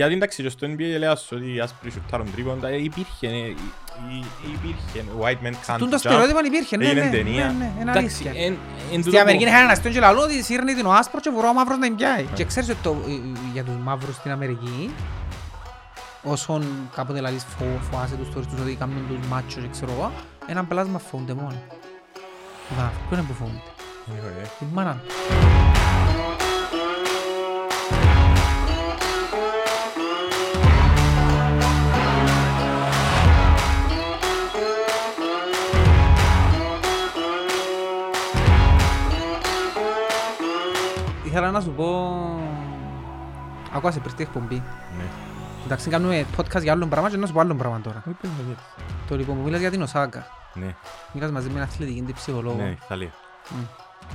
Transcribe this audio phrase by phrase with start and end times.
[0.00, 3.30] Γιατί εντάξει και στο NBA λέει ας ότι οι άσπροι σουτάρουν τρίποντα, ε, υπήρχε, ε,
[3.30, 3.54] ε,
[4.54, 5.98] υπήρχε, white man can't Τούν το jump.
[5.98, 7.46] στερεότυπο υπήρχε, ναι, Έγινε ναι, ταινία.
[7.46, 8.44] ναι, ναι, είναι Εντάξει, αλήθεια.
[8.44, 10.92] εν- εν Στην τούτο Αμερική που- είχαν ένα αστείο και λαλό ότι σύρνει την ο
[10.92, 12.24] άσπρος και βουρώ ο μαύρος να την πιάει.
[12.34, 13.16] Και ξέρεις ότι το- ε, ε,
[13.52, 14.94] για τους μαύρους στην Αμερική,
[16.22, 16.62] όσον
[16.96, 20.12] κάποτε λαλείς φο- φοάσαι τους τόριστους ότι κάνουν τους μάτσος και ξέρω εγώ,
[20.46, 21.62] έναν πλάσμα φοβούνται μόνο.
[22.76, 23.62] Βα, ποιο είναι που φοβούνται.
[24.42, 25.00] Ε, Την μάνα
[41.40, 41.86] Ήθελα να σου πω...
[43.72, 44.54] Ακούω σε πριν την εκπομπή.
[44.98, 45.04] Ναι.
[45.64, 48.02] Εντάξει, κάνουμε podcast για άλλο πράγμα και να σου πω άλλο πράγμα τώρα.
[48.06, 48.62] Όχι, πες μου γιατί.
[49.08, 50.26] Το λοιπόν που μιλάς για την Οσάκα.
[50.54, 50.74] Ναι,
[51.12, 52.56] Μιλάς μαζί με ένα αθλητική την ψυχολόγο.
[52.56, 53.10] ναι, Ιταλία.
[53.50, 53.62] Μμ.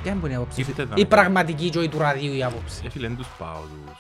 [0.02, 1.16] Ποια είναι που είναι η άποψη; Σου; Ήρθε τα Η μετά.
[1.16, 2.82] πραγματική ζωή του ραδιού η άποψη.
[2.86, 4.00] Ε, φίλε, δεν τους πάω τους,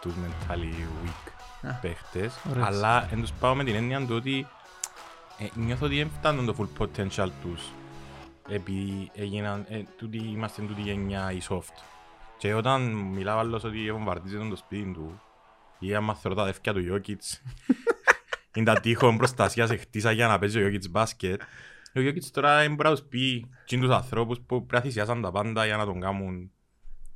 [0.00, 1.30] τους mentally weak
[1.68, 2.66] Α, παίχτες, ωραίος.
[2.66, 4.46] αλλά δεν τους πάω με την έννοια του ότι
[5.38, 7.62] ε, νιώθω ότι δεν φτάνουν το full potential τους
[8.48, 11.82] επειδή έγιναν, ε, τούτη, είμαστε τούτη γενιά η soft.
[12.38, 15.20] Και όταν μιλάω άλλος ότι βομβαρδίζεται το σπίτι του
[15.78, 17.42] ή άμα θεωρώ τα αδεύκια του Γιώκητς
[18.54, 21.40] είναι τα τείχον προστασίας σε χτίσα για να παίζει ο Γιώκητς μπάσκετ
[21.94, 24.80] ο Γιώκητς τώρα δεν μπορεί να τους πει τι είναι τους ανθρώπους που πρέπει να
[24.80, 26.50] θυσιάσαν τα πάντα για να τον κάνουν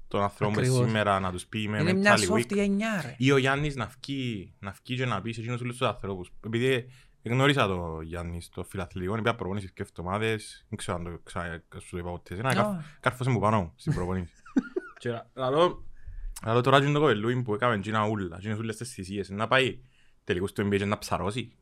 [0.09, 0.87] τον ανθρώπο Ακριβώς.
[0.87, 2.39] σήμερα να τους πει είμαι Είναι μια mentally weak.
[2.41, 3.15] soft γενιά ρε.
[3.19, 6.33] Ή ο Γιάννης να βγει, να βγει και να πει σε εκείνους όλους τους ανθρώπους.
[6.47, 6.87] Επειδή
[7.23, 11.91] γνώρισα το Γιάννης στο φιλαθλητικό, είπα προπονήσεις και εβδομάδες, δεν ξέρω αν το ξα- σου
[11.91, 12.35] το είπα ποτέ.
[12.35, 12.55] Ένα Α.
[12.55, 14.33] κάρ- κάρφωσε μου πάνω μου στην προπονήση.
[15.03, 15.85] Και λαλώ,
[16.47, 19.79] λαλώ τώρα και το κοπελούι που έκαμε εκείνα ούλα, εκείνες ούλες τις θυσίες, να πάει
[20.25, 21.53] τελικώς του NBA και να ψαρώσει.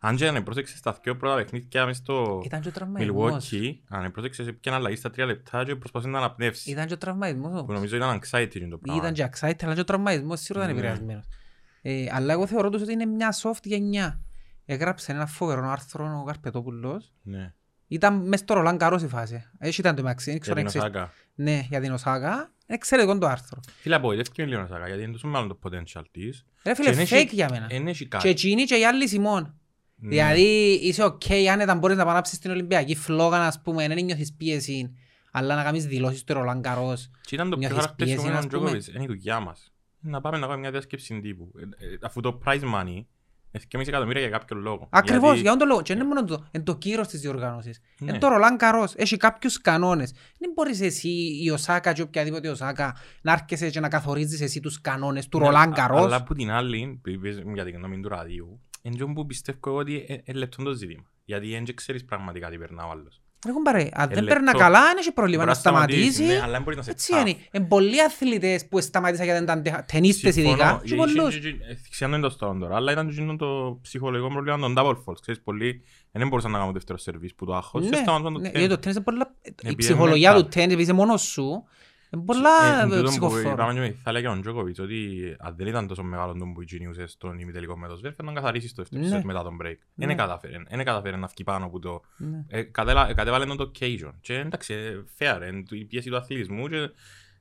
[0.00, 3.50] Αν και αν πρόσεξες στα δυο πρώτα παιχνίδια μες στο Ήταν και ο τραυματισμός.
[3.52, 6.70] Milwaukee, αν πρόσεξες έπιανε αλλαγή στα τρία λεπτά και προσπαθούσε να αναπνεύσει.
[6.70, 7.74] Ήταν και ο τραυματισμός Που όμως.
[7.74, 9.02] νομίζω ήταν anxiety είναι το πράγμα.
[9.02, 10.80] Ήταν και excited, αλλά και ο τραυματισμός σίγουρα ήταν Ναι.
[10.82, 11.24] επηρεασμένος.
[11.82, 14.20] Ε, Αλλά εγώ θεωρώ τους ότι είναι μια soft γενιά.
[14.64, 17.12] Έγραψε ένα φοβερό άρθρο ο Καρπετόπουλος.
[17.22, 17.52] Ναι.
[17.88, 19.44] Ήταν μες στο Ρολάν Γκαρός η φάση.
[19.58, 20.24] Έτσι ήταν το μεταξύ.
[20.30, 20.96] δεν Για ξέρω αν την ξέρεις.
[20.96, 21.12] Οσάκα.
[21.34, 22.52] Ναι, για την Οσάκα.
[22.66, 23.60] Εξαιρετικό το άρθρο.
[23.80, 26.44] Φίλε, απογοητεύτηκε με λίγο η Οσάκα, γιατί είναι τόσο μεγάλο το potential της.
[26.64, 27.66] Ρε φίλε, Και εν fake έχει- για μένα.
[27.70, 28.28] Εν έχει Και κάτι.
[28.28, 29.58] εκείνοι και οι άλλη Σιμόν.
[29.96, 30.08] Ναι.
[30.08, 34.04] Δηλαδή είσαι οκ άνετα μπορείς να πα' να άψεις την Ολυμπιακή φλόγα ας πούμε, δεν
[34.04, 34.94] νιώθεις πίεση
[35.32, 37.10] αλλά να κάνεις δηλώσεις στο Ρολάν Γκαρός.
[37.20, 38.70] Και ήταν το πιο νιώθεις χαρακτηριστικό πίεση, με ας τον πούμε.
[38.78, 39.72] Τζόκοβιτς, είναι η δουλειά μας.
[40.00, 41.52] Να πάμε να κάνουμε μια διάσκεψη τύπου.
[41.58, 43.06] Ε, ε, Αφού το prize money, είναι
[43.58, 44.88] 2,5 εκατομμύρια για κάποιο λόγο.
[44.90, 45.82] Ακριβώς, Γιατί- για τον λόγο.
[45.82, 47.80] Και δεν είναι μόνο το, είναι το κύρος της διοργάνωσης.
[47.98, 48.10] Ναι.
[48.10, 50.12] Είναι το Ρολάν Καρός, έχει κάποιους κανόνες.
[50.38, 51.08] Δεν μπορείς εσύ
[51.42, 55.44] η Οσάκα και οποιαδήποτε Οσάκα να έρχεσαι και να καθορίζεις εσύ τους κανόνες του Ναι,
[55.44, 56.04] Ρολάν α- Καρός.
[56.04, 59.58] Αλλά που την άλλη, που είπες για την γνώμη του ραδιού, είναι το που πιστεύω
[59.66, 61.04] εγώ ότι είναι λεπτό το ζήτημα.
[61.24, 63.22] Γιατί δεν ξέρεις πραγματικά τι περνά ο άλλος.
[63.46, 64.34] Ρε κουμπάρε, αν Ε, δεν λεπτό.
[64.40, 66.36] περνά καλά, δεν έχει πρόβλημα Μπορεί να να σταματήσεις, σταματήσει.
[66.38, 67.20] ναι, αλλά δεν μπορεί να σε Έτσι tough.
[67.28, 67.36] είναι.
[67.50, 70.54] Είναι πολλοί αθλητές που σταμάτησαν γιατί δεν ήταν ταινίστες Συμφωνώ.
[70.54, 70.80] ειδικά.
[70.84, 71.36] Και Ε, πολλούς.
[71.36, 74.74] είχε- είχε- ε, Ξέρω το στο τώρα, αλλά ήταν και εκείνο το ψυχολογικό πρόβλημα των
[74.78, 75.20] double faults.
[75.20, 75.82] Ξέρεις, πολλοί
[76.12, 78.58] δεν μπορούσαν να κάνουν δεύτερο σερβίς που το άγχος και Ναι, σταματούσαν το ναι, τέννις.
[78.60, 79.34] γιατί το τέννις είναι πολλά...
[79.42, 81.64] Η Επειδή ψυχολογία είναι του τέννις, επειδή είσαι μόνος σου, είναι
[82.16, 83.50] πολλά Ε, εν τούτον που ψυχοφόρο.
[83.52, 84.96] είπαμε και με τη Θάλια και τον Τζόκοβιτς, ότι
[85.38, 88.68] αν δεν ήταν τόσο μεγάλο τον που γινούσε στον ημιτελικό με το Σβέρφ, να καθαρίσει
[88.74, 89.08] το δεύτερο Ναι.
[89.08, 89.74] σετ μετά τον break.
[89.94, 90.06] Ναι.
[90.06, 92.00] Δεν κατάφερε, δεν κατάφερε να βγει πάνω από το...
[92.16, 92.44] Ναι.
[92.48, 94.12] Ε, κατέλα- ε, κατέβαλε τον το occasion.
[94.20, 96.90] Και εντάξει, ε, fair, ε, του- η πίεση του αθλητισμού και...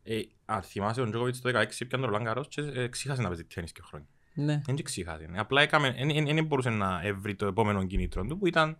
[0.04, 3.28] ε, Αν θυμάσαι, ο Τζόκοβιτς το 16 πιάνε τον Ρολάν Καρός και ε, ξέχασε να
[3.28, 4.08] παίζει τέννις και χρόνια.
[4.36, 4.62] Ναι.
[4.66, 5.30] Δεν και ξέχασε.
[5.36, 5.96] Απλά έκαμε,
[6.34, 8.78] δεν μπορούσε να έβρει το επόμενο κινήτρο του που ήταν,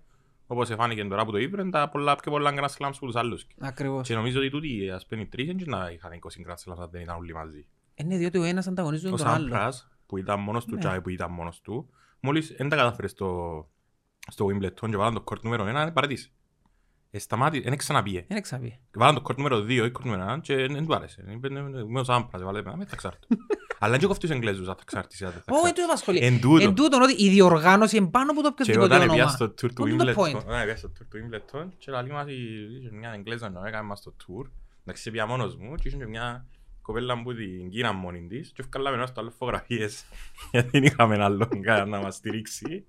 [0.48, 3.48] όπως εφάνηκε τώρα που το είπε, τα πολλά, πιο πολλά Grand Slams που τους άλλους.
[3.60, 4.08] Ακριβώς.
[4.08, 6.16] Και νομίζω ότι τούτοι ας πούμε οι τρεις δεν να είχαν 20
[6.48, 7.66] Grand Slams αν δεν ήταν όλοι μαζί.
[7.96, 9.48] Είναι διότι ο ένας ανταγωνίζεται Ο τον άλλο.
[9.48, 10.82] Σάμπρας που ήταν μόνος του Ναι.
[10.94, 11.90] και που ήταν μόνος του,
[12.20, 13.68] μόλις δεν τα κατάφερες στο,
[14.28, 16.32] στο Wimbledon και βάλαν το κόρτ νούμερο 1, παρατήσει.
[17.12, 18.26] Ε, σταμάτη, δεν ξαναπήγε.
[18.28, 18.80] Δεν ξαναπεί.
[18.94, 21.24] Βάλαν το κόρτ νούμερο 2 ή κόρτ νούμερο 1 και δεν του άρεσε.
[21.30, 23.28] Είπε, «Ναι, ναι, Είμαι ο Σάμπρας, βάλε με, με θα ξάρτω.
[23.84, 25.84] Αλλά δεν κοφτεί τους Εγγλέζους αν θα ξάρτεις ή αν δεν θα Όχι, ξάρτεις.
[25.84, 26.20] δεν τους απασχολεί.
[26.34, 26.64] Εν τούτο.
[26.64, 29.30] Εν τούτον ότι η διοργάνωση είναι πάνω από το Και οποιοδήποτε όταν πήγα όνομα.
[29.30, 30.36] στο tour του What is the Wimbledon, point?
[30.36, 33.88] όταν πήγα στο tour του Wimbledon και λέει μας η- είχε μια Εγγλέζα να έκανε
[33.88, 34.50] μας το tour,
[34.86, 36.46] εντάξει πήγα μόνος μου και είχε και μια
[36.82, 40.06] κοπέλα που την Κίνα μόνη της και βγάλαμε ένα στο άλλο φωτογραφίες
[40.52, 42.86] γιατί δεν είχαμε άλλον κανένα να μας στηρίξει.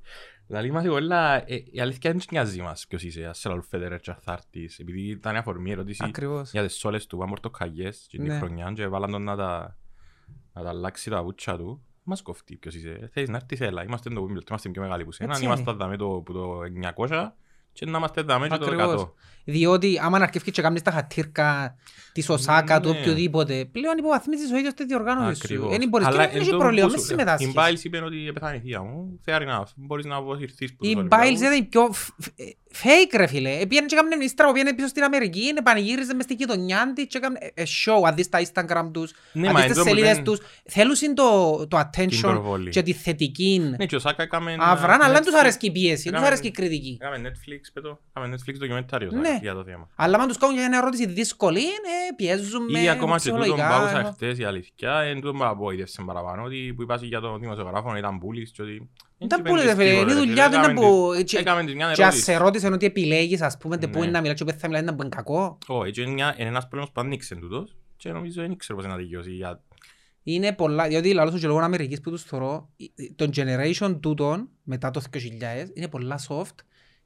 [0.48, 3.62] Λαλή μας η κοπέλα, ε, η αλήθεια δεν νοιάζει μας ποιος είσαι, ας σε λαλού
[3.62, 6.50] Φέντερερ και θα έρθεις, επειδή ήταν αφορμή ερώτηση Ακριβώς.
[6.50, 8.38] για τις σόλες του, πάμε πορτοκαγιές και την Ναι.
[8.38, 9.76] χρονιά και βάλαν τον να τα,
[10.52, 11.82] να τα αλλάξει τα πούτσα του.
[12.02, 13.10] Μας κοφτεί ποιος είσαι.
[13.12, 13.84] Θέλεις να έρθεις, έλα.
[13.84, 15.30] Είμαστε το Wimbledon, είμαστε πιο μεγάλοι που σένα.
[15.32, 15.78] Έτσι Είμαστε είναι.
[15.78, 16.60] δάμε το, που το
[16.96, 17.32] 900
[17.72, 19.02] και να είμαστε δάμε και το Ακριβώς.
[19.02, 19.12] 100.
[19.44, 21.76] Διότι άμα αρκεύεις και κάνεις τα χατήρκα
[22.12, 22.98] της Οσάκα, του Ναι.
[23.00, 25.40] οποιοδήποτε, πλέον υποβαθμίζεις ο ίδιος τη διοργάνωση σου.
[25.44, 25.76] Ακριβώς.
[25.78, 27.48] Δεν μπορείς και Αλλά δεν έχει εν τω πρόβλημα, που μην σου- συμμετάσχεις.
[27.48, 29.20] Η Biles είπε ότι πεθάνει η θεία μου.
[29.26, 29.64] Fair enough.
[29.76, 31.40] Μπορείς να αποσυρθείς που Η τους Biles Ολυμπιακούς.
[31.40, 32.40] ήταν η πιο φ- φ-
[32.82, 33.58] fake ρε φίλε.
[33.60, 37.38] Επήγαινε και έκαμε ύστερα, πήγαινε πίσω στην Αμερική, πανηγύριζε μες στην γειτονιά της και έκαμε
[37.54, 39.96] ε, show, αν δεις τα Instagram τους, Ναι, αν μα δεις τις εν τω που
[39.96, 40.38] σελίδες δεν- τους.
[40.68, 42.70] Θέλουν το, το Την attention προβολή.
[42.70, 44.56] και τη θετική Ναι, και ο Σάκα έκαμε...
[44.58, 46.98] αυράν, αλλά δεν τους Netflix- αρέσκει η πίεση, δεν τους έκαμε- αρέσκει η κριτική.
[47.00, 48.00] Έκαμε Netflix, πέτω.
[48.16, 49.26] Έκαμε Netflix ντοκιμεντάριο ο Ναι.
[49.26, 49.88] Σάκα για το θέμα.
[49.94, 53.68] Αλλά αν τους κάνουν για μια ερώτηση δύσκολη, ε, πιέζουμε Ή ακόμα και τούτον ψυχολογικά.
[53.68, 54.10] πάγωσα ε.
[54.14, 58.18] χτες η αλήθεια, εν τούτον που απογοήτευσε παραπάνω, ότι που είπα για τον δημοσιογράφο ήταν
[58.18, 58.90] πούλης και ότι...
[59.18, 61.12] Δεν Έτσι πούλη, πέντες ρε φίλε, τίποτε, είναι ρε δουλειά του, φίλε, είναι έκαμε που-
[61.14, 62.22] της- και- Έκαμε της μια Και ας ερώτηση.
[62.22, 64.02] σε ρώτησαν ότι επιλέγεις, ας πούμε, τε πού Ναι.
[64.04, 65.58] είναι να μιλάς και πού θα μιλάς, είναι που είναι κακό.
[65.66, 68.86] Όχι, και είναι μια- είναι ένας πόλεμος που ανοίξε τούτος και νομίζω δεν ήξερα πώς
[68.88, 69.62] να δικαιώσει για...
[70.22, 72.68] Είναι πολλά, διότι λαλός σου και λόγω Αμερικής που τους θωρώ,
[73.16, 76.54] το generation τούτον, μετά το 2000, είναι πολλά soft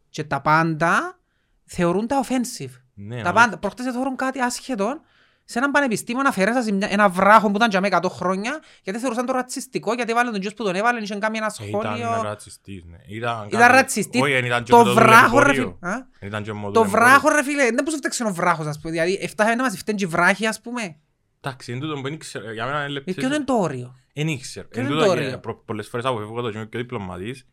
[0.08, 1.18] και τα πάντα
[1.64, 2.70] θεωρούν τα offensive.
[2.94, 5.00] Ναι, Τα αλλά- πάντα, προχτές θεωρούν κάτι άσχετο,
[5.50, 8.60] σε έναν πανεπιστήμιο να αφαιρέσα σε μια- ένα βράχο που ήταν για με 100 χρόνια,
[8.82, 11.64] γιατί θεωρούσαν το ρατσιστικό, γιατί έβαλε τον γιος που τον έβαλε, είχε κάνει ένα Ε,
[11.68, 12.22] Ήταν σχόλιο.
[12.22, 12.96] ρατσιστής, ναι.
[13.06, 14.20] Ήταν Ήταν κάτι- ρατσιστής.
[14.22, 15.78] Όχι, ήταν και Το με το βράχο, ρε δουλεμπόριο.
[15.80, 15.92] φίλε.
[15.92, 16.90] Α; Ήταν και με Το δουλεμπόριο.
[16.90, 20.06] βράχο ρε φίλε, δεν πώς φταίξε ο βράχος ας πούμε, δηλαδή έφτασε να μας φταίνει
[20.06, 20.96] βράχοι ας πούμε.
[21.40, 23.94] Εντάξει, εν τούτον που δεν ήξερα, για μένα είναι Ε, λεπτές- Ποιο είναι το όριο;
[24.12, 24.66] Εν ήξερα.
[24.68, 26.80] Ποιο Εν είναι τούτο, το ε, όριο; προ- Πολλές φορές αποφεύγω το και είμαι πιο
[26.80, 27.46] διπλωματής,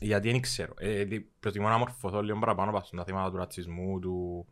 [0.00, 0.72] γιατί δεν ξέρω.
[0.78, 4.46] Ε, δι- Προτιμώ να μορφωθώ λίγο παραπάνω πάνω στα θέματα του ρατσισμού, του,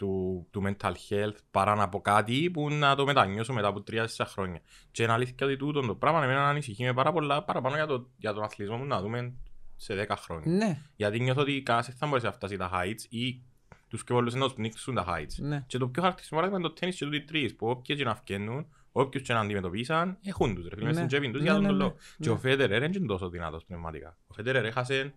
[0.00, 4.28] του, του mental health, παρά να πω κάτι που να το μετανιώσω μετά από τρία-τέσσερα
[4.28, 4.60] χρόνια.
[4.90, 8.08] Και είναι αλήθεια ότι τούτο το πράγμα εμένα ανησυχεί με πάρα πολλά παραπάνω για, το,
[8.16, 9.34] για τον αθλητισμό μου να δούμε
[9.76, 10.52] σε 10 χρόνια.
[10.56, 13.42] Ναι, Γιατί νιώθω ότι κανένας δεν θα μπορέσει να φτάσεις τα heights ή
[13.88, 15.34] τους πιο πολλούς να τους πνίξουν τα heights.
[15.38, 15.64] ναι.
[15.66, 18.14] Και το πιο χαρακτηριστικό παράδειγμα είναι το τέννις και τούτοι τρεις, που όποιες και να
[18.14, 20.96] φκαίνουν, όποιους και να αντιμετωπίσαν, έχουν τους ρε φίλε, μες Ναι.
[20.96, 21.82] στην τσέπη τους Ναι, για τον ναι, τον ναι.
[21.82, 21.94] λόγο.
[22.18, 22.34] Και Ναι.
[22.34, 24.16] ο Φέντερερ είναι και τόσο δυνατός πνευματικά.
[24.26, 25.14] Ο Φέντερερ έχασε,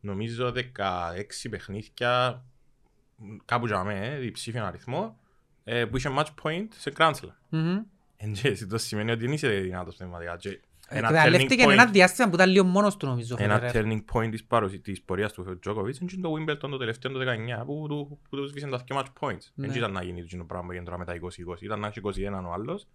[0.00, 2.59] νομίζω, 16 παιχνίδια, μ,
[3.44, 5.18] κάπου για μέ, διψήφιον αριθμό,
[5.64, 7.32] ε, που είχε match point σε Grand Slam.
[7.48, 7.78] Μμμ.
[8.16, 10.36] Εν και εσύ, το σημαίνει ότι δεν είσαι δυνατός πνευματικά.
[10.36, 13.36] Και Ένα turning Εκμεταλλεύτηκε ένα point- διάστημα που ήταν λίγο μόνος του νομίζω.
[13.40, 13.74] ο ένα Federer.
[13.76, 14.78] turning point της, παρουσι...
[14.78, 18.50] της πορείας του Τζόκοβιτς είναι το Wimbledon το τελευταίο το 19 που, του, που τους
[18.50, 19.44] σβήσαν τα δύο match points.
[19.54, 19.66] Ναι.
[19.66, 21.14] Δεν ήταν να γίνει το πράγμα που έγινε τώρα με τα
[21.56, 21.60] 20-20.
[21.62, 22.86] Ήταν να έχει 21 ο άλλος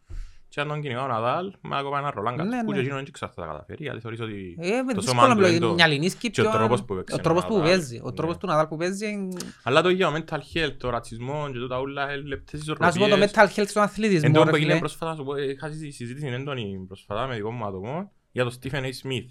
[0.55, 2.73] και αν τον κυνηγά ο Ναδάλ με ακόμα ένα ρολάγκα Ναι, που ναι.
[2.75, 5.19] και εκείνο δεν ξέρω αν θα τα καταφέρει γιατί θεωρείς ότι Ε, με το δύσκολο
[5.21, 7.47] σώμα του μπλοκ, είναι το- μυαλινίσκει και ο πιο- τρόπος που παίξει Ο τρόπος ο
[7.47, 7.69] που Ναδάλ.
[7.69, 7.99] παίζει.
[8.03, 8.11] Ο Ναι.
[8.11, 9.07] τρόπος του Ναδάλ που παίζει.
[9.09, 12.73] είναι- Αλλά το ίδιο, mental health, το ρατσισμό και τούτα όλα ε, λεπτές Να σου
[12.75, 13.31] πω το ισορροπίες.
[13.33, 14.33] mental health στον Εν αθλητισμό.
[14.33, 14.79] τω ρε που έγινε φίλε.
[14.79, 18.81] πρόσφατα, σου πω, είχα συζη- συζήτηση έντονη πρόσφατα με δικό μου άτομο για τον Stephen
[18.83, 18.89] A.
[19.03, 19.29] Smith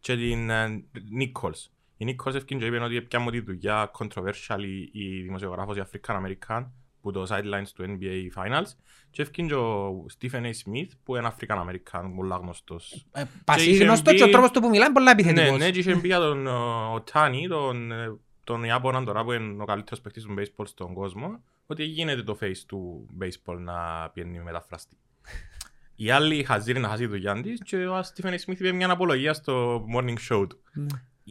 [0.00, 0.84] και την ε,
[1.20, 1.68] Nichols.
[1.96, 5.82] Η Nichols ευκήν και είπε ότι πια μου τη δουλειά controversial η- η δημοσιογράφος η
[5.90, 6.66] African American
[7.04, 8.66] που το sidelines του NBA Finals
[9.10, 10.46] και ευκήν και ο Stephen A.
[10.46, 13.06] Smith που είναι African American, πολλά γνωστός.
[13.12, 15.58] Ε, είχε Πασίγνωστο μπει- και ο τρόπος του που μιλάει είναι πολλά Ναι, επιθετικός.
[15.58, 16.46] ναι, και είχε μπει για τον
[16.94, 20.94] ο Τάνι, τον, ε, τον Ιάπωνα τώρα που είναι ο καλύτερος παίκτης του baseball στον
[20.94, 24.96] κόσμο, ότι γίνεται το face του baseball να πιένει μεταφραστή.
[25.96, 29.32] Οι άλλοι χαζίρι να χάσει τη δουλειά της και ο Στίφεν Σμιθ είπε μια απολογία
[29.34, 30.58] στο morning show του.
[30.72, 30.86] Ναι.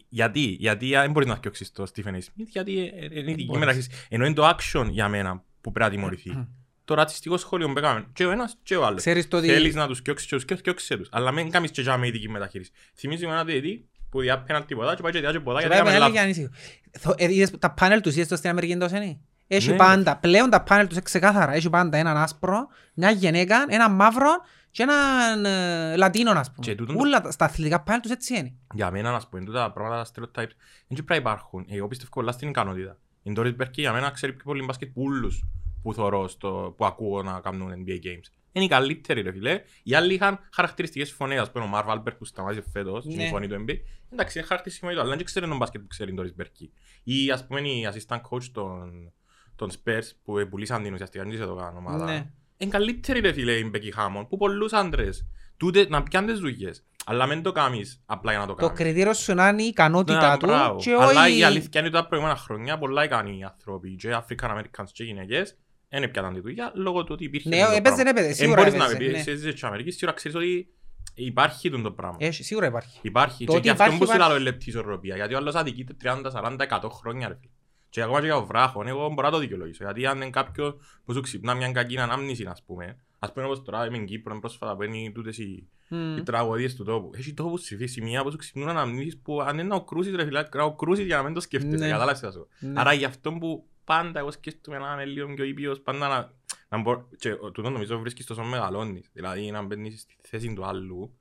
[0.09, 3.59] Γιατί, γιατί δεν μπορείς να φτιάξεις το Στίφεν Σμιθ, γιατί ε, ε, είναι ειδική μπορείς.
[3.59, 3.89] μεταχείριση.
[4.09, 6.47] Ενώ είναι το action για μένα που πρέπει να τιμωρηθεί.
[6.85, 8.99] Το ρατσιστικό σχόλιο που έκαμε και ο ένας και ο άλλος.
[8.99, 11.07] Ξέρεις το ότι- Θέλεις να τους κοιόξεις και τους κοιόξεις, κοιόξε τους.
[11.11, 12.71] Αλλά μην κάνεις και για με ειδική μεταχείριση.
[12.95, 15.83] Θυμίζει με ένα διετή που διά πέναλτι ποδά και πάει και διάζει ποδά Και γιατί
[15.83, 16.33] πάει έκαμε πέναλτι λάθος.
[16.35, 16.99] και ανήσυχο.
[16.99, 19.75] Θω- ε, είδες Τα πάνελ τους είδες το στην Αμερική εντός είναι; Έχει Ναι.
[19.75, 21.53] πάντα, πλέον τα πάνελ τους είναι ξεκάθαρα.
[21.53, 24.29] Έχει πάντα έναν άσπρο, μια γυναίκα, έναν μαύρο
[24.71, 26.65] και έναν ε, λατίνο ας πούμε.
[26.65, 28.53] Και τούτον το- Όλα τα- στα αθλητικά πάνελ τους έτσι είναι.
[28.73, 30.55] Για μένα, να σου πω, είναι τούτα πράγματα, τα stereotypes,
[30.87, 31.65] δεν πρέπει να υπάρχουν.
[31.69, 32.97] Εγώ πιστεύω πολλά στην ικανότητα.
[33.23, 35.43] Η Doris Burke για μένα ξέρει πιο πολύ μπάσκετ που όλους
[35.81, 38.31] που θωρώ, στο, που ακούω να κάνουν NBA Games.
[38.51, 39.61] Είναι οι καλύτεροι ρε φίλε.
[39.83, 43.23] Οι άλλοι είχαν χαρακτηριστικές φωνές, ας πούμε ο Marv Albert που σταμάτησε φέτος, Ναι.
[43.23, 43.75] η φωνή του NBA.
[44.11, 46.67] Εντάξει, είναι χαρακτηριστική φωνή του, αλλά δεν ξέρει τον μπάσκετ που ξέρει η Doris Burke.
[47.03, 49.11] Ή ας πούμε η assistant coach των,
[49.55, 52.05] των Spurs που πουλήσαν την ουσιαστικά, δεν ξέρω το κάνω ομάδα.
[52.05, 52.31] Ναι.
[52.57, 55.25] Είναι καλύτερη ρε φίλε η Becky Hammond που πολλούς άντρες.
[55.57, 56.83] Τούτε να πιάνε τις δουλειές.
[57.05, 58.77] Αλλά μην το κάνεις απλά για να το Το κάνεις.
[58.81, 60.79] κριτήριο σου να είναι η ικανότητά Ναι, του μπράβο.
[60.79, 61.37] και Αλλά όχι...
[61.37, 65.57] η αλήθεια είναι ότι τα προηγούμενα χρόνια πολλά ικανοί άνθρωποι και African Americans και γυναίκες
[65.89, 68.09] δεν έπιαναν τη δουλειά λόγω του ότι υπήρχε Ναι, αυτό το έπαιζε, πράγμα.
[68.09, 69.17] έπαιζε, Εν σίγουρα μπορείς να έπαιζε, πεις, ναι.
[69.17, 70.67] εσύ είσαι της Αμερικής, σίγουρα ξέρεις ότι
[71.13, 72.17] υπάρχει τούτο το πράγμα.
[72.19, 72.99] Έχει, σίγουρα υπάρχει.
[73.01, 73.45] Υπάρχει.
[73.45, 74.33] Το Και ότι γι' αυτό υπάρχει, που σου υπάρχει.
[74.33, 75.15] λέω λεπτή ισορροπία.
[75.15, 77.51] Γιατί ο άλλος αδικείται 30, 40, 100 χρόνια ρε φίλε.
[77.89, 79.83] Και ακόμα και για ο βράχο, εγώ μπορώ να το δικαιολογήσω.
[79.83, 83.63] Γιατί αν είναι κάποιος που σου ξυπνά μια κακή ανάμνηση, ας πούμε, ας πούμε όπως
[83.63, 86.17] τώρα είμαι στην Κύπρο πρόσφατα που είναι τούτες οι, Μμ.
[86.17, 87.11] οι τραγωδίες του τόπου.
[87.15, 90.23] Έχει τόπους στη φύση μία που σου ξυπνούν αναμνήσεις που αν είναι να οκρούσεις ρε
[90.25, 91.89] φίλε, να οκρούσεις για να μην το σκέφτεσαι, Ναι.
[91.91, 92.47] κατάλαβες τι θα σου.
[92.59, 92.79] Ναι.
[92.79, 96.31] Άρα γι' αυτό που πάντα εγώ σκέφτομαι να είμαι λίγο πιο ήπιος, πάντα να,
[96.69, 100.65] να μπορώ, και ο- τούτο νομίζω βρίσκεις τόσο μεγαλώνεις, δηλαδή να μπαίνεις στη θέση του
[100.65, 101.13] άλλου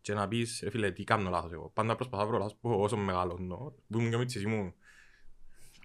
[0.00, 1.70] και να πεις, ρε φίλε, τι κάνω λάθος εγώ.
[1.74, 4.74] Πάντα προσπαθώ να βρω λάθος που όσο μεγαλώνω, που ήμουν και μίτσις ήμουν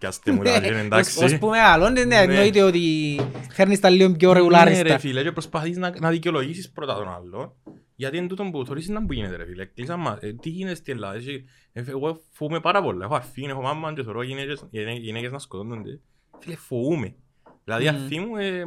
[0.01, 1.23] πιάστε μου Ναι, τα είναι ως- εντάξει.
[1.23, 2.21] ως που μεγαλώνεις, ναι, Ναι.
[2.21, 3.19] εννοείται ότι
[3.51, 4.99] φέρνεις τα λίγο πιο Ναι ρε ρεγουλάριστα.
[4.99, 7.57] φίλε και προσπαθείς να, να δικαιολογήσεις πρώτα τον άλλο
[7.95, 9.65] γιατί είναι τούτο που θωρείς να που γίνεται ρε φίλε.
[9.65, 11.15] Κλείσαν μας, ε, τι γίνεται στην Ελλάδα.
[11.15, 13.05] εσύ, ε, Εγώ φοβούμαι πάρα πολλά.
[13.05, 15.99] Έχω αφήνει, έχω μάμα και θωρώ γυναίκες, γυναί- γυναίκες να σκοτώνονται.
[16.39, 17.15] Φίλε φοβούμαι.
[17.63, 17.95] Δηλαδή Μμμ.
[17.95, 18.63] αυτή μου ε,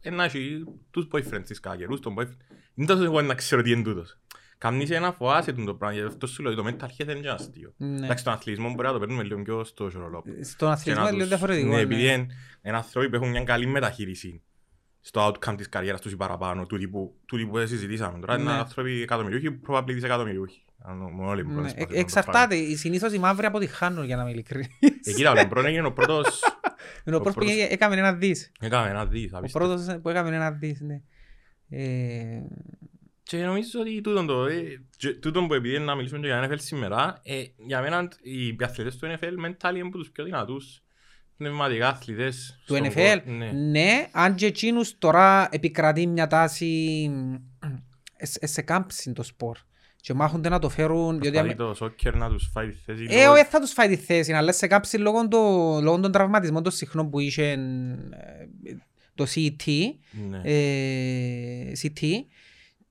[0.00, 2.40] ε, να έχει τους boyfriends της κακερούς, τον boyfriend.
[2.74, 4.18] Είναι τόσο εγώ να ξέρω τι είναι τούτος.
[4.58, 7.28] Καμνείς ένα φοάσαι τον το πράγμα, γι' αυτό σου λέω, το mental health είναι και
[7.28, 7.72] αστείο.
[7.76, 8.04] Ναι.
[8.04, 10.30] Εντάξει, τον αθλητισμό μπορεί να το παίρνουμε λίγο πιο στο σωρολόπο.
[10.42, 11.66] Στον αθλητισμό είναι λίγο διαφορετικό.
[11.68, 11.80] Ναι, ναι.
[11.80, 12.26] επειδή είναι
[12.62, 14.42] είναι άνθρωποι που έχουν μια καλή μεταχείριση
[15.00, 18.18] στο outcome της καριέρας τους ή παραπάνω, τούτοι που, τούτοι που δεν συζητήσαμε.
[18.18, 18.58] Τώρα είναι Ναι.
[18.58, 20.64] άνθρωποι εκατομμυριούχοι, probably δισεκατομμυριούχοι.
[20.86, 22.54] Αν ο- όλοι μπορούν να Ναι, σπάσουν ε- το Εξαρτάται.
[22.56, 24.68] Οι- Συνήθως οι μαύροι αποτυχάνουν για να είμαι ειλικρινής.
[24.80, 24.98] πράγμα.
[25.04, 26.40] Ε, κοίτα, ο Λεμπρόν έγινε ο πρώτος...
[27.04, 28.52] Είναι ο ο πρώτος που πρώτος- έκαμε ένα δις.
[28.60, 29.68] Έκαμε ένα δις, Ο απίστευτο.
[29.74, 31.00] πρώτος που έκαμε ένα δις, ναι.
[33.32, 34.62] Ε, Και νομίζω ότι τούτον το, ε,
[34.96, 38.56] και τούτον που επειδή είναι να μιλήσουμε και για NFL σήμερα, ε, για μένα οι
[38.64, 40.82] αθλητές του NFL mentally είναι από τους πιο δυνατούς
[41.36, 42.58] πνευματικά αθλητές.
[42.66, 42.94] Του στον NFL.
[42.94, 43.36] κόσμο.
[43.36, 43.50] Ναι.
[43.52, 47.10] Ναι, αν και εκείνους τώρα επικρατεί μια τάση
[48.16, 49.56] ε, σε- σε κάμψη το σπορ.
[50.00, 51.30] Και μάχονται να το φέρουν, διότι...
[51.38, 53.06] Προσπαθεί αμε- το σόκερ να τους φάει τη θέση.
[53.08, 55.38] Ε, λόγω- όχι θα τους φάει τη θέση, αλλά σε κάμψη λόγω, το,
[55.82, 57.56] λόγω των τραυματισμών των συχνών που είχε ε,
[59.14, 59.70] το CT,
[60.28, 60.40] Ναι.
[60.44, 62.06] ε, CT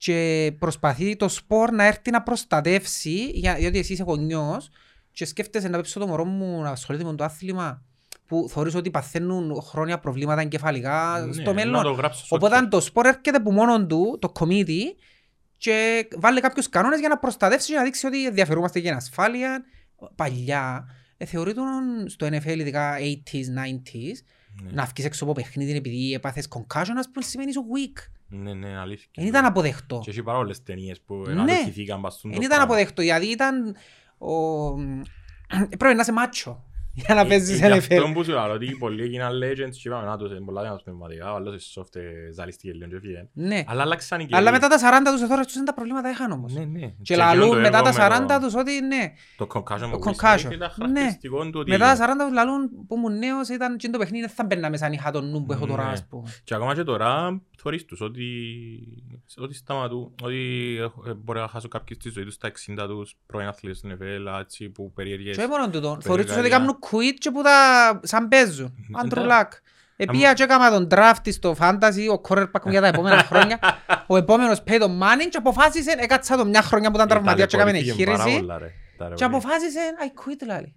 [0.04, 4.70] και προσπαθεί το σπορ να έρθει να προστατεύσει για, γιατί εσύ είσαι γονιός
[5.12, 7.82] και σκέφτεσαι να πέψω το μωρό μου να ασχολείται με το άθλημα
[8.28, 11.84] που θεωρείς ότι παθαίνουν χρόνια προβλήματα εγκεφαλικά Ναι, στο να μέλλον.
[11.84, 12.70] το γράψω στο Οπότε σόκερ.
[12.70, 14.84] το σπορ έρχεται από μόνο του, το committee,
[15.58, 19.64] και βάλει κάποιους κανόνες για να προστατεύσει και να δείξει ότι ενδιαφερούμαστε για την ασφάλεια.
[20.16, 20.86] Παλιά,
[21.18, 21.62] ε, θεωρείται
[22.06, 24.24] στο NFL, ειδικά 80s, 90s,
[24.64, 24.72] Ναι.
[24.72, 27.98] να βγεις έξω από παιχνίδι επειδή έπαθες concussion, ας πούμε, σημαίνει είσαι weak.
[28.36, 29.10] Ναι, ναι, αλήθεια.
[29.16, 30.00] Δεν ήταν αποδεκτό.
[30.04, 31.32] Και έχει πάρα πολλές ταινίες που Ναι.
[31.32, 32.74] αναδοχηθήκαν πας στον Δεν το ήταν πράγμα.
[32.74, 33.76] αποδεκτό, γιατί ήταν...
[34.18, 34.28] Ο...
[35.78, 36.64] Πρέπει να είσαι μάτσο
[37.06, 38.12] για να Ε, παίζεις ε, γι' αυτό NFL.
[38.14, 41.32] που σου λέω ότι πολλοί έγιναν legends και είπαμε να τους είναι πολλά δυνατούς πνευματικά,
[41.32, 43.28] ο άλλος είναι soft, ε, ζαλίστηκε λίγο και έφυγε.
[43.34, 43.64] Ναι.
[43.68, 44.52] Αλλά αλλάξαν οι Αλλά καιροί.
[44.62, 46.54] μετά τα 40 τους εθώρες τους είναι τα προβλήματα είχαν όμως.
[46.54, 46.80] Ναι, ναι.
[46.80, 49.14] Και εκείνο λαλούν το μετά έργο τα με 40 το- τους ότι ναι.
[49.38, 50.48] Το concussion Το με Will concussion.
[50.48, 50.68] Smith ήταν Ναι.
[50.68, 51.72] χαρακτηριστικό του ότι...
[51.72, 54.70] Μετά τα 40 τους λαλούν που ήμουν νέος ήταν και το παιχνίδι δεν θα μπαίνα
[54.70, 55.92] μέσα αν είχα τον νου που έχω τώρα Ναι.
[55.92, 56.30] ας πούμε.
[56.44, 58.26] Και ακόμα και τώρα θωρείς τους ότι,
[59.38, 60.78] ότι σταματούν, ότι
[61.08, 62.52] ε, μπορεί να χάσουν κάποιοι στη ζωή τους στα
[62.82, 65.36] 60 τους πρώην αθλητές στην NFL, έτσι που περίεργες.
[65.36, 66.58] Και όχι μόνο τούτο, Περίεργα θεωρείς τους ότι ίδια.
[66.58, 68.74] κάνουν quit και που τα σαν παίζουν.
[68.94, 69.52] Άντρου εντά- Λακ.
[69.96, 73.60] Επία και έκανα τον draft στο fantasy, ο quarterback μου για τα επόμενα χρόνια.
[74.08, 77.72] Ο επόμενος Peyton Manning και αποφάσισε, έκατσα το μια χρονιά που ήταν τραυματίας και έκαμε
[77.72, 78.40] Ταλαιπωρήθηκε πάρα εγχείρηση.
[78.40, 78.66] πολλά, ρε.
[78.68, 79.24] Και Ταλαιπωρήθηκε.
[79.26, 80.74] αποφάσισε, I quit λάλη.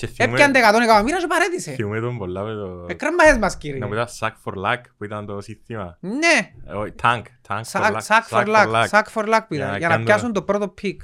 [0.00, 1.70] Και θυμούμαι- Έπιαν 100 εκατομμύρια και παρέτησε.
[1.72, 2.86] θυμούμαι τον πολλά με το...
[2.88, 3.78] Εκρέμμασες μας κύριε.
[3.78, 5.96] Να μου ήταν Sack for Luck που ήταν το σύστημα.
[6.00, 7.22] Ναι, Ε, όχι, Tank.
[7.48, 8.00] Tank for sack Luck.
[8.00, 10.42] sack for luck, sack for luck που Για ήταν, να για να κάνουν πιάσουν το
[10.42, 10.96] πρώτο pick.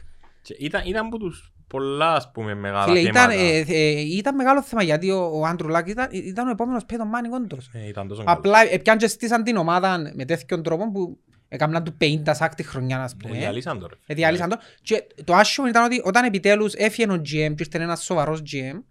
[0.42, 3.32] Και Ήταν, ήταν από τους πολλά ας πούμε μεγάλα Φίλε, ήταν, θέματα.
[3.34, 6.94] ε, ε, ήταν μεγάλο θέμα γιατί ο, ο Άντρου Λάκ ήταν, ήταν ο επόμενος Peyton
[6.94, 7.70] Manning όντως.
[7.72, 8.36] Ε, ήταν τόσο καλό.
[8.38, 11.18] Απλά έπιαν και στήσαν την ομάδα με τέτοιον τρόπο που
[11.56, 13.36] έκαναν του 50 σάκ τη χρονιά, ας Ε, πούμε.
[13.36, 13.94] διαλύσαν το ρε.
[14.06, 14.56] Ε, διάλυσαν το.
[14.82, 17.22] Και το άσχημο ήταν ότι όταν επιτέλους έφυγε ο GM
[17.54, 18.82] και ήρθε ένας σοβαρός GM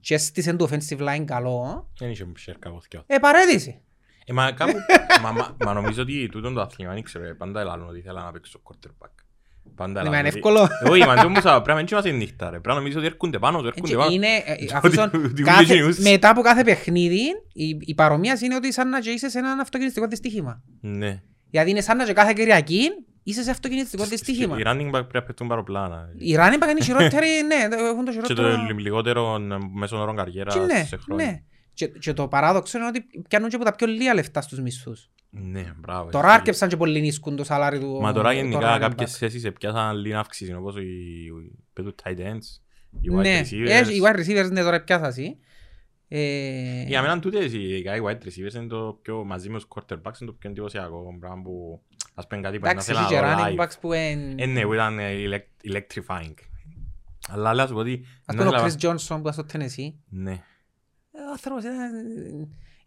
[0.00, 3.02] και έστησε το offensive line καλό, Δεν είχε σέρκα από θκυο.
[3.06, 3.80] ε, παρέτησε.
[4.28, 4.72] Ε, μα κάπου...
[5.22, 8.22] μα, μα, μα νομίζω ότι τούτον το αθλήμα, δεν ξέρω, ε, πάντα ελάλουν ότι ήθελα
[8.24, 9.10] να παίξω quarterback.
[9.74, 10.68] Πάντα Ναι, ελάλουν μα είναι ότι- εύκολο.
[10.92, 12.50] Όχι, μα δεν μου σα- πρέπει να μην είμαστε νύχτα ρε.
[12.50, 14.10] Πρέπει να νομίζω ότι έρχονται πάνω, τους, έρχονται Και πάνω.
[14.12, 15.98] Είναι, ε, Και αφού ότι- son ότι κάθε- γινούς.
[15.98, 17.22] μετά από κάθε παιχνίδι,
[17.52, 20.62] η, η παρομοίαση είναι ότι σαν να και είσαι σε έναν αυτοκινηστικό δυστύχημα.
[20.80, 21.22] Ναι.
[21.56, 22.90] Γιατί είναι σαν να και κάθε Κυριακή
[23.22, 24.58] είσαι σε αυτοκινηστικό δυστύχημα.
[24.58, 26.08] Οι running back πρέπει να πετούν παροπλάνα.
[26.18, 28.62] Οι running back είναι οι χειρότεροι, ναι, έχουν το Και το χειρότερο...
[28.62, 31.24] λι- λιγότερο ε, μέσον όρων καριέρας Και ναι, σε χρόνια.
[31.26, 31.42] ναι.
[31.74, 35.10] Και, και το παράδοξο είναι ότι πιάνουν και από τα πιο λίγα λεφτά στους μισθούς.
[35.30, 36.10] Ναι, μπράβο.
[36.10, 36.36] Τώρα εσύ.
[36.36, 37.98] άρκεψαν και πολύ νίσκουν το σαλάρι του.
[38.00, 39.16] Μα τώρα το γενικά running κάποιες back.
[39.18, 42.60] θέσεις πιάσαν λίγη αύξηση, όπως οι οι- πέτου tight ends,
[43.00, 43.66] οι wide Ναι, receivers.
[43.68, 45.36] έχει- οι wide receivers ναι τώρα πιάσασαι.
[46.08, 50.20] Ε, Για μένα τούτες οι οι wide receivers είναι το πιο, μαζί με τους quarterbacks
[50.20, 51.82] είναι το πιο εντυπωσιακό πράγμα που
[52.14, 53.64] ας πούμε κάτι που να Εντάξει, θέλω έχει να και δω running live.
[53.64, 54.34] backs που είναι...
[54.42, 56.34] Ε, ναι, που ήταν ε, elec- electrifying.
[57.28, 58.04] Αλλά λέω σου πω ότι...
[58.24, 59.92] Ας να πούμε ο ήθελα- Chris Johnson που ήταν στο Tennessee.
[60.08, 60.32] Ναι.
[61.12, 61.78] Ε, Ο άνθρωπος ήταν...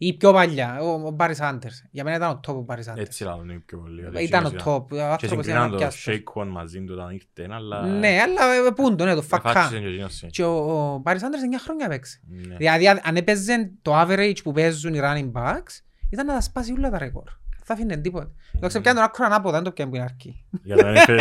[0.01, 1.77] Ή πιο παλιά, ο ο Barry Sanders.
[1.91, 2.97] Για μένα ήταν ο top ο Barry Sanders.
[2.97, 4.05] Έτσι λάδουν οι πιο πολλοί.
[4.05, 4.81] ότι Ήταν ο εκείνος top.
[4.81, 6.07] Ο Και άνθρωπος ήταν συγκρινάνε το απιάστος.
[6.35, 7.81] Shake One μαζί του όταν ήρθε, αλλά...
[7.85, 9.49] Ναι, αλλά ε, πούν το, ναι, το φακά.
[9.49, 10.29] Εφάξισε και εκείνος, ναι.
[10.29, 10.55] Και ο,
[10.93, 12.21] ο Barry Sanders 9 χρόνια παίξει.
[12.47, 12.55] Ναι.
[12.55, 16.71] Δηλαδή αν- αν έπαιζε το average που παίζουν οι running backs, ήταν να τα σπάσει
[16.71, 17.23] όλα τα ρεκόρ.
[17.63, 18.31] Θα αφήνε τίποτα.
[18.59, 20.45] Το ξεπιάνε τον άκρο ανάποδα, δεν το πιάνε που είναι αρκεί.
[20.63, 21.19] Για τον NFL.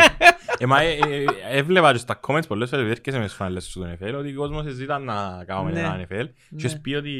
[0.58, 3.64] Ε, μα, ε, ε, έβλεπα και στα comments πολλές φορές επειδή έρχεσαι με τις φανέλες
[3.64, 5.80] σου στον NFL ότι ο κόσμος συζητά να κάνουμε Ναι.
[5.80, 7.12] ένα NFL και είχες πει ότι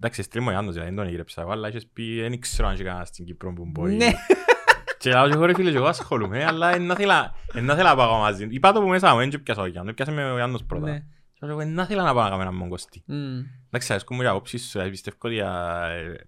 [0.00, 2.82] εντάξει στρίμω Ιάννος δηλαδή δεν τον έγραψα εγώ αλλά είχες πει δεν ξέρω αν έχει
[2.84, 4.10] κανένα στην Κύπρο που μπορεί Ναι.
[4.98, 7.74] και λέω και εγώ ρε φίλες και εγώ ασχολούμαι αλλά εν να θέλα εν να
[7.74, 9.94] θέλα να πάω μαζί του είπα το που μέσα μου δεν και πιάσα ο Γιάννος
[9.94, 10.98] πιάσε με ο Ιάννος πρώτα Ναι.
[11.32, 13.02] Και εγώ να ήθελα να πάω να κάνω ένα μογκοστή.
[13.06, 13.38] Μμ.
[13.66, 16.24] Εντάξει, αρέσκουν μου οι απόψεις σου, ε, πιστεύω ότι α, ε,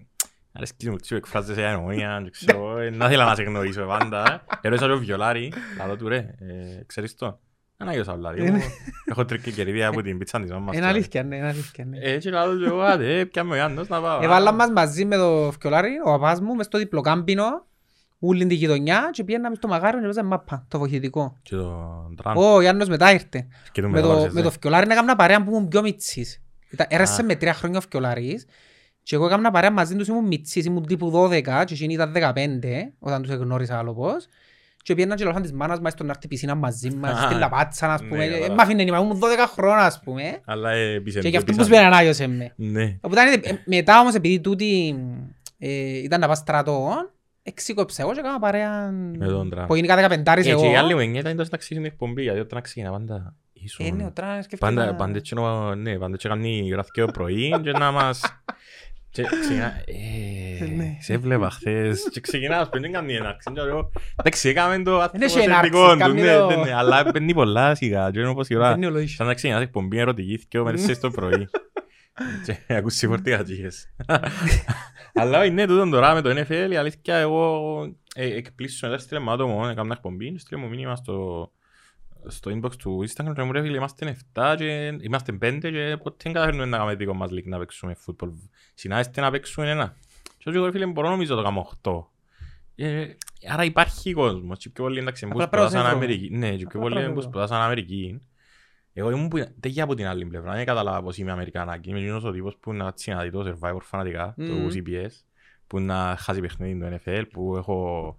[0.53, 4.33] αρέσκεις μου τι εκφράζεσαι για εννοία, και ξέρω, ε, να ήθελα να σε γνωρίσω πάντα.
[4.33, 4.59] ε.
[4.61, 7.41] Ερώτησα το βιολάρι, λαλό του ρε, ε, ξέρεις το.
[7.81, 8.57] Ένα Άγιος Αυλάδη, εγώ
[9.05, 10.77] έχω τρίκη κερδία από την πίτσα της μάμας.
[10.77, 11.99] Είναι αλήθεια, ναι, είναι αλήθεια, ναι.
[12.01, 14.23] Έτσι λαλό του εγώ, άντε, πιάμε ο Ιάννος να πάω.
[14.23, 17.45] Έβαλαν μας μαζί με το φκιολάρι, ο παπάς μου, μες στο διπλοκάμπινο,
[18.19, 21.37] ούλη την γειτονιά και πήγαμε στο μαγάριο και παίζαμε μάπα, το βοηθητικό.
[21.43, 22.37] Και το τραν.
[22.37, 23.47] Ο Ιάννος μετά ήρθε.
[23.73, 24.35] Και το Με το, μεταβάζεσαι.
[24.35, 26.43] με το φκιολάρι να έκανα παρέα που ήμουν πιο μιτσής.
[26.71, 27.25] Ήταν- Έρασες Α.
[27.25, 28.47] με τρία χρόνια ο φκιολάρης
[29.03, 32.93] και εγώ έκανα παρέα μαζί τους ήμουν μιτσής, ήμουν τύπου 12 και εκείνοι ήταν 15
[32.99, 34.27] όταν τους εγνώρισα άλλο πώς.
[34.83, 37.39] Και πήγαιναν και λαλούσαν της μάνας μας στο να έρθει πισίνα μαζί μας, Α, στην
[37.39, 38.25] Λαπάτσα, ας ναι, πούμε.
[38.25, 38.55] Ε, κατάλαβα.
[38.55, 40.41] Μ' άφηνε, ήμουν 12 χρόνια, ας πούμε.
[40.45, 41.69] Αλλά ε, πίσω Και γι' αυτό που πίσω.
[41.75, 42.53] σπέναν άγιωσε με.
[42.57, 42.97] Ναι.
[43.01, 44.97] Οπότε ήταν- ε, μετά όμως επειδή τούτη
[45.59, 46.91] ε, ήταν να πάω στρατό,
[47.43, 49.67] εξήκοψα εγώ και έκανα παρέα Με τον Τραν.
[49.67, 50.61] που γενικά 15 Ε, εγώ.
[50.63, 53.87] και η άλλη γενιά ήταν τόσο να ξεκινήσει την εκπομπή, γιατί όταν ξεκινά πάντα ήσουν-
[53.87, 57.07] Ε, ναι, ο Τραν σκέφτεται Πάντα, να- πάντα έτσι, νο- ναι, πάντα έτσι κάνει γραφτείο
[57.07, 58.21] πρωί και να μας...
[59.13, 60.97] Και ξεκινά, ε, Ναι.
[61.01, 63.53] σε έβλεπα χθες και ξεκινά, ας πούμε, δεν κάνει έναρξη.
[63.55, 66.75] Και λέω, Εντάξει, έκαμε το Δεν έχει έναρξη, ανθρωποσυντικό του, κάνει ναι, το- ναι, ναι,
[66.75, 68.69] αλλά παίρνει πολλά σιγά, και είναι όπως η ώρα.
[68.69, 69.15] Δεν είναι ολόγηση.
[69.15, 71.49] Σαν να ξεκινάς εκπομπή ερωτική και ο μέρες το πρωί.
[72.45, 73.95] Και ακούσεις φορτία τσίχες.
[75.15, 77.61] Αλλά είναι τούτο τώρα με το NFL, η αλήθεια εγώ
[78.15, 81.51] ε, εκπλήσω μετά στείλε μου άτομο, έκανα εκπομπή, στείλε μου μήνυμα στο
[82.27, 86.17] στο inbox του Instagram και μου ρε φίλε είμαστε 7 και είμαστε 5 και ποτέ
[86.23, 88.31] δεν καταφέρνουμε να κάνουμε δικό μας league να παίξουμε football.
[88.75, 89.97] Συνάδεστε να παίξουμε ένα.
[90.39, 92.05] Και εγώ ρε φίλε μπορώ νομίζω να το κάνω 8.
[92.75, 93.07] Ε,
[93.49, 96.05] άρα υπάρχει κόσμος και πιο πολλοί εντάξει που Απλά πρέπει να σπουδάσαν σε βρω.
[96.07, 96.37] Αμερική.
[96.37, 97.41] Ναι, και πιο Απλά πολλοί πρέπει να που σε βρω.
[97.41, 98.21] σπουδάσαν Αμερική.
[98.93, 101.89] Εγώ ήμουν που- τέτοια από την άλλη πλευρά, δεν κατάλαβα πως είμαι Αμερικανάκι.
[101.91, 104.69] Είμαι εκείνος ο τύπος που να κάτσει να δει το Survivor φανατικά, το Μμμ.
[104.75, 105.11] CBS,
[105.67, 108.17] που να χάσει παιχνίδι το NFL, που έχω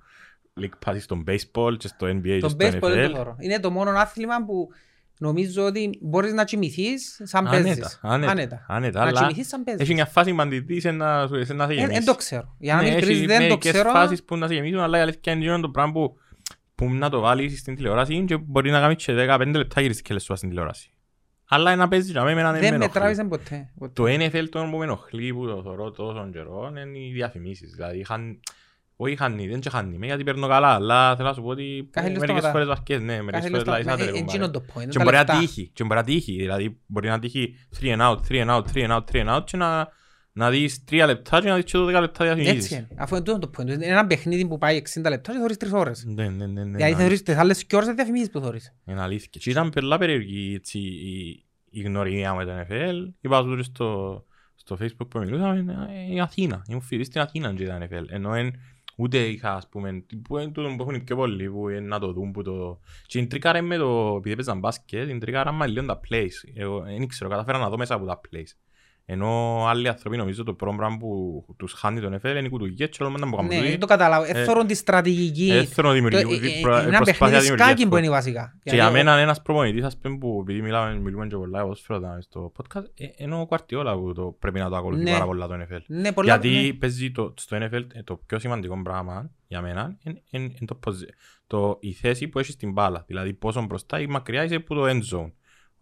[0.59, 3.11] league passes στο baseball και στο NBA και Το στο baseball δεν NFL.
[3.11, 3.35] το θωρώ.
[3.39, 4.69] Είναι το μόνο άθλημα που
[5.17, 7.99] νομίζω ότι μπορείς να κοιμηθείς σαν Άνετα, παίζεις.
[8.01, 9.81] άνετα, άνετα, Να αλλά κοιμηθείς σαν παίζεις.
[9.83, 12.05] έχει μια φάση μαντιτή σε να σε να σε Ε, Δεν γεμίσεις.
[12.05, 12.55] το ξέρω.
[12.59, 13.89] Για να Ναι, μην έχει ειλικρινής δεν το μερικές ξέρω.
[13.89, 16.17] φάσεις που να σε γεμίσουν, αλλά η αλήθεια είναι εκείνο το πράγμα που,
[16.75, 20.13] που να το βάλεις στην τηλεόραση και μπορεί να κάνεις και 15 λεπτά γυρίσεις και
[20.13, 20.91] λες σου στην τηλεόραση.
[21.49, 22.93] Αλλά ένα παίζεις για μένα δεν με Δεν με ενοχλεί.
[22.99, 23.71] τράβησε ποτέ.
[23.79, 23.93] ποτέ.
[23.93, 27.71] Το NFL το που με ενοχλεί που το θωρώ τόσο καιρό είναι οι διαφημίσεις.
[27.73, 28.39] Δηλαδή είχαν...
[29.03, 31.87] Όχι είχαν, δεν και είχαν με γιατί παίρνω καλά, αλλά θέλω να σου πω ότι
[31.91, 32.51] Κάθε λίγο μερικές σταματά.
[32.51, 34.51] φορές βαρκές, ναι, μερικές Κάθε φορές λίγο δηλαδή στο- σαν ε, τελικό εκείνο μπάρε.
[34.51, 34.89] το point.
[34.89, 35.39] Και τα μπορεί να λεφτά.
[35.39, 38.63] τύχει, και μπορεί να τύχει, δηλαδή μπορεί να τύχει 3 and out, 3 and out,
[38.73, 39.87] 3 and out, 3 and out και να,
[40.31, 42.71] να δεις 3 λεπτά και να δεις και 12 λεπτά Έτσι διαφημίσεις.
[42.71, 42.87] είναι.
[42.97, 43.67] Αφού είναι τούτο το point.
[43.69, 46.03] Είναι ένα παιχνίδι που πάει 60 λεπτά και θωρείς 3 ώρες.
[46.07, 48.75] Ναι, ναι, ναι, ναι, Δηλαδή ναι, θωρείς τις άλλες και ώρες δεν διαφημίσεις που θωρείς.
[48.85, 49.29] είναι αλήθεια.
[49.41, 53.13] Και ήταν πολλά περίεργη έτσι, η, η γνωριμία με το NFL.
[53.21, 54.23] Είπα σου και στο,
[54.55, 56.61] στο facebook που μιλούσαμε, ε, η Αθήνα.
[56.67, 58.03] Ήμουν φοιτητής στην Αθήνα και ήταν NFL.
[58.09, 58.53] Ενώ εν,
[59.01, 61.99] ούτε είχα, ας πούμε, που είναι τούτο που έχουν οι πιο πολλοί, που είναι να
[61.99, 62.79] το δουν, που το...
[63.05, 66.51] Και την τρίκαρα με το, επειδή έπαιζαν μπάσκετ, την τρίκαρα με λίγο τα plays.
[66.53, 68.55] Εγώ δεν ξέρω, κατάφερα να δω μέσα από τα plays.
[69.05, 72.89] Ενώ άλλοι άνθρωποι νομίζω το πρώτο πράγμα που τους χάνει το NFL είναι οι κουτουγίες
[72.89, 74.23] και όλα μετά που Ναι, κάνουν δεν το καταλάβω.
[74.25, 75.49] Ε, Έθωρον τη στρατηγική.
[75.51, 77.89] Ε, θέλω να Το- δημιουργήσω ε, ε, προ- Είναι ένα προσπάθεια παιχνίδι δημιουργίας σκάκι που
[77.89, 78.01] χώρου.
[78.03, 78.59] είναι βασικά.
[78.63, 82.17] Και για μένα ένας προπονητής, ας πούμε, που επειδή μιλάμε, μιλούμε και πολλά εγώ σφαίρα
[82.21, 85.11] στο podcast, ε, ενώ ο Κουαρτιόλα που το, πρέπει να το ακολουθεί Ναι.
[85.11, 85.79] πάρα πολλά το NFL.
[85.87, 86.73] Ναι, πολλά- Γιατί ναι.
[86.73, 90.79] παίζει το, στο NFL ε, το πιο σημαντικό πράγμα για μένα είναι, είναι, είναι το,
[90.85, 91.09] posi-
[91.47, 93.03] το, η θέση που έχει στην μπάλα.
[93.07, 95.31] Δηλαδή πόσο μπροστά ή μακριά είσαι από το end zone.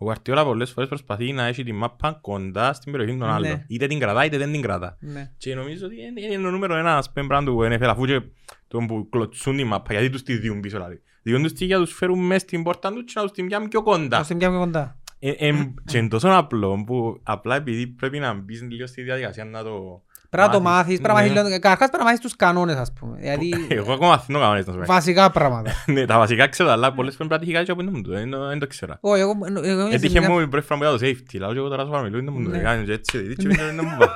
[0.01, 3.33] Ο Κουαρτιόλα πολλές φορές προσπαθεί να έχει τη μάπα κοντά στην περιοχή των Ναι.
[3.33, 3.63] άλλων.
[3.67, 4.97] Είτε την κρατά είτε δεν την κρατά.
[4.99, 5.31] Ναι.
[5.38, 8.21] Και νομίζω ότι είναι, είναι το νούμερο ένας ας πούμε, πράγμα του NFL αφού και
[8.67, 11.01] τον που κλωτσούν τη μάπα γιατί τους τη διούν πίσω δηλαδή.
[11.21, 13.47] Διούν τους τη για να τους φέρουν μέσα στην πόρτα τους και να τους την
[13.47, 14.19] πιάνουν πιο κοντά.
[14.19, 14.99] Ώστε μια πιο κοντά.
[15.19, 19.45] Ε, ε, και είναι τόσο απλό που απλά επειδή πρέπει να μπεις λίγο στη διαδικασία
[19.45, 20.03] να το...
[20.29, 20.77] Πρέπει να το μάθεις.
[20.79, 20.95] μάθεις.
[21.01, 21.41] πρέπει να μάθεις Ναι.
[21.41, 23.17] λίγο- Καταρχάς πρέπει να μάθεις τους κανόνες ας πούμε.
[23.19, 24.85] Δηλαδή Εγώ ακόμα μαθαίνω κανόνες να σου πω.
[24.85, 25.71] βασικά πράγματα.
[25.93, 28.29] Ναι, τα βασικά ξέρω, αλλά πολλές φορές πρέπει να τύχει κάτι από δεν το- δεν
[28.31, 28.97] το- δεν το ξέρα.
[29.01, 31.39] Όχι, εγώ- εγώ είμαι σε Έτυχε μια- μου η πρώτη φορά που είδα το safety,
[31.39, 32.59] λέω και εγώ τώρα σου παραμιλούν, δεν μου το Ναι.
[32.59, 34.07] κάνεις και έτσι, έτσι, έτσι, δεν μου πάει.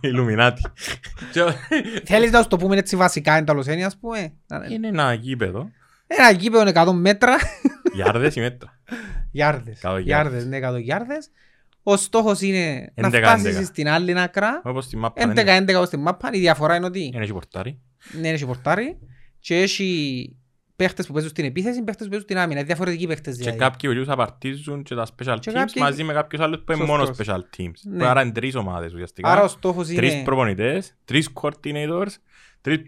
[0.00, 0.62] Ιλουμινάτι.
[1.32, 1.42] Και-
[2.04, 4.32] Θέλεις να σου το πούμε έτσι βασικά εν τέλος ας πούμε;
[4.70, 5.68] Είναι ένα γήπεδο,
[6.06, 7.36] Ένα γήπεδο 100 μέτρα.
[7.94, 8.78] γιάρδες ή μέτρα.
[9.30, 9.76] Γιάρδες.
[9.78, 11.30] Εκατό Γιάρδες, ναι, 100 γιάρδες.
[11.86, 13.10] Ο στόχος είναι να 11-11.
[13.10, 14.60] φτάσεις στην άλλη άκρα.
[14.64, 16.30] Όπως στη μάπα 11-11 ως την μάπα.
[16.32, 17.80] Η διαφορά είναι ότι είναι έχει πορτάρι.
[18.20, 18.98] ναι, έχει πορτάρι
[19.38, 20.36] και έχει
[20.76, 22.58] παίχτες που παίζουν στην επίθεση, παίχτες που παίζουν στην άμυνα.
[22.58, 23.58] Είναι διαφορετικοί παίχτες Και δηλαδή.
[23.58, 26.84] κάποιοι που απαρτίζουν και τα special Και teams κάποιοι- μαζί με κάποιους άλλους που είναι
[26.84, 27.26] μόνο Σωστός.
[27.28, 27.72] special teams.
[27.82, 27.98] Ναι.
[27.98, 29.28] Που Άρα είναι τρεις ομάδες ουσιαστικά.
[29.30, 32.06] Άρα ο στόχος Τρεις είναι προπονητές, τρεις coordinators,
[32.60, 32.80] τρεις...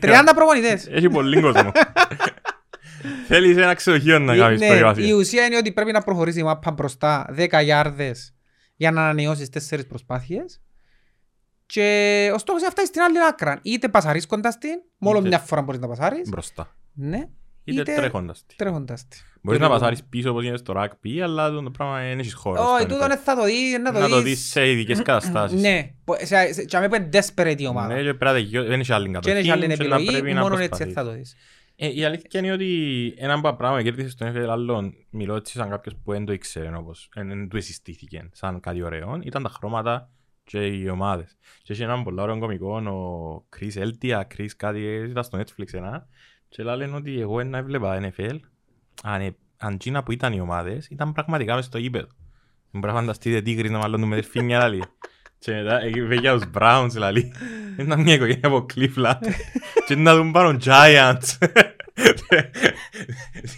[0.00, 0.86] 30 προπονητές.
[0.90, 1.70] Έχει πολύ κόσμο.
[3.26, 5.14] Θέλεις ένα ξενοδοχείο να κάνεις Ναι, η προετοιμασία.
[5.14, 8.34] ουσία είναι ότι πρέπει να προχωρήσεις η μάπα μπροστά 10 γιάρδες
[8.76, 10.60] για να ανανεώσεις 4 προσπάθειες.
[11.66, 13.58] Και ο στόχος είναι να φτάσεις στην άλλη άκρα.
[13.62, 16.28] Είτε πασαρείς κοντά στην, μόνο Είτε- μια φορά μπορείς να πασάρεις.
[16.28, 16.76] Μπροστά.
[16.94, 17.28] Ναι.
[17.64, 18.56] είτε είτε τρέχοντας τη.
[18.56, 19.16] τρέχοντας τη.
[19.42, 22.62] Μπορείς να το- πασάρεις πίσω όπως είναι στο rugby, αλλά το πράγμα δεν έχεις χώρο.
[22.62, 23.08] Όχι, στο τούτον NFL.
[23.08, 24.24] δεν θα το δεις, να Να το το δεις.
[24.24, 25.60] δεις σε ειδικές καταστάσεις.
[25.60, 27.94] Ναι, πο- σε- σε- και αμέ που είναι desperate η ομάδα.
[27.94, 29.72] Ναι, και πρέπει να τελειώ- δεν έχει άλλη Και δεν κατοχή έχει άλλη και να
[29.72, 30.94] επιλογή, πρέπει να μόνο έτσι προσπαθείς.
[30.94, 31.34] θα το δεις.
[31.76, 35.34] Ε, η αλήθεια είναι ότι ένα από τα πράγματα που κέρδισε στον NFL άλλον, μιλώ
[35.34, 39.18] έτσι σαν κάποιος που δεν το ήξερε όπως, δεν δεν του εσυστήθηκε σαν κάτι ωραίο,
[39.22, 40.10] ήταν τα χρώματα
[40.44, 41.36] και οι ομάδες.
[41.62, 46.08] Και είχε έναν πολύ ωραίο κομικό, ο Chris Eltia, Chris κάτι, ήταν στο Netflix ένα,
[46.48, 48.38] και λένε ότι εγώ να έβλεπα NFL,
[49.02, 52.06] αν, ε, αν τζίνα που ήταν οι ομάδες, ήταν πραγματικά μες στο γήπεδο.
[52.70, 54.82] Δεν μπορεί να φανταστείτε τίγρης να μάλλον του με δερφίνια λαλή.
[55.44, 57.32] Και μετά εκεί πήγε τους Browns λαλή.
[57.78, 59.28] Ήταν μια οικογένεια από Cleveland.
[59.86, 61.48] Και να δουν πάνω Giants.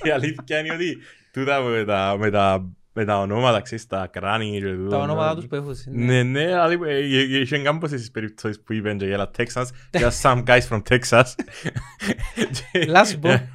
[0.03, 0.99] Η αλήθεια είναι ότι
[1.33, 4.89] τούτα με τα, με τα, με τα ονόματα, ξέρεις, τα κράνη και τούτο.
[4.91, 5.75] Τα ονόματα τους που έχουν.
[5.91, 10.13] Ναι, ναι, δηλαδή ε, ε, είχε κάμποσες περιπτώσεις που είπαν και για τα Texans, για
[10.23, 11.25] some guys from Texas.
[12.73, 13.49] Και- Λάς πω.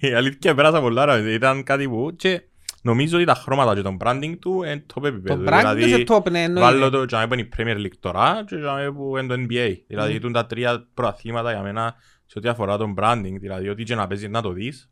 [0.00, 2.42] Η αλήθεια πέρασα πολλά ώρα, ήταν κάτι που και
[2.86, 5.44] νομίζω ότι τα χρώματα και το branding του είναι top επίπεδο.
[5.44, 6.96] Το brand του σε top, ναι, Βάλω εννοείται.
[6.96, 9.74] το και να είναι η Premier League τώρα και να που είναι το NBA.
[9.86, 10.16] Δηλαδή Μμμ.
[10.16, 11.94] ήταν τα τρία προαθλήματα για μένα
[12.26, 13.34] σε ό,τι αφορά τον branding.
[13.40, 14.90] Δηλαδή ότι και να παίζεις να το δεις.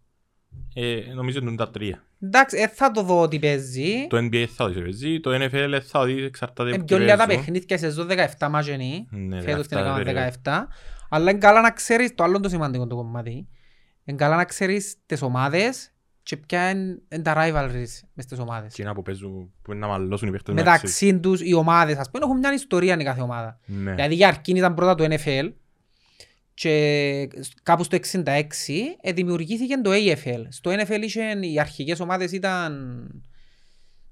[0.75, 2.03] Ε, νομίζω ότι είναι τα τρία.
[2.21, 4.07] Εντάξει, ε, θα το δω ότι παίζει.
[4.09, 6.97] Το NBA θα το δεις παίζει, το NFL θα το δεις εξαρτάται Είναι από πιο
[6.97, 7.45] τι λίγα τα παίζουν.
[7.45, 8.07] παιχνίδια σε ζω
[8.39, 9.09] 17 μάτζενοι.
[9.11, 10.31] Ναι, Φέτος την 17 έκαναν περίοδο.
[10.45, 10.67] 17.
[11.11, 13.49] Αλλά είναι καλά να ξέρεις, το άλλο το σημαντικό το κομμάτι,
[14.05, 15.94] είναι καλά να ξέρεις τις ομάδες
[16.35, 18.73] και ποια είναι είναι τα rivalries μες στις ομάδες.
[18.73, 22.25] Εκείνα που παίζουν, που είναι να μαλώσουν οι παίχτες Μεταξύ τους οι ομάδες, ας πούμε,
[22.25, 23.59] έχουν μια ιστορία η κάθε ομάδα.
[23.67, 23.95] Ναι.
[23.95, 25.53] Δηλαδή για αρχήν ήταν πρώτα το NFL
[26.55, 27.29] και
[27.63, 28.23] κάπου στο 66
[29.01, 30.47] ε, δημιουργήθηκε το AFL.
[30.49, 33.23] Στο NFL είχε, οι αρχικές ομάδες ήταν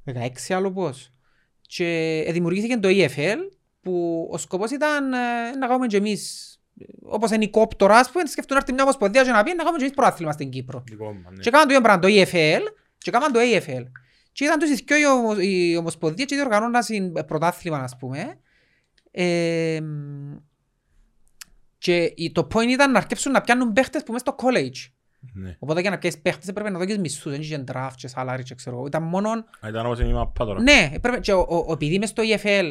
[0.06, 0.12] 16
[0.48, 1.12] άλλο πώς.
[1.60, 3.38] Και ε, δημιουργήθηκε το AFL
[3.80, 6.51] που ο σκοπός ήταν ε, να κάνουμε και εμείς
[7.02, 9.50] όπως είναι η κόπ τώρα, ας πούμε, σκεφτούν να έρθει μια ομοσπονδία και να πει
[9.50, 10.82] να κάνουμε και εμείς προάθλημα στην Κύπρο.
[10.86, 11.40] Δικό μου, ναι.
[11.40, 12.62] Και κάναν το ίδιο πράγμα το EFL
[12.98, 13.84] και κάναν το AFL.
[14.32, 18.38] Και ήταν τους δυο οι ομο- οι ομοσπονδίες και διοργανώναν συν- πρωτάθλημα, ας πούμε.
[19.10, 19.80] Ε,
[21.78, 24.92] και η- το point ήταν να αρκέψουν να πιάνουν παίχτες που μέσα στο college.
[25.32, 25.56] Ναι.
[25.58, 28.54] Οπότε για να πιάσεις παίχτες έπρεπε να δώσεις μισθούς, δεν είχε draft και salary και
[28.54, 28.86] ξέρω εγώ.
[28.86, 29.30] Ήταν μόνο...
[29.60, 30.62] Α, Ήταν όπως είναι η μάππα τώρα.
[30.62, 32.70] Ναι, έπρεπε, και ο, ο, ο, επειδή μες στο AFL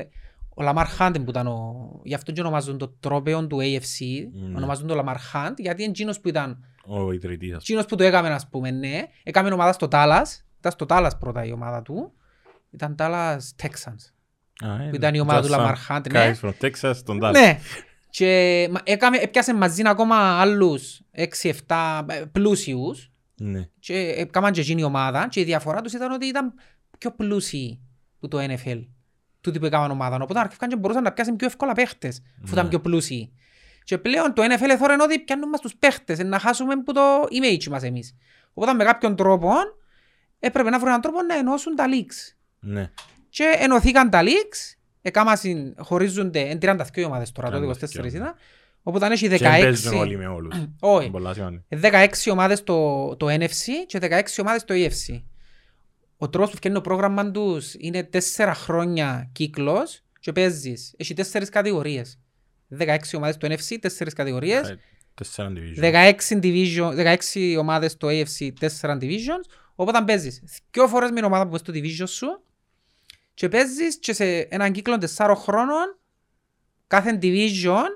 [0.62, 1.90] ο Λαμάρ Χαντ που ήταν ο...
[2.04, 4.58] Γι' αυτό και ονομάζουν το τρόπαιο του AFC, Ναι.
[4.58, 7.58] ονομάζουν το Λαμάρ Χαντ, γιατί είναι εκείνος που ήταν Ο ιδρυτής, ας πούμε.
[7.62, 9.02] Εκείνος που το έκαμε, ας πούμε, ναι.
[9.24, 10.46] Έκαμε ομάδα στο Ντάλας.
[10.60, 12.12] Ήταν στο Ντάλας πρώτα η ομάδα του.
[12.72, 14.14] Ήταν Τάλλας Texans.
[14.68, 16.32] Α, ε, Που ήταν η ομάδα του Just some Lamar Hunt, ναι.
[16.42, 17.32] guys from Texas, τον Dallas.
[17.32, 17.60] Ναι.
[18.10, 23.68] Και μα- έκαμε, έπιασε μαζί ακόμα άλλους 6-7 ε, πλούσιους Ναι.
[23.80, 26.54] και έκαναν και εκείνη η ομάδα και η διαφορά τους ήταν ότι ήταν
[26.98, 27.80] πιο πλούσιοι
[28.20, 28.82] που το NFL.
[29.42, 30.18] Τούτοι που έκαναν ομάδα.
[30.22, 32.70] Οπότε αρχικά και μπορούσαν να πιάσουν πιο εύκολα παίχτες αφού ήταν Ναι.
[32.70, 33.32] πιο πλούσιοι.
[33.84, 37.02] Και πλέον το NFL θόρεν ότι πιάνουν μας τους παίχτες ε, να χάσουμε που το
[37.22, 38.16] image μας εμείς.
[38.54, 39.52] Οπότε με κάποιον τρόπο
[40.40, 42.36] έπρεπε να βρουν έναν τρόπο να ενώσουν τα leaks.
[42.60, 42.92] Ναι.
[43.30, 48.34] Και ενωθήκαν τα leaks, εκάμασιν, χωρίζονται, εν 32 ομάδες τώρα, τότε 24 32, ήταν.
[48.84, 50.56] Οπότε αν έχει Και δεν παίζουν 16, όλοι με όλους.
[50.80, 51.64] όχι, Είναι πολλά σημαντικό.
[51.70, 55.22] 16 ομάδες το, το NFC και 16 ομάδες το EFC.
[56.24, 60.94] Ο τρόπος που φτιάχνει το πρόγραμμα τους είναι 4 χρόνια κύκλος και παίζεις.
[60.98, 62.20] Έχει 4 κατηγορίες.
[62.78, 64.70] 16 ομάδες το NFC, 4 κατηγορίες.
[64.70, 64.80] Ε,
[65.14, 65.82] Τέσσερα division.
[65.82, 69.46] 16, division, 16 ομάδες το AFC, 4 divisions.
[69.76, 72.44] Οπότε παίζεις δυο φορές με την ομάδα που είσαι στο division σου
[73.34, 76.00] και παίζεις και σε έναν κύκλο 4 χρόνων
[76.88, 77.88] κάθε division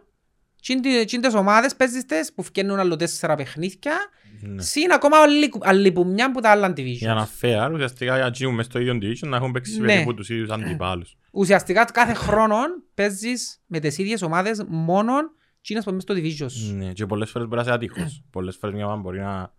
[1.05, 4.24] και τις ομάδες παίζεις τες που φτιάχνουν άλλο 4 παιχνίδια Ναι.
[4.57, 7.45] Συν ακόμα άλλη- άλλη που μια που τα άλλα Για να divisions.
[7.45, 9.85] fair, ουσιαστικά για να γίνουν μες στο ίδιο division να έχουν παίξει Ναι.
[9.87, 11.15] περίπου τους ίδιους αντιπάλους.
[11.31, 12.55] Ουσιαστικά κάθε χρόνο
[12.93, 15.13] παίζεις με τις ίδιες ομάδες μόνο
[15.59, 16.75] εκείνες που είναι στο division σου.
[16.75, 18.23] Ναι, και πολλές φορές μπορεί να είσαι άτυχος.
[18.31, 19.53] Πολλές φορές μια ομάδα μπορεί να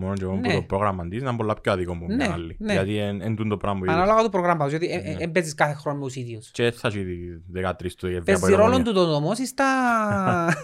[0.00, 0.54] μόνο και εγώ που Ναι.
[0.54, 2.56] το πρόγραμμα της να είναι πολλά πιο άδικο μου Ναι, μια άλλη.
[2.58, 2.72] ναι.
[2.72, 3.96] Γιατί εν τούτο το πράγμα που είδες.
[3.96, 5.16] Ανάλογα τους προγράμματος, γιατί Ναι.
[5.16, 6.50] δεν παίζεις κάθε χρόνο με τους ίδιους.
[6.50, 7.04] Και θα έχει
[7.52, 9.66] 13 του η Παίζει ρόλο του το όμως στα...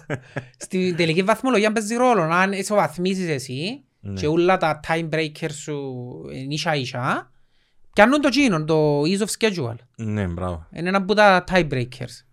[0.65, 2.23] στην τελική βαθμολογία παίζει ρόλο.
[2.23, 4.21] Αν ισοβαθμίσεις εσύ Ναι.
[4.21, 5.75] και όλα τα time breakers σου
[6.33, 7.31] είναι ίσα ίσα,
[7.93, 9.75] πιάνουν το γίνον, το ease of schedule.
[9.97, 10.67] Ναι, μπράβο.
[10.73, 12.25] Είναι ένα από τα tie breakers.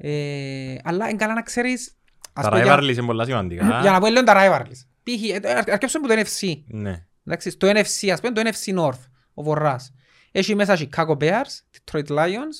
[0.00, 1.96] Ε, αλλά είναι καλά να ξέρεις...
[2.32, 3.78] ας Τα πω για- rivalries είναι πολλά σημαντικά.
[3.80, 4.86] Για να πω λίγο τα rivalries.
[5.16, 5.28] Π.χ.
[5.44, 6.62] ε, αρ- αρκέψουμε από το NFC.
[6.66, 7.06] Ναι.
[7.26, 9.00] Εντάξει, στο NFC, ας πούμε, το NFC North,
[9.34, 9.92] ο Βορράς.
[10.32, 11.60] Έχει μέσα Chicago Bears,
[11.92, 12.56] Detroit Lions,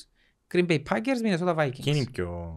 [0.53, 1.69] Green Bay Packers, Minnesota Vikings.
[1.81, 2.53] Και είναι η πιο...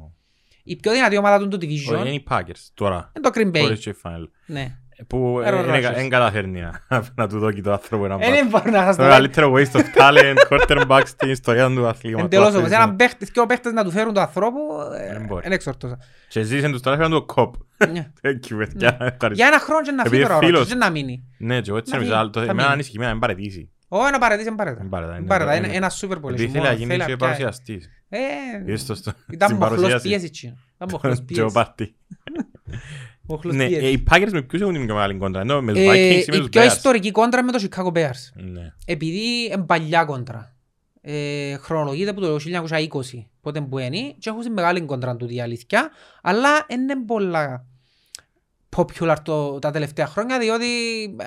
[0.65, 3.13] Η πιο δυνατή ομάδα του του Όχι, division είναι οι Packers τώρα.
[3.17, 3.61] είναι το Green Bay.
[3.61, 4.29] Χωρίς και final.
[4.47, 4.79] Ναι.
[5.07, 5.93] Που Aaron ε, είναι- Rodgers.
[5.95, 8.29] εν καταφέρνει να- να του δώσει το άνθρωπο ένα Ε, μπακ.
[8.35, 12.25] Δεν μπορεί να σας Το το μεγαλύτερο waste of talent, quarterback στην ιστορία του αθλήματος.
[12.27, 12.71] Εντελώς όμως.
[12.71, 14.59] Έναν παίχτης, δυο παίχτες να του φέρουν το ανθρώπου,
[15.01, 15.43] ε, Δεν μπορεί.
[15.43, 15.99] δεν εξορτώσα.
[16.29, 17.55] Και ζήτησαν τους τώρα έφεραν το κοπ.
[17.93, 18.11] Ναι.
[18.23, 18.89] Thank you, παιδιά.
[19.01, 19.33] Ευχαριστώ.
[19.33, 21.25] Για ένα χρόνο και να φύγει Επειδή τώρα ο φίλος- Rodgers και να μείνει.
[21.39, 22.73] Ναι, και εγώ έτσι Να νομίζω, φύγει, αλλά το θα εμένα μείνει.
[22.73, 23.71] ανησυχεί, εμένα, δεν παρετήσει.
[23.89, 24.77] Ω, ένα παρετήσει, ένα παρετά.
[24.81, 26.29] Δεν παρετά, είναι- Παρετά, είναι είναι- ένα Super Bowl.
[26.31, 27.17] Επειδή έχει ήθελε μόνο, να γίνει θέλει και να πιάσει.
[27.43, 27.89] παρουσιαστής.
[28.09, 28.19] Ε,
[28.67, 30.09] Είδες το στο- Ήταν στην μοχλός παρουσίαση.
[30.09, 30.55] πίεσης εκείνο.
[30.77, 31.53] Ήταν μοχλός Τζο πίεσης.
[33.27, 33.47] Πάρτι.
[33.47, 33.85] Μοχλός Ναι, πίεση.
[33.85, 36.27] ε, οι Packers με ποιους έχουν την πιο μεγάλη κόντρα, ενώ με τους Ε, Vikings
[36.27, 38.33] ή με Η τους πιο Bears; ιστορική κόντρα με το Chicago Bears.
[38.35, 38.73] Ναι.
[38.87, 40.57] Επειδή είναι παλιά κόντρα.
[41.05, 45.91] Ε, χρονολογείται από το 1920, πότε που είναι, και έχουν μεγάλη κόντρα του η αλήθεια,
[46.23, 47.67] αλλά είναι πολλά
[48.77, 50.67] popular το, τα τελευταία χρόνια, διότι,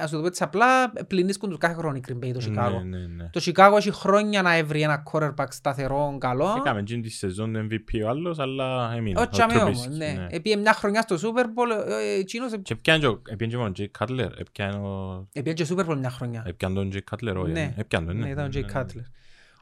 [0.01, 2.81] ας το πω έτσι απλά, πληνίσκουν τους κάθε χρόνο οι Green Bay το Chicago.
[2.85, 3.29] Ναι, ναι, ναι.
[3.31, 6.55] Το Chicago έχει χρόνια να έβρει ένα quarterback σταθερό, καλό.
[6.57, 9.19] Έκαμε εκείνη τη σεζόν το MVP ο άλλος, αλλά έμεινε.
[9.19, 10.27] Όχι ο αμέ Trubisky, όμως, ναι.
[10.29, 13.69] Επίε μια χρονιά στο Super Bowl, ε, εκείνος Και έπιανε και ο- έπιανε και μόνο
[13.69, 16.43] ο Jay Cutler, έπιανε ο- επίε και Super Bowl μια χρονιά.
[16.47, 17.73] έπιανε τον Jay Cutler, όχι, Ναι.
[17.77, 18.81] έπιανε τον, Ναι, ήταν ο ναι, Jay ναι.
[18.81, 19.05] Cutler.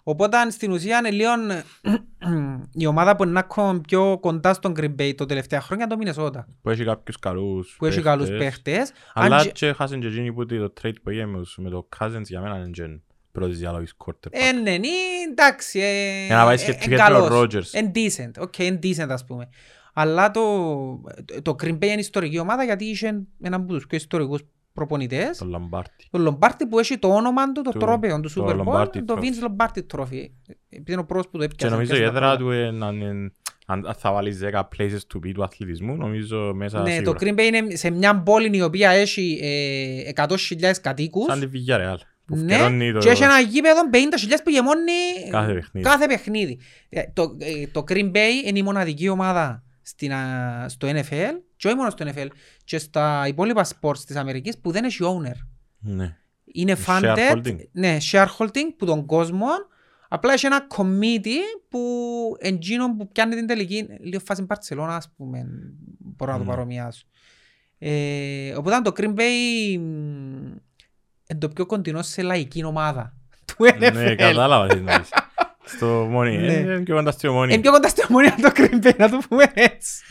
[0.06, 1.30] Οπότε στην ουσία είναι λίγο
[2.84, 6.46] η ομάδα που είναι ακόμα πιο κοντά στον Green Bay το τελευταία χρόνια το Minnesota.
[6.62, 8.46] Που έχει κάποιους καλούς Που έχει καλούς παίχτες.
[8.48, 8.92] παίχτες.
[9.14, 11.70] Αλλά Αν και- και χάσαν και εκείνοι που το trade που έγινε με τους- με
[11.70, 12.84] το Cousins για μένα είναι και
[13.32, 14.30] πρώτης διαλογής quarterback.
[14.32, 14.88] Ε, ναι, είναι
[15.32, 15.80] εντάξει.
[15.80, 17.44] ε, Για να πάει ε, σχετικά ε, με τον καλός.
[17.44, 17.70] Rodgers.
[17.80, 19.50] Εν decent, οκ, εν decent ας πούμε.
[19.94, 20.42] Αλλά το,
[21.42, 23.08] το Green Bay είναι ιστορική ομάδα γιατί είχε
[23.42, 24.42] έναν από τους πιο ιστορικούς
[24.74, 25.38] προπονητές.
[25.38, 26.08] Τον Λομπάρντι.
[26.12, 29.02] Το Λομπάρντι που έχει το όνομα του, το Του- τρόπαιο του το Super Bowl, Lombardi
[29.06, 29.20] το Trophy.
[29.22, 30.26] Vince Lombardi Trophy.
[30.70, 31.74] Επειδή είναι ο πρώτος που το Και έπιασε.
[31.74, 32.52] νομίζω η έπιασε τα έδρα πρώτα.
[32.52, 33.32] του είναι, αν είναι-
[33.66, 37.18] αν αν θα βάλεις 10 places to be του αθλητισμού, νομίζω μέσα Ναι, το σίγουρα.
[37.20, 41.26] Green Bay είναι σε μια πόλη η οποία έχει ε, 100.000 κατοίκους.
[41.26, 41.96] Σαν τη Villarreal.
[42.26, 45.88] που Ναι, φκερώνει το- και έχει ένα γήπεδο 50.000 που γεμώνει Κάθε παιχνίδι.
[45.88, 46.60] κάθε παιχνίδι.
[46.90, 51.34] Ε, Το, ε, το Green Bay είναι η μοναδική ομάδα στην, α, στο NFL
[51.64, 52.28] και όχι μόνο στο NFL
[52.64, 55.36] και στα υπόλοιπα sports της Αμερικής που δεν έχει owner.
[55.80, 56.18] Ναι.
[56.54, 57.58] Είναι funded, Shareholding.
[57.72, 59.48] ναι, shareholding που τον κόσμο
[60.08, 61.80] απλά έχει ένα committee που
[62.40, 65.46] εντζήνων που πιάνει την τελική λίγο φάση Μπαρτσελώνα ας πούμε
[65.98, 66.48] μπορώ να το Mm.
[66.48, 67.06] παρομοιάσω.
[67.78, 69.82] Ε, οπότε το Green Bay μ,
[71.28, 73.14] είναι το πιο κοντινό σε λαϊκή ομάδα
[73.46, 74.16] του Ναι, NFL.
[74.18, 75.10] κατάλαβα τι εννοείς.
[75.76, 76.38] Στο μόνοι.
[76.38, 76.54] Ναι.
[76.54, 77.54] ε, Είναι πιο κοντά στο μόνοι.
[77.54, 80.04] Είναι πιο κοντά στη ομονία το Green Bay, να το πούμε έτσι.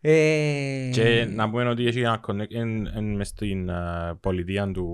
[0.00, 3.74] Ε, Και να πούμε ότι έχει ένα connect εν- εν μες στην ε,
[4.20, 4.86] πολιτεία του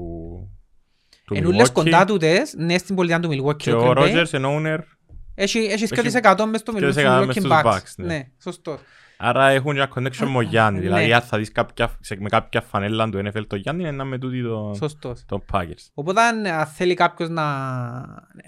[1.24, 1.72] του Εν ούλες Milwaukee.
[1.72, 3.94] κοντά τούτες, ναι, στην πολιτεία του Milwaukee Και το ο Green Bay.
[3.94, 4.78] Ρότζερς είναι owner,
[5.34, 7.64] Έχει, έχεις Έχει 2% μες στο 2% Milwaukee μες στους Bucks.
[7.64, 8.06] Bucks, ναι.
[8.06, 8.78] Ναι, σωστό.
[9.16, 10.78] άρα έχουν ένα connection με ο Γιάννη.
[10.78, 10.84] Ναι.
[10.84, 14.04] Δηλαδή αν θα δεις κάποια- σε- με κάποια φανέλα του NFL το Γιάννη είναι να
[14.04, 15.24] με τούτη το- Σωστός.
[15.26, 15.86] το Packers.
[15.94, 17.42] Οπότε αν αν θέλει κάποιος να,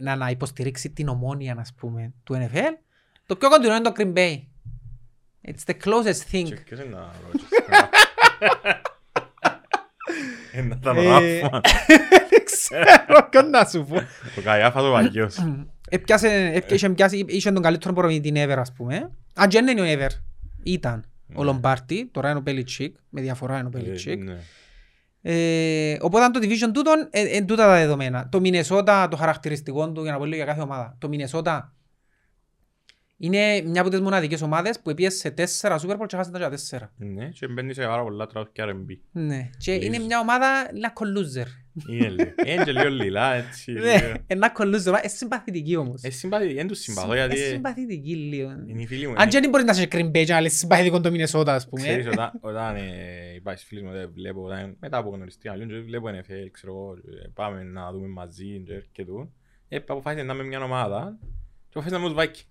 [0.00, 2.78] να, να υποστηρίξει την Ομόνοια, ας πούμε, του NFL,
[3.26, 4.36] το πιο κοντινό είναι το Green Bay.
[5.48, 6.44] It's the closest thing.
[6.44, 7.42] Και ποιος είναι ο Rodgers?
[10.54, 11.08] Είναι να ήταν ο Ε,
[11.40, 11.60] Ράφμαν.
[12.30, 13.96] Δεν ξέρω καν να σου πω.
[14.38, 15.36] Ο Καϊάφας ο Βαγγίος.
[15.88, 19.10] Έπιασε, έπια- είχε πιάσει, είχε τον καλύτερο προπονητή ever, ας πούμε.
[19.34, 20.10] Αν και δεν είναι ο ever.
[20.62, 21.04] Ήταν
[21.34, 21.44] ο Ναι.
[21.44, 24.22] Λομπάρντι, τώρα είναι ο Μπελιτσίκ, με διαφορά είναι ο Ε, Μπελιτσίκ.
[24.22, 24.36] ναι.
[25.22, 28.28] Ε, οπότε το division τούτον είναι τούτα τα δεδομένα.
[28.28, 30.96] Το Μινεσότα, το χαρακτηριστικό του, για να πω λίγο για κάθε ομάδα.
[30.98, 31.72] Το Μινεσότα
[33.18, 36.38] είναι μια από τις μοναδικές ομάδες που έπιασε σε τέσσερα Super Bowl και χάσαν τα
[36.38, 36.92] για τέσσερα.
[36.96, 38.96] Ναι, και μπαίνει σε πάρα πολλά τραγούδια R&B.
[39.12, 39.50] Ναι.
[39.58, 39.86] Και Λύζω.
[39.86, 41.46] είναι μια ομάδα λάκκο loser.
[41.90, 42.30] Είναι λίγο.
[42.46, 43.72] Είναι και λίγο λιλά, έτσι.
[43.72, 44.14] Ναι, λίγο.
[44.26, 44.86] ένα loser.
[44.86, 46.02] Είναι συμπαθητική όμως.
[46.02, 48.50] Ε, συμπαθή- δεν τους συμπαθώ γιατί Είναι συμπαθητική λίγο.
[48.66, 49.14] είναι οι φίλοι μου.
[49.16, 51.68] Αν και δεν μπορείς να είσαι Green Bay και να λες συμπαθητικό το Μινεσότα, ας
[51.68, 51.82] πούμε.
[51.82, 52.82] Ξέρεις, όταν, όταν ε,
[53.34, 56.92] υπάρχει φίλος μου, δεν βλέπω, όταν, μετά από γνωριστή αλλιώς, και βλέπω NFL, ξέρω εγώ,
[57.24, 59.12] ε, πάμε να δούμε μαζί και έρχεται.
[59.68, 61.18] Ε, αποφάσισε να είμαι μια ομάδα
[61.68, 62.44] και αποφάσισε να είμαι ως Viking.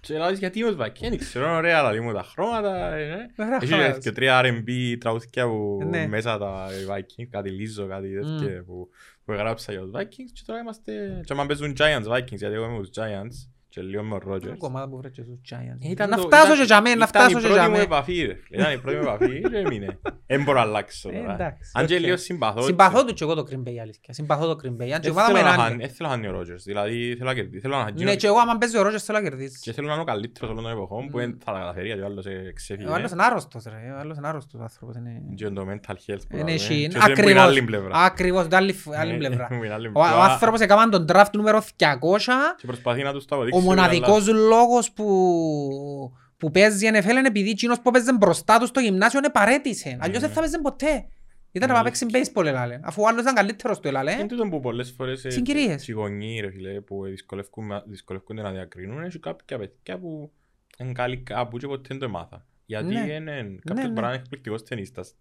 [0.00, 3.06] Και λέω, γιατί είμαι ως Viking, δεν ξέρω, είναι ωραία, δηλαδή μου τα χρώματα, ε,
[3.06, 3.44] ναι.
[3.44, 3.98] Ωραία Έχει χρώματα.
[3.98, 6.06] και τρία R&B τραγούδια που Ναι.
[6.06, 8.88] μέσα τα Vikings, κάτι λίζο, κάτι τέτοιο που,
[9.24, 11.20] που έγραψα για τους Vikings και τώρα είμαστε...
[11.24, 14.34] Και άμα παίζουν Giants Vikings, γιατί εγώ είμαι τους Giants και λίγο με ο Μια
[14.36, 14.56] Rodgers.
[14.58, 15.90] ομάδα που βρέθηκε στους Giants.
[15.90, 17.70] Ήταν Να το- φτάσω ήταν- και για μένα, να φτάσω και Ήταν η για πρώτη
[17.70, 17.82] μου μένα.
[17.94, 18.60] επαφή, ρε φίλε.
[18.60, 19.98] Ήταν η πρώτη μου επαφή και έμεινε.
[20.26, 21.32] Δεν μπορώ να αλλάξω Ε, τώρα.
[21.34, 22.00] εντάξει, Αν και οκ.
[22.00, 22.62] λίγο συμπαθώ.
[22.62, 24.12] Συμπαθώ του και εγώ το Green Bay, αλήθεια.
[24.14, 24.88] Συμπαθώ το Green Bay.
[24.96, 25.62] Αν και η Δεν ομάδα μου θέλω είναι να άλλη.
[25.62, 26.62] χάνει- δεν θέλω να χάνει ο Rodgers.
[26.70, 27.60] Δηλαδή θέλω να κερδίσει.
[27.60, 29.58] Θέλω να Ναι, γίνω- και εγώ άμα παίζει ο Rodgers θέλω να κερδίσει.
[29.60, 32.02] και θέλω να είναι ο καλύτερος όλων των εποχών που δεν θα τα καταφέρει γιατί
[32.02, 32.88] ο άλλος ε, ξέφυγε.
[32.88, 34.96] Ο άλλος είναι άρρωστος ρε, ο άλλος είναι άρρωστος ο άνθρωπος.
[34.96, 36.52] είναι- Και το mental health που Είναι λέμε.
[36.52, 37.98] εσύ, Και δεν που είναι άλλη πλευρά.
[37.98, 39.46] ακριβώς, ακριβώς, το άλλη- άλλη Ναι, πλευρά.
[39.46, 40.16] που είναι άλλη Ο, πλευρά.
[40.18, 43.60] ο άνθρωπος έκαναν τον draft νούμερο 200, Και προσπαθεί να τους το αποδείξει.
[43.64, 48.66] Ο μοναδικός λόγος που, που παίζει η NFL είναι επειδή εκείνος που παίζει μπροστά του
[48.66, 49.98] στο γυμνάσιο είναι παρέτησε.
[50.00, 51.06] Αλλιώς δεν θα παίζει ποτέ.
[51.52, 51.82] Ήταν να Ναι.
[51.82, 52.80] πάει παίξει baseball ελάλε.
[52.82, 54.12] Αφού ο άλλος ήταν καλύτερος του ελάλε.
[54.12, 55.88] Είναι τούτο που πολλές φορές ε, Συγκυρίες.
[55.88, 60.32] οι γονείς ρε φίλε που δυσκολεύκουν- δυσκολεύκονται να διακρίνουν έχει κάποια παιδιά που
[60.78, 62.46] είναι καλοί κάπου και ποτέ δεν το μάθα.
[62.66, 63.00] Γιατί Ναι.
[63.12, 63.32] είναι
[63.64, 63.92] κάποιος ναι.
[63.92, 65.14] μπορεί να είναι εκπληκτικός ταινίστας.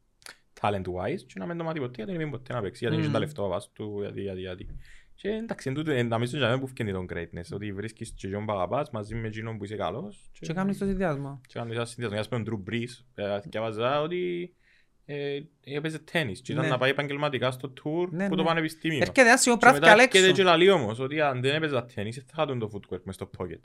[0.61, 3.03] talent-wise και να μην το μάθει ποτέ γιατί δεν είναι ποτέ να παίξει, γιατί δεν
[3.03, 3.13] έχει Μμμ.
[3.19, 4.67] τα λεφτά βάση του, γιατί, γιατί, γιατί.
[5.23, 8.27] Και εντάξει, εν τούτο, εν- νομίζω για μένα που φκένει τον greatness, ότι βρίσκεις και
[8.27, 11.41] ποιον που αγαπάς μαζί με εκείνον που είσαι καλός Και κάνεις το συνδυασμό.
[11.47, 12.19] και κάνεις ένα συνδυασμό.
[12.19, 14.53] Ας πούμε, ο Drew Brees, ε, διάβαζα ότι
[15.05, 16.69] ε, έπαιζε τένις και ήταν Ναι.
[16.69, 18.47] να πάει επαγγελματικά στο tour Ναι, που το ναι.
[18.47, 18.97] πανεπιστήμιο.
[18.97, 20.43] Έρχεται ένα σημείο Και πράφει μετά και έρχεται και έξω.
[20.43, 23.59] λαλεί όμως ότι αν δεν έπαιζα τένις θα είχα τον το footwork μες στο pocket.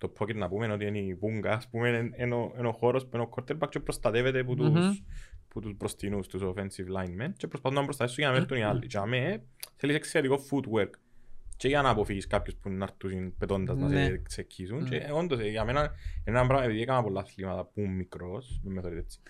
[0.00, 2.72] Το pocket να πούμε ότι είναι η πούγκα, ας πούμε, είναι- είναι ο- είναι ο
[2.72, 4.90] χώρος που είναι ο quarterback και προστατεύεται από τους, Μμμ.
[5.50, 8.86] Που τους μπροστινούς, τους offensive linemen και προσπαθούν να προστατεύσουν για να έρθουν οι άλλοι.
[8.86, 9.42] Και αμέ,
[9.76, 10.90] θέλεις εξαιρετικό footwork
[11.56, 14.04] και για να αποφύγεις κάποιους που να έρθουν πετώντας να Ναι.
[14.04, 14.84] σε ξεκίσουν.
[14.88, 15.12] Και Ναι.
[15.12, 15.80] όντως, ε, για μένα,
[16.26, 19.20] είναι ένα πράγμα, επειδή έκανα πολλά αθλήματα που ήμουν μικρός, μην με θεωρείτε έτσι,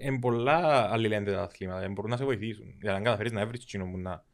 [0.00, 2.74] είναι πολλά αλληλένδετα τα αθλήματα, ε, μπορούν να σε βοηθήσουν.
[2.80, 4.24] Για να καταφέρεις να βρεις εκείνο που να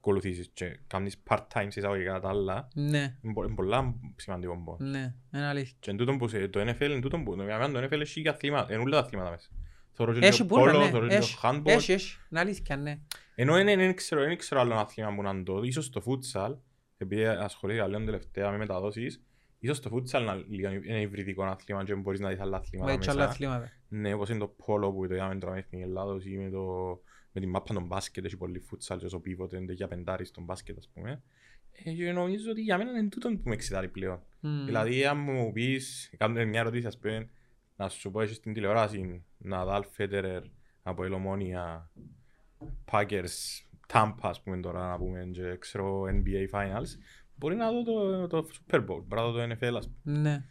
[0.00, 4.90] ακολουθήσεις και κάνεις part-time σε εισαγωγικά τα άλλα, Ναι, είναι πο- είναι πολλά σημαντικό πόνο.
[4.90, 5.76] ναι, είναι αλήθεια.
[5.80, 8.22] Και εν τούτον που σε- το NFL, εν τούτον που, για μένα το NFL έχει
[8.22, 9.48] και αθλήματα, είναι όλα τα αθλήματα μέσα.
[9.92, 10.90] Θωρώ και Έχει το πολλά, πόλο, ναι.
[10.90, 11.66] θωρώ και Έχει, το handball.
[11.66, 12.16] έχει, έχει.
[12.30, 12.98] Είναι αλήθεια, ναι.
[13.34, 16.56] Ενώ δεν δεν ξέρω, δεν ξέρω άλλο αθλήμα που να το, ίσως το futsal,
[16.96, 19.22] επειδή ασχολήθηκα λίγο τελευταία με μεταδόσεις,
[19.58, 22.96] ίσως το futsal να λίγο είναι υβριδικό αθλήμα και μπορείς να δεις άλλα αθλήματα Μα
[22.96, 23.30] έτσι άλλα μέσα.
[23.30, 23.70] αθλήματα.
[23.88, 26.64] Ναι, όπως είναι το πόλο που το είδαμε τώρα με την Ελλάδος ή με, το,
[27.32, 30.44] με την μάπα των μπάσκετ, έχει πολύ futsal και όσο πίβοτε είναι για πεντάρι στον
[30.44, 31.22] μπάσκετ ας πούμε.
[31.72, 34.22] Ε, και νομίζω ότι για μένα είναι τούτο που με εξητάρει πλέον.
[34.40, 34.64] Μμ.
[34.64, 37.28] Δηλαδή αν μου πεις, κάνω μια ερώτηση ας πούμε,
[37.76, 40.42] να σου πω έχεις στην τηλεόραση Ναδάλ Φέτερερ
[40.82, 41.90] από Ελομόνια,
[42.92, 43.62] Packers,
[43.92, 46.88] Tampa ας πούμε τώρα να πούμε και ξέρω NBA Finals,
[47.36, 50.18] μπορεί να δω το, το Super Bowl, μπορεί να δω το NFL ας πούμε.
[50.18, 50.44] Ναι.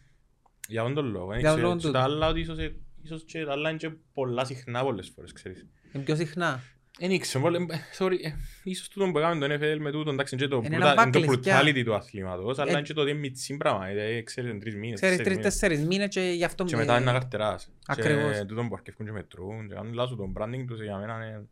[0.67, 1.27] Για αυτόν τον λόγο.
[1.27, 1.67] Δεν Για τον ξέρω.
[1.67, 1.97] λόγο Και τούτο.
[1.99, 5.31] τα άλλα ότι ίσως, ε, ίσως και τα άλλα είναι και πολλά συχνά πολλές φορές,
[5.31, 5.67] ξέρεις.
[5.93, 6.63] Είναι πιο συχνά.
[7.01, 8.31] Δεν ήξερα, πολύ- ε, sorry, ε,
[8.63, 11.01] ίσως τούτο που έκαμε το NFL με τούτο, εντάξει, είναι και το, Είναι brutal- ένα
[11.01, 11.61] είναι το backlash, πια.
[11.61, 14.59] brutality του αθλήματος, αλλά Ε, είναι και το ότι είναι μητσί πράγμα, δηλαδή, ξέρεις, είναι
[14.59, 15.53] τρεις μήνες, Ξέρεις, τέσσερις μήνες.
[15.59, 17.69] τρεις-τέσσερις μήνες και γι' αυτό Και με- μετά είναι να καρτεράς.
[17.85, 18.37] Ακριβώς.
[18.37, 21.25] Και τούτο που αρκεύκουν και μετρούν, και αν λάζουν τον branding τους, για μένα είναι
[21.25, 21.47] ε, top.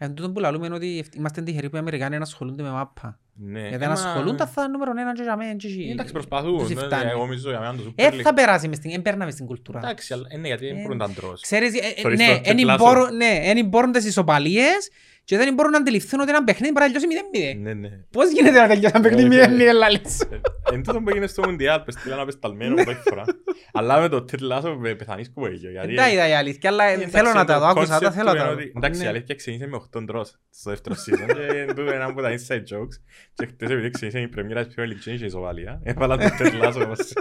[0.00, 3.18] Εν τούτο που λαλούμε είναι ότι είμαστε τυχεροί που οι Αμερικάνοι να ασχολούνται με μάπα.
[3.40, 5.88] Ναι, Γιατί ε, αν μα- ασχολούνται θα είναι νούμερο ένα και για μένα και εκεί.
[5.92, 7.10] Εντάξει, προσπαθούν, τους ε, φτάνει.
[7.10, 9.34] εγώ νομίζω για μένα το Super Ε, League- θα περάσει μες στην, εν περνά μες
[9.34, 9.78] στην κουλτούρα.
[9.78, 11.42] Εντάξει, αλλά- ε, ναι, γιατί δεν Ε, μπορούν να αντρώσει.
[11.42, 12.84] Ξέρεις, ε, ε, Θωρείς ναι, το εν τετλάσο.
[12.84, 14.90] μπορούν- ναι, εν μπορούν τις ισοπαλίες
[15.28, 17.16] και δεν μπορούν να αντιληφθούν ότι ένα παιχνίδι μπορεί να τελειώσει
[17.56, 17.60] 0-0.
[17.62, 17.88] Ναι, ναι.
[18.10, 20.20] Πώς γίνεται να τελειώσει ένα παιχνίδι Ε, 0-0 λάλης.
[20.20, 20.40] Ε,
[20.72, 23.24] Εν τούτο που έγινε στο Μουντιάλ, πες στείλαν απεσταλμένο πρώτη φορά.
[23.72, 25.70] Αλλά με το Τετ Λάσο με πεθανείς που έγινε.
[25.70, 27.96] γιατί- Εντάξει είδα η αλήθεια, αλλά Ε, ε, εντάξει, θέλω να το τα δω, άκουσα
[27.96, 28.60] concept τα, θέλω του να τα είναι δω.
[28.60, 29.08] ότι- Εντάξει, η Ναι.
[29.08, 32.28] αλήθεια ξεκίνησε με 8 ντρός στο δεύτερο season και εν τούτο είναι ένα από τα
[32.30, 32.96] inside jokes.
[33.34, 36.54] Και χτες επειδή ξεκίνησε η πρεμιέρα της Premier League και είχε ισοβαλία, έβαλα το Τετ
[36.54, 37.12] Λάσο ως-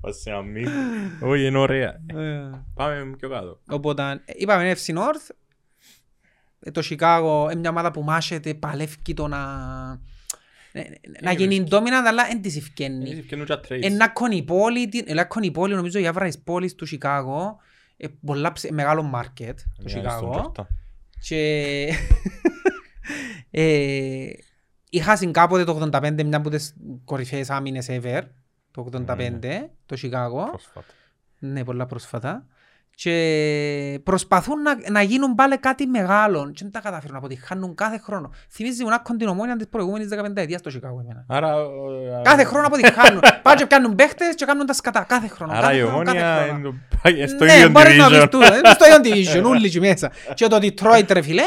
[0.00, 1.28] ως σε ένα meme.
[1.28, 1.88] Όχι, είναι ωραία.
[2.16, 3.60] Ε, Πάμε πιο κάτω.
[3.70, 5.34] Οπότε, ε, είπαμε FC North, ε,
[6.72, 9.38] το Chicago είναι μια ομάδα που μάχεται, παλεύει το να...
[10.72, 10.82] ε,
[11.22, 13.10] Να γίνει dominant, αλλά δεν της ευκαινεί.
[13.10, 13.82] Είναι καινούργια trades.
[13.82, 17.54] Ένα κονιπόλι, ένα κονιπόλι νομίζω η άβρα της πόλης του Chicago,
[17.96, 20.44] ε, πολλά ψε- μεγάλο market το Μια στον Chicago.
[20.60, 20.66] Jordan.
[21.22, 21.88] Και
[23.50, 24.26] ε,
[24.90, 28.22] είχα συν κάποτε το 85 μια από τις κορυφαίες άμυνες ever,
[28.70, 29.06] το 85,
[29.86, 30.46] το Chicago.
[30.48, 30.84] Πρόσφατα.
[31.38, 32.46] Ναι, πολλά πρόσφατα.
[33.02, 36.50] Και προσπαθούν να, να γίνουν πάλι κάτι μεγάλο.
[36.54, 38.30] Και δεν τα καταφέρουν να αποτυχάνουν κάθε χρόνο.
[38.50, 41.24] Θυμίζει μου να την ομόνια της προηγούμενης 15 ετίας στο Chicago εμένα.
[41.28, 43.20] Άρα, ε, Κάθε χρόνο αποτυχάνουν.
[43.42, 45.04] Πάνε και πιάνουν παίχτες και κάνουν τα σκατά.
[45.08, 45.52] Κάθε χρόνο.
[45.52, 46.58] άρα κάθε η χρόνο, κάθε ομόνια χρόνο.
[46.58, 48.30] είναι το- πάει στο Ναι, ίδιο μπορεί να πεις division.
[48.30, 48.54] τούτο.
[48.54, 49.00] Είναι στο ίδιο
[49.42, 50.10] division, όλοι εκεί μέσα.
[50.34, 51.42] Και το Detroit ρε φίλε,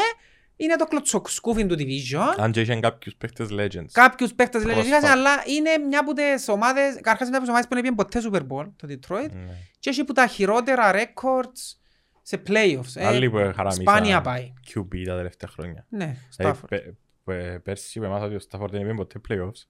[0.56, 2.34] είναι το κλωτσοσκούφιν του division.
[2.36, 3.84] Αν και είχαν κάποιους παίχτες legends.
[3.92, 5.12] Κάποιους παίχτες λέγεται Πρόσφατα.
[5.12, 8.20] αλλά είναι μια από τις ομάδες, καρχάς είναι από τις ομάδες που δεν πήγαν ποτέ
[8.24, 9.30] Super Bowl, το Detroit.
[9.32, 9.56] Ναι.
[9.78, 11.76] Και έχει που τα χειρότερα records
[12.22, 12.94] σε playoffs.
[12.94, 13.06] ε.
[13.06, 14.52] Άλλοι που χαραμίσαν Σπάνια πάει.
[14.74, 15.86] QB τα τελευταία χρόνια.
[15.88, 16.68] Ναι, Δηλαδή, Stafford.
[16.68, 19.66] πε- πε- Πέρσι είπε μας ότι ο Stafford δεν είπε ποτέ playoffs.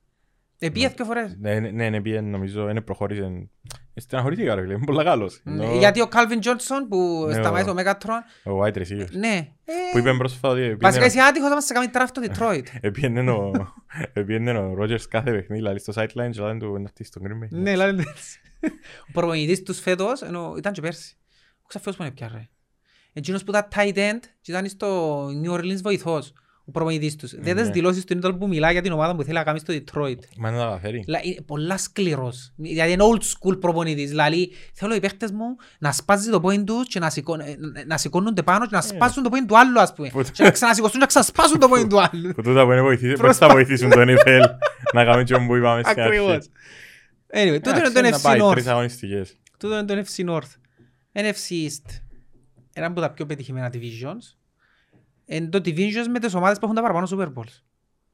[0.58, 1.36] Επίε δύο φορές.
[1.40, 3.48] Ναι, ναι, ναι, ναι, πήγε, νομίζω, δεν προχώρησε.
[3.94, 5.40] Ε, Στεναχωρήθηκα ρε φίλε, είναι πολλά καλός.
[5.44, 9.08] Ναι, Ενώ Γιατί ο Calvin Johnson που Ναι, σταμάτησε ο- ο Megatron, Ο wide receiver.
[9.10, 9.48] ναι.
[9.64, 12.22] ε, Που είπε πρόσφατα ότι Βασικά επίενε- είσαι άτυχος να μας σε κάνει draft το
[12.24, 12.62] Detroit.
[12.80, 13.74] επίενε ο-
[14.12, 17.44] επίενε ο Rogers κάθε παιχνίδι, δηλαδή στο sideline και λένε του να έρθει στον Green
[17.44, 17.48] Bay.
[17.50, 18.40] Ναι, λένε έτσι.
[19.08, 21.16] Ο προπονητής τους φέτος, ενώ ήταν και πέρσι.
[21.62, 22.48] Ο ξαφιός που είναι πια ρε.
[23.12, 26.32] Εκείνος που ήταν tight end και ήταν στο New Orleans βοηθός.
[26.66, 27.34] Ο προπονητής τους.
[27.34, 27.72] Δεν τις Ναι.
[27.72, 30.18] δηλώσεις του είναι το που μιλά για την ομάδα που θέλει να κάνει στο Detroit.
[30.36, 31.04] Μα δεν τα καταφέρει.
[31.06, 32.52] Λα- είναι πολλά σκληρός.
[32.56, 34.08] Δηλαδή είναι old school προπονητής.
[34.08, 35.44] Δηλαδή θέλω οι παίχτες μου
[35.78, 39.22] να σπάζει το πόιν τους και να, σηκώ, ε, να σηκώνονται πάνω και να σπάσουν
[39.22, 40.08] το πόιν του άλλου ας πούμε.
[40.08, 42.32] Που- Και να ξανασηκωστούν και να ξανασπάσουν το πόιν του άλλου.
[42.34, 44.40] Που τούτα που είναι βοηθήσει- πώς θα βοηθήσουν το NFL
[44.92, 46.18] να κάνουν και που είπαμε στην αρχή.
[46.18, 46.48] Ακριβώς.
[47.34, 48.68] Anyway, τούτο είναι Εντάξει, το να πάει NFC τρεις North.
[48.70, 49.36] αγωνιστικές.
[49.58, 50.50] Τούτο είναι το NFC North.
[51.12, 52.00] NFC East.
[52.72, 54.36] Ένα από τα πιο πετυχημένα divisions.
[55.26, 57.60] Είναι το divisions με τις ομάδες που έχουν τα παραπάνω Super Bowls.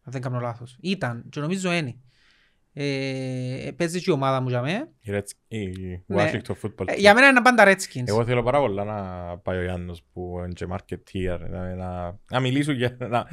[0.02, 0.76] Αν δεν κάνω λάθος.
[0.80, 1.94] Ήταν και νομίζω είναι.
[2.72, 4.88] Ε, παίζει και η ομάδα μου για μέ.
[5.00, 5.66] Η Reds- η
[6.06, 6.22] Ναι.
[6.22, 6.98] Washington Football Ε, Team.
[6.98, 8.02] Για μένα είναι πάντα Redskins.
[8.04, 9.02] Εγώ θέλω πάρα πολλά να
[9.38, 12.96] πάει ο Γιάννος που είναι και marketeer, να, να, να μιλήσουν για...
[12.98, 13.26] Να,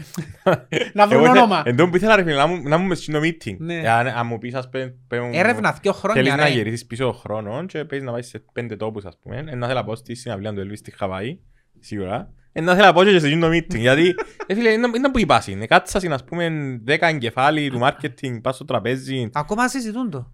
[0.94, 1.62] Να βρουν Εγώ θε- όνομα.
[1.66, 3.58] Εν τω που ήθελα ρε φίλε, να μου- να μου μες στο meeting.
[3.58, 3.76] Ναι.
[3.76, 6.54] Ε, Αν αν μου πεις ας πούμε, πέ- Έρευνα δύο χρόνια Θέλεις να ρε.
[6.54, 9.38] γυρίσεις πίσω χρόνο και παίζεις να πάεις σε πέντε τόπους ας πούμε.
[9.38, 11.40] Εν να θέλω να πάω στη συναυλία του Elvis στη Χαβάη,
[11.80, 12.34] σίγουρα.
[12.58, 15.12] Εν να θέλω να πάω και σε εκείνο το meeting, γιατί ε, φίλε, είναι είναι
[15.12, 15.66] που είπα είναι.
[15.66, 16.50] Κάτσα στην ας πούμε
[16.84, 19.30] δέκα εγκεφάλοι του marketing, πας στο τραπέζι.
[19.34, 20.32] Ακόμα συζητούν το.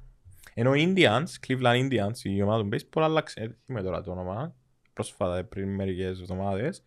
[0.53, 4.11] Ενώ οι Indians, Cleveland Indians, η ομάδα του baseball άλλαξε, ε, δεν θυμάμαι τώρα το
[4.11, 4.55] όνομα,
[4.93, 6.83] πρόσφατα πριν μερικές εβδομάδες,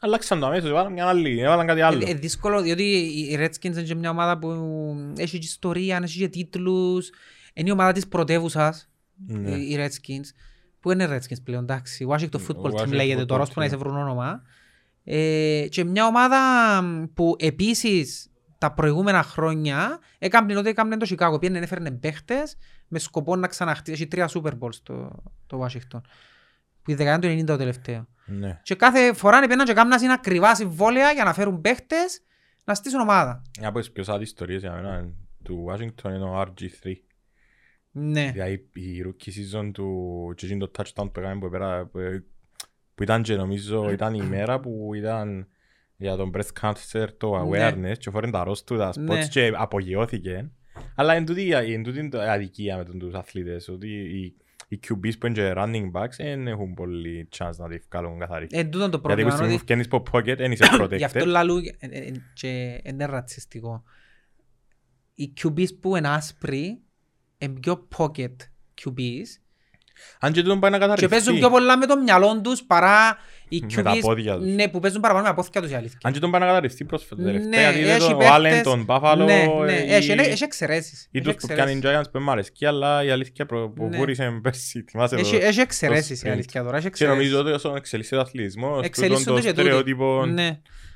[0.00, 2.00] άλλαξαν το αμέσως, έβαλαν μια άλλη, έβαλαν κάτι άλλο.
[2.00, 4.48] Είναι δύσκολο διότι οι Redskins είναι και μια ομάδα που
[5.16, 7.10] έχει και ιστορία, έχει και τίτλους.
[7.54, 8.88] Είναι η ομάδα της πρωτεύουσας,
[9.26, 9.50] Ναι.
[9.50, 10.28] οι Redskins.
[10.80, 12.06] Που είναι Redskins πλέον, εντάξει.
[12.10, 13.68] Washington Football Team Washington λέγεται Football τώρα, ώσπου να Team.
[13.70, 14.42] σε βρουν όνομα.
[15.04, 16.38] Ε, και μια ομάδα
[17.14, 21.40] που επίσης τα προηγούμενα χρόνια έκαμπνε ότι έκαμπνε το Chicago.
[21.40, 22.56] Πήγαινε έφερνε παίχτες
[22.88, 23.92] με σκοπό να ξαναχτίσει.
[23.92, 26.00] Έχει τρία Super Bowls το, το Washington.
[26.82, 28.06] Που η δεκαετία του 90 το τελευταίο.
[28.26, 28.60] Ναι.
[28.62, 32.22] Και κάθε φορά πήγαιναν και κάμναν είναι ακριβά συμβόλαια για να φέρουν παίχτες
[32.64, 33.42] να στήσουν ομάδα.
[33.58, 36.92] Μια από τις πιο sad ιστορίες για μένα είναι του Washington είναι ο RG3.
[37.90, 38.30] Ναι.
[38.32, 41.90] Δηλαδή η rookie season του και εκείνο το touchdown που έκαμε που, πέρα,
[42.90, 45.46] που, που ήταν και νομίζω ήταν η μέρα που ήταν
[45.96, 47.68] για τον breast cancer το Ναι.
[47.70, 49.26] awareness και φορέν τα ρος του τα spots Ναι.
[49.26, 50.50] και απογειώθηκε.
[50.94, 54.34] Αλλά εν τούτη, εν τούτη είναι το αδικία με τον τους αθλητές ότι οι,
[54.68, 58.46] οι QBs που είναι και running backs δεν έχουν πολύ chance να τη βγάλουν καθαρή.
[58.50, 59.30] Εν τούτο το Γιατί που πρόβλημα.
[59.30, 60.64] στιγμή ότι- που βγαίνεις από pocket δεν είσαι
[60.96, 61.26] Γι' αυτό protected.
[61.26, 63.82] λαλού ε, ε, και είναι ρατσιστικό.
[65.14, 66.80] Οι QBs που είναι άσπροι
[67.38, 68.36] είναι πιο pocket
[68.82, 69.26] QBs
[70.20, 71.38] Αν και τούτον πάει να και παίζουν καθαριστεί.
[71.38, 74.46] πιο πολλά με το μυαλό τους παρά οι Με τα QBs πόδια τους.
[74.54, 75.98] ναι, που παίζουν παραπάνω με απόθηκια τους η αλήθεια.
[76.02, 78.62] Αν και τον πάει να καταρριστεί πρόσφατα Ναι, τελευταία, γιατί έχει δεν το παίχτες- Allen,
[78.62, 79.24] τον Buffalo, Ναι,
[79.64, 81.08] ναι, ε, έχει, ή- έχει εξαιρέσεις.
[81.10, 82.06] ή Έχει τους που πιάνει εξαιρέσεις.
[82.08, 83.96] Giants που μ' αρέσκει, αλλά η αλήθεια προ- που Ναι.
[83.96, 86.32] βούρησε πέρσι, θυμάσαι Έχει- το- Έχει εξαιρέσεις η sprint.
[86.32, 86.76] αλήθεια τώρα.
[86.76, 87.54] έχει Και νομίζω εξαιρέσεις.
[87.54, 89.60] ότι όσον εξελίσσεται ο αθλητισμός, Εξελίσσονται τούτον το και τούτοι.
[89.62, 90.24] στερεότυπο...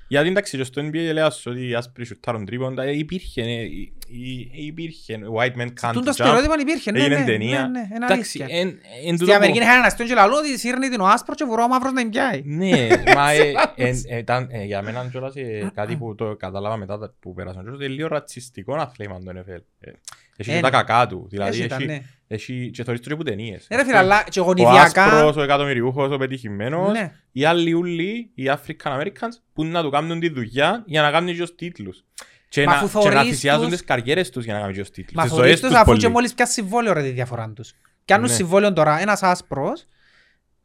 [0.09, 0.21] Ναι.
[0.21, 3.63] Γιατί εντάξει, και στο NBA λέει σου ότι οι άσπροι σουτάρουν τρίποντα, ε, υπήρχε, ε,
[3.63, 6.91] υ- υ- υπήρχε, white men can't Τούτο jump, στερεότυπο υπήρχε.
[6.91, 7.61] Ναι, έγινε ναι, ταινία.
[7.61, 8.59] ναι, ναι, είναι Εντάξει, αλήθεια.
[8.61, 11.07] εν- εν Στην τούτο Αμερική που- είχαν ένα αστείο και λαλό ότι σύρνει την ο
[11.07, 12.43] άσπρος και βουρώ ο μαύρος να την πιάει.
[12.45, 16.77] Ναι, μα ε, ε, ε, ήταν, ε, για μένα κιόλας ε, κάτι που το κατάλαβα
[16.77, 19.61] μετά τα- που πέρασαν κιόλας, ότι είναι λίγο ρατσιστικό αθλήμα το NFL.
[19.81, 19.91] Ε,
[20.37, 22.03] Έχει και Ε, τα κακά του, δηλαδή Έτσι ήταν, έχει, ναι.
[22.35, 23.67] Έχει και θωρείς το που ταινίες.
[23.69, 25.05] Ε, ρε φίλε, αλλά και Ο γονιδιακά...
[25.05, 27.13] άσπρος, ο εκατομμυριούχος, ο πετυχημένος, Ναι.
[27.33, 31.35] οι άλλοι ούλοι, οι African Americans, που να του κάνουν τη δουλειά για να κάνουν
[31.35, 32.05] και ως τίτλους.
[32.49, 34.75] Και Μα να, αφού και να θωρείς θυσιάζουν τους- τις καριέρες τους για να κάνουν
[34.75, 35.15] και ως τίτλους.
[35.17, 36.01] Μα Τις θωρείς ζωές τους τους αφού πολύ.
[36.01, 37.73] και μόλις πιάσει συμβόλαιο ρε τη διαφορά τους.
[38.05, 38.33] Πιάνουν Ναι.
[38.35, 39.87] συμβόλαιο τώρα ένας άσπρος,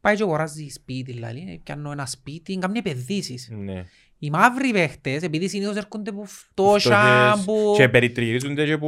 [0.02, 3.50] πάει και αγοράζει σπίτι, δηλαδή, πιάνω ένα σπίτι, κάνουν επενδύσεις.
[3.52, 3.86] Ναι.
[4.22, 6.98] Οι μαύροι παίχτες, επειδή συνήθως έρχονται που φτώχεια,
[7.32, 7.46] Φτωχές.
[7.46, 7.74] που...
[7.76, 8.88] Και περιτριγυρίζονται και που,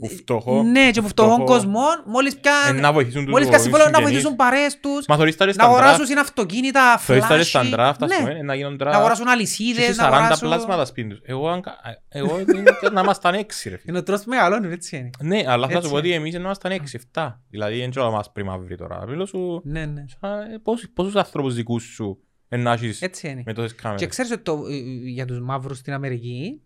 [0.00, 0.62] που φτωχό.
[0.62, 2.80] Ναι, και που φτωχών κοσμών, μόλις Ε, πιάνουν...
[2.82, 4.14] να βοηθήσουν τους Μόλις πιάσει συμβόλαιο να συγγενείς.
[4.22, 6.06] βοηθήσουν παρέες τους, Μα θωρείς τα ρε να στα αγοράσουν draft.
[6.06, 8.16] συν αυτοκίνητα, Θωρείς τα ρε στα φλάσι, draft, ας ναι.
[8.16, 8.84] πούμε, ε, να γίνουν draft.
[8.84, 10.48] να αγοράσουν Και αλυσίδες, έχει να 40 αγοράσουν...
[10.48, 11.20] πλάσματα σπίτι τους.
[11.24, 12.62] Εγώ, αν κα- ε, εγώ είναι
[12.92, 13.90] να ήμασταν έξι ρε φίλε.
[13.90, 15.10] Είναι ο τρόπος που μεγαλώνουν, έτσι είναι.
[15.20, 16.16] Ναι, αλλά θα Έτσι σου πω ότι είναι.
[16.16, 17.40] εμείς ήμασταν έξι, εφτά.
[17.50, 19.04] Δηλαδή, δεν ξέρω μας πριν μαύροι τώρα.
[19.08, 20.04] Μιλώ σου, Ναι, ναι.
[20.20, 23.42] σαν, ε, πόσους- πόσους ανθρώπους δικούς σου ε, να έχεις Έτσι είναι.
[23.46, 24.06] με τόσες Και κάμερες.
[24.08, 24.78] ξέρεις ότι το, ε, ε,
[25.08, 26.62] για τους μαύρους στην Αμερική,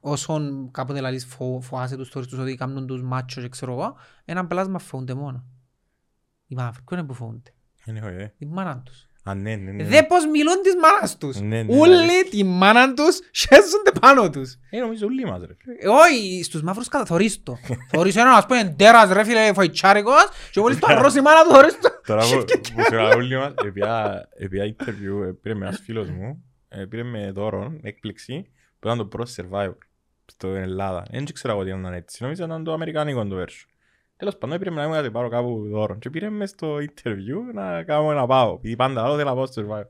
[0.00, 4.46] όσον κάποτε λαλείς φο, φοάσαι τους τόριστους ότι κάνουν τους μάτσο και ξέρω εγώ, έναν
[4.46, 5.44] πλάσμα φοβούνται μόνο.
[6.46, 7.54] Οι μαύροι, ποιο είναι που φοβούνται.
[7.84, 8.32] Δεν έχω ιδέα.
[8.38, 9.06] Η μάνα τους.
[9.30, 9.84] Α, ναι, ναι, ναι.
[9.84, 11.40] Δε πως μιλούν της μάνας τους.
[11.40, 14.58] Ναι, ναι, Όλοι τη μάνα τους χέζονται πάνω τους.
[14.70, 15.54] Ε, νομίζω όλοι μας ρε.
[15.58, 15.74] φίλε.
[15.78, 17.04] Ε, Όχι, στους μαύρους κατα...
[17.04, 17.58] θωρείς το.
[17.92, 21.50] Θωρείς έναν, ας πούμε, τέρας ρε φίλε φοητσάρικος και μόλις το αρρώσει η μάνα του
[21.54, 21.88] θωρείς το.
[22.06, 26.10] Τώρα που που σε καλά όλοι μας, επία επία interview, ε, πήρε με ένας φίλος
[26.10, 29.74] μου, ε, πήρε με δώρο, έκπληξη, που ήταν το Pro Survivor
[30.24, 31.06] στην Ελλάδα.
[31.10, 33.69] Δεν ξέρω εγώ τι ήταν έτσι, νομίζω ήταν το αμερικάνικο το version.
[34.20, 36.76] Τέλος πάντων, πήρε με να μου να την πάρω κάπου δώρο και πήρε μες στο
[36.76, 39.84] interview να κάνω να πάω, επειδή πάντα άλλο θέλω να πάω στο Survivor.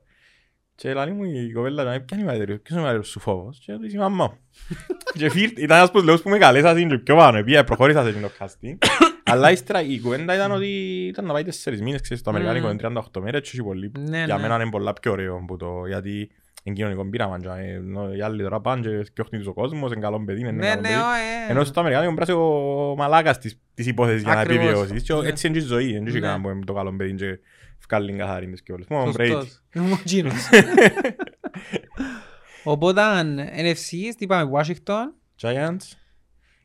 [0.75, 3.19] Και λέει μου η κοπέλα, «Να, ποια είναι η μεγαλύτερη, ποιος είναι ο μεγαλύτερος σου
[3.19, 4.37] φόβος» και του η μαμά μου.
[5.19, 8.03] Και φύρ- ήταν ένας από τους λόγους που με καλέσασαν και πιο πάνω, επειδή προχώρησα
[8.03, 8.77] σε εκείνο το casting.
[9.23, 10.67] Αλλά ύστερα η κουβέντα ήταν ότι
[11.07, 12.71] ήταν να πάει τέσσερις μήνες, ξέρεις, το αμερικάνικο Μμμ.
[12.71, 13.91] είναι 38 μέρες και έχει πολύ.
[13.99, 14.41] Ναι, Για ναι.
[14.41, 16.31] μένα είναι πολλά πιο ωραίο που το, γιατί
[16.63, 17.39] είναι κοινωνικό πείραμα.
[17.39, 20.39] και, ε, ενώ Οι άλλοι τώρα πάνε και φτιάχνει τους ο κόσμος, είναι καλό παιδί,
[20.39, 20.93] είναι Ναι, καλό ναι, παιδί.
[20.99, 21.03] όχι,
[21.47, 21.51] ε.
[21.51, 24.65] Ενώ στο αμερικάνικο πρέπει να είσαι ο μαλάκας της, της υπόθεσης για να Ακριβώς.
[24.65, 25.03] επιβιώσεις.
[25.03, 25.27] Και ο- Ναι.
[25.27, 26.19] Έτσι είναι και η ζωή, δεν έχει Ναι.
[26.21, 27.39] κανένα που είναι το καλό παιδί και
[27.89, 28.85] βγάλει καθαρή της και όλες.
[28.89, 29.25] Μόνο ο Brady.
[29.27, 29.61] Σωστός.
[29.75, 30.49] Είμαι ο Τζίνος.
[32.63, 33.01] Οπότε,
[33.57, 35.85] NFC, τι είπαμε, Washington, Giants,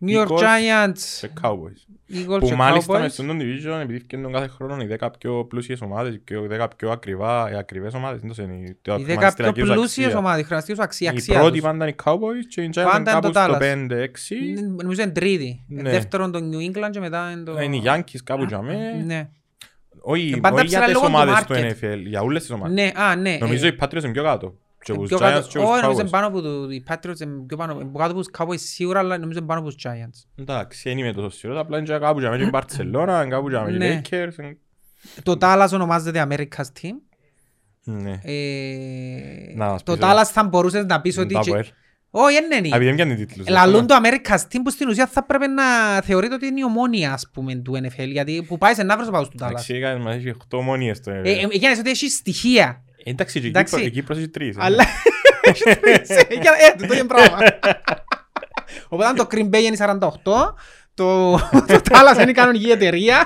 [0.01, 1.81] New York Eagles Giants, και Cowboys.
[2.15, 3.01] Eagles Που και μάλιστα Cowboys.
[3.01, 6.69] μες στον division, επειδή φτιάχνουν κάθε χρόνο οι 10 πιο πλούσιες ομάδες, οι πιο- 10
[6.77, 10.05] πιο ακριβά, οι ακριβές ομάδες, εντός είναι η- το Οι δέκα πιο χρηματιστηριακή τους πλούσιες
[10.07, 10.19] αξία.
[10.19, 11.61] ομάδες, χρηματιστική τους αξία, Η αξία πρώτη τους.
[11.61, 13.59] πάντα είναι οι Cowboys και οι Giants είναι Πάντα είναι το κάπου στο Dallas.
[13.59, 14.37] 5-6.
[14.83, 15.65] Νομίζω είναι τρίτη.
[15.69, 15.91] Ναι.
[15.91, 17.61] Δεύτερον το New England και μετά είναι το...
[17.61, 18.77] Είναι οι Yankees κάπου για μέ.
[19.07, 19.29] Ναι.
[20.01, 21.95] Όχι Πάντα όχι για ψηλά τις λόγω του ομάδες του market.
[21.95, 22.75] NFL, για όλες τις ομάδες.
[22.75, 23.37] Ναι, α, ναι.
[23.41, 24.55] Νομίζω ε, οι Patriots είναι πιο κάτω.
[24.85, 26.01] Και ε, τους πιο Giants κάτω- και τους Όχι, νομίζω Cowboys.
[26.01, 28.99] είναι πάνω από του- οι Patriots είναι πιο πάνω είναι κάτω από τους Cowboys σίγουρα,
[28.99, 30.29] αλλά νομίζω είναι πάνω από τους Giants.
[30.43, 33.27] Εντάξει, δεν είμαι τόσο σίγουρος, απλά είναι και κάπου για μέ και η Barcelona, είναι
[33.29, 34.01] κάπου για μέ και οι Ναι.
[34.03, 34.39] Lakers.
[34.39, 34.59] είναι-
[35.22, 36.95] Το Dallas ονομάζεται America's Team.
[37.85, 38.20] Ναι.
[38.22, 41.35] Ε, Να μας Το πεις, Dallas θα μπορούσες να πεις ότι...
[41.35, 41.66] Τα και- Αποέλ.
[42.11, 42.68] Όχι, δεν Α, είναι.
[42.68, 43.49] επειδή δεν πιάνει τίτλους.
[43.49, 45.62] Λαλούν το America's Team που στην ουσία θα πρέπει να
[46.03, 49.22] θεωρείται ότι είναι η ομόνια ας πούμε του NFL γιατί που πάει σε ναύρος πάω
[49.29, 49.47] του Dallas.
[49.47, 51.24] Εντάξει, έκανες μας έχει 8 μόνιες το Ε, NFL.
[51.27, 52.83] ε, Έγινες ότι έχει στοιχεία.
[53.11, 53.75] Εντάξει, και η εντάξει.
[53.75, 54.57] Κύπρο- η Κύπρος έχει τρεις.
[54.57, 54.59] ε.
[54.63, 54.85] Αλλά
[55.43, 56.09] έχει τρεις.
[56.11, 57.39] Ε, για- ε, το ίδιο πράγμα.
[58.89, 60.53] Οπότε αν το Green Bay είναι 48, το
[60.95, 63.25] το Dallas είναι η κανονική εταιρεία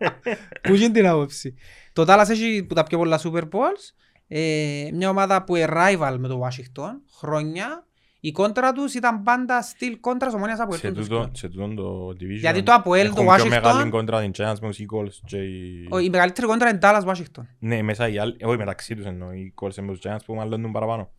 [0.62, 1.54] που γίνει την άποψη.
[1.92, 3.94] Το Dallas έχει που τα πιο πολλά Super Bowls.
[4.28, 7.86] Ε, μια ομάδα που είναι rival με το Washington χρόνια.
[8.24, 12.08] Η κόντρα τους ήταν πάντα στυλ κόντρας ομόνιας από Σε ελτούν τούτο- σε τούτον το
[12.08, 15.20] division Γιατί το Αποέλ, το έχουν πιο Washington- μεγάλη κόντρα την Giants με τους Eagles
[15.26, 15.88] και οι...
[16.04, 17.42] Η μεγαλύτερη κόντρα είναι Dallas Washington.
[17.58, 20.72] Ναι, μέσα οι άλλοι, όχι μεταξύ τους εννοώ, οι Eagles με τους Giants που μάλλον
[20.72, 21.10] παραπάνω.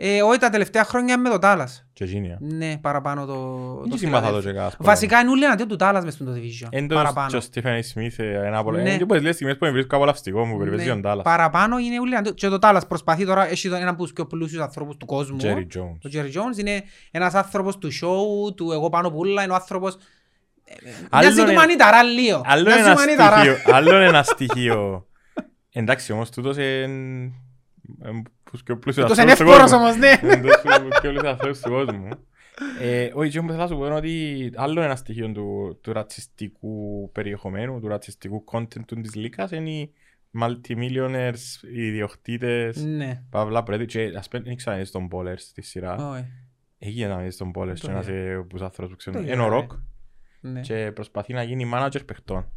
[0.00, 1.66] Ε, όχι τα τελευταία χρόνια με το Dallas.
[1.92, 2.36] Και εκείνοι.
[2.40, 3.34] Ναι, παραπάνω το...
[3.80, 4.42] Δεν το συμπαθά το Philadelphia.
[4.42, 4.76] και κας.
[4.78, 6.66] Βασικά είναι όλοι εναντίον του Dallas μες στο division.
[6.70, 7.28] Εντός Παραπάνω.
[7.30, 8.72] και ο Στίφεν Σμίθ ε, ένα από...
[8.72, 8.80] Ναι.
[8.80, 11.22] Είναι και πολλές λες στιγμές που με βρίσκω απολαυστικό μου, περιπέζει Ναι, τον Dallas.
[11.22, 12.34] Παραπάνω είναι όλοι εναντίον.
[12.34, 15.36] Και το Dallas προσπαθεί τώρα, έχει έναν από τους πιο πλούσιους ανθρώπους του κόσμου.
[15.42, 15.98] Jerry Jones.
[16.04, 19.94] Ο Jerry Jones είναι ένας άνθρωπος του show, του εγώ πάνω πουλά, είναι ο άνθρωπος...
[20.64, 20.74] ε,
[21.10, 22.42] Άλλο Μοιάζει του είναι- μανιταρά λίγο.
[22.44, 23.36] Άλλο Μοιάζει ένα του μανιταρά.
[23.38, 25.06] στοιχείο, άλλο ένα στοιχείο.
[25.72, 27.32] Εντάξει όμως τούτος είναι
[28.50, 29.86] τους πιο πλούσιους Τούτος είναι ανθρώπους του εύπορος κόσμου.
[29.86, 30.34] όμως, ναι.
[30.34, 32.08] Είναι τους πιο πλούσιους ανθρώπους του κόσμου.
[32.80, 35.92] Ε, Όχι, και όμως θέλω να σου πω είναι ότι άλλο ένα στοιχείο του, του
[35.92, 39.92] ρατσιστικού περιεχομένου, του ρατσιστικού content του της Λίκας είναι οι
[40.40, 41.38] multimillionaires,
[41.74, 43.22] οι ιδιοκτήτες, Ναι.
[43.30, 46.10] παύλα πρέπει και ας πούμε δεν ήξερα να δεις τον Ballers στη σειρά.
[46.10, 46.24] Όχι.
[46.78, 48.16] Εκεί να δεις τον Ballers Το και ένας είδα.
[48.16, 49.26] ε, από τους άνθρωπους που ξέρουν.
[49.26, 49.78] Το Είναι ο είδα, Rock
[50.40, 50.60] Ναι.
[50.60, 52.50] και προσπαθεί να γίνει manager παιχτών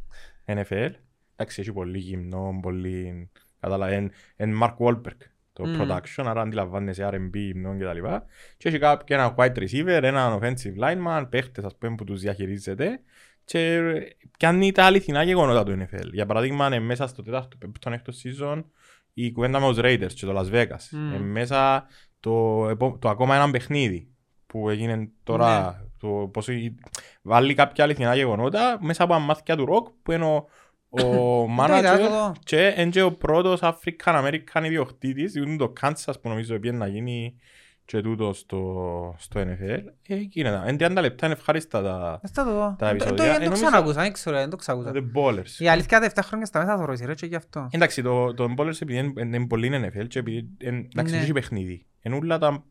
[0.46, 0.90] NFL.
[1.36, 3.30] Εντάξει, έχει πολύ γυμνό, πολύ...
[3.60, 5.18] Κατάλαβα, είναι Mark Wahlberg
[5.62, 5.82] το Μμμ.
[5.82, 8.26] production, άρα αντιλαμβάνεσαι R&B, γυμνό και τα λοιπά.
[8.58, 13.00] Και έχει κάποιο ένα wide receiver, έναν offensive lineman, παίχτες ας πούμε που τους διαχειρίζεται
[13.46, 13.80] και
[14.38, 16.08] πιάνει τα αληθινά γεγονότα του NFL.
[16.14, 18.64] Για παράδειγμα, είναι μέσα στο τέταρτο, πέμπτο, έκτος season
[19.14, 20.88] η κουβέντα με τους Raiders και το Las Vegas.
[20.92, 21.08] Μμ.
[21.14, 21.86] Είναι μέσα
[22.20, 24.08] το, επο- το ακόμα ένα παιχνίδι
[24.48, 25.62] που έγινε τώρα.
[25.82, 25.90] Ναι.
[25.98, 26.76] Το, πώς, η-
[27.22, 30.46] βάλει κάποια αληθινά γεγονότα μέσα από μάθηκια του ροκ που είναι ο,
[30.94, 32.34] ο Το είδα, manager το δω.
[32.44, 36.88] και είναι και ο πρώτος African American ιδιοκτήτης είναι το Kansas που νομίζω πήγε να
[36.88, 37.36] γίνει
[37.86, 39.80] και τούτο στο, στο NFL.
[40.08, 40.72] Ε, γίνεται.
[40.72, 42.76] Είναι 30 λεπτά, είναι ευχάριστα τα, Ας τα το δω.
[42.80, 43.16] τα Ε, το- επεισόδια.
[43.16, 44.92] το- Ε, Δεν το νομίζω- ξανακούσα, δεν ξέρω, δεν το ξακούσα.
[44.96, 45.60] The Ballers.
[45.60, 47.68] Η αλήθεια τα 7 χρόνια στα μέσα θα ρωτήσει, ρε, και γι' αυτό.
[47.72, 51.04] Εντάξει, το, το Ballers επειδή είναι, είναι πολύ NFL και επειδή είναι, εντάξει, Ναι.
[51.04, 51.86] δεν έχει παιχνίδι.
[52.02, 52.64] Είναι όλα τα...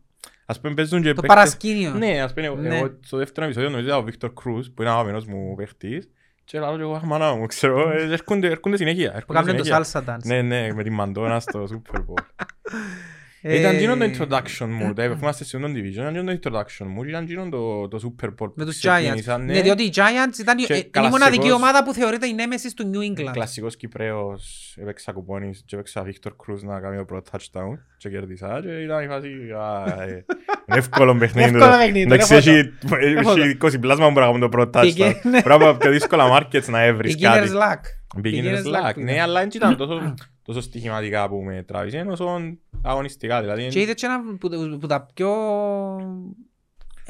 [0.47, 1.93] Ας πούμε παίζουν και Το παίκτες- παρασκήνιο.
[1.95, 2.77] Ναι, ας πούμε, Ναι.
[2.77, 6.11] εγώ στο δεύτερο επεισόδιο νομίζω ήταν ο Βίκτορ Κρούς που είναι αγαπημένος μου παίχτης
[6.51, 9.11] και λέω και εγώ «Αχ, μάνα μου, ξέρω, ε, έρχονται, έρχονται συνέχεια.
[9.11, 10.03] Που έρχονται κάνουν το συνέχεια».
[10.03, 10.25] salsa dance.
[10.25, 12.25] Ναι, ναι, με την Μαντόνα στο Super Bowl.
[13.43, 16.87] Ε, Ήταν γίνον το introduction μου, τα είμαστε σε τον division, ήταν γίνον το introduction
[16.87, 18.89] μου και ήταν γίνον το, το Super Bowl που Με τους Giants.
[18.99, 21.93] ξεκίνησαν, Ναι, διότι οι Giants ήταν η- Και ε, είναι η κλασσικός- μοναδική ομάδα που
[21.95, 23.31] θεωρείται η νέμεσης του New England.
[23.33, 28.61] Κλασικός Κυπρέος, έπαιξα κουπόνις και έπαιξα Βίκτορ Κρούς να κάνει το πρώτο touchdown και κερδίσα
[28.63, 29.29] και ήταν η φάση
[29.61, 30.25] «Α, ε,
[30.69, 31.49] είναι εύκολο παιχνίδι.
[31.49, 35.11] Εύκολο παιχνίδι, Εντάξει, είναι έχει έχει 20 πλάσμα που μπορεί να κάνουμε το πρώτο Beginner-
[35.11, 35.43] touchdown.
[35.43, 37.49] Πρέπει από πιο δύσκολα markets να έβρεις κάτι.
[37.53, 38.21] Beginner's luck.
[38.23, 38.89] Beginner's Beginner's luck.
[38.89, 39.23] luck που Ναι, ήταν.
[39.25, 40.15] αλλά δεν ήταν τόσο-
[40.53, 42.41] τόσο στοιχηματικά που με τράβησε, όσο
[42.83, 43.41] αγωνιστικά.
[43.41, 45.31] Δηλαδή, Και είδες και ένα που, που- που τα πιο...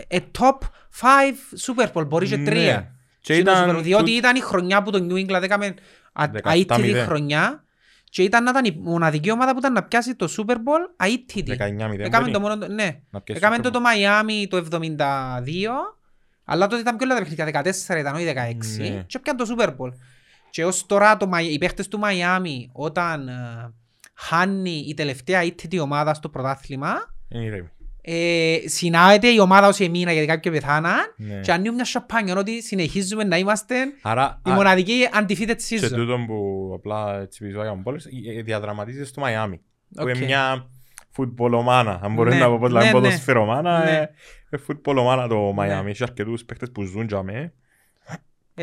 [0.09, 0.59] ε, ε, top
[1.01, 1.07] 5
[1.66, 2.45] Super Bowl, μπορεί και ναι.
[2.45, 2.95] τρία.
[3.20, 5.74] Και Στην Super Bowl, ήταν Διότι ήταν η χρονιά που το New England έκαμε
[6.20, 6.28] 17-0.
[6.45, 7.64] αίτητη χρονιά
[8.05, 11.57] και ήταν να ήταν η μοναδική ομάδα που ήταν να πιάσει το Super Bowl αίτητη.
[11.59, 11.59] 19-0.
[11.59, 12.38] Έκαμε δεν το είναι.
[12.38, 13.01] μόνο, ναι.
[13.11, 13.72] Να πιάσει Έκαμε Super το Bowl.
[13.72, 14.97] το Miami το 72,
[16.45, 17.62] αλλά τότε ήταν πιο όλα τα παιχνίδια,
[17.95, 19.05] 14 ήταν, όχι 16, Ναι.
[19.07, 19.91] και έπιαν το Super Bowl.
[20.51, 23.34] Και ως τώρα το, Μαϊ- οι παίχτες του Miami, όταν ε,
[24.14, 26.92] χάνει η τελευταία ήττητη ομάδα στο πρωτάθλημα,
[27.28, 27.68] Είναι ηρέμη.
[28.03, 31.40] ε, συνάγεται η ομάδα όσοι εμείνα γιατί κάποιοι πεθάναν Ναι.
[31.40, 35.90] και ανοίγουν μια σαπάνια ότι συνεχίζουμε να είμαστε Άρα, η α, μοναδική undefeated σε season.
[35.94, 39.57] τούτο που απλά έτσι πίσω για μπόλες, ε, ε, διαδραματίζεται στο Μαϊάμι.
[39.94, 40.09] Που Οκ.
[40.16, 40.66] είναι μια
[41.11, 42.01] φουτμπολομάνα.
[42.03, 42.92] Αν μπορείς Ναι, να πω πώς ναι, λέμε ναι.
[42.92, 43.90] ποδοσφαιρομάνα, Ναι.
[43.90, 44.11] ε,
[44.51, 45.53] ε, φουτμπολομάνα το Ναι.
[45.53, 45.90] Μαϊάμι.
[45.90, 47.53] Έχει αρκετούς παίχτες που ζουν για με.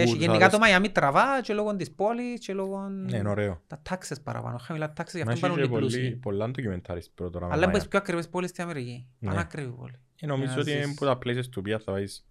[0.01, 3.29] Έχει που γενικά θα το Miami τραβά και λόγω της πόλης και λόγω Ναι, είναι
[3.29, 3.61] ωραίο.
[3.67, 4.57] τα τάξες παραπάνω.
[4.57, 6.15] Χαμηλά τάξες, γι' Μα αυτό έχει πάνε και όλοι πολύ- πλούσιοι.
[6.15, 7.77] πολλά ντοκιμεντάρις πρώτα τώρα με Αλλά είναι Miami.
[7.79, 9.07] τις πιο ακριβές πόλεις στην Αμερική.
[9.19, 9.29] Ναι.
[9.29, 9.93] Πανάκριβη πόλη.
[10.21, 10.95] Ε, Νομίζω Για να ότι είναι ζήσεις.
[10.95, 12.25] που τα places του οποία θα πάεις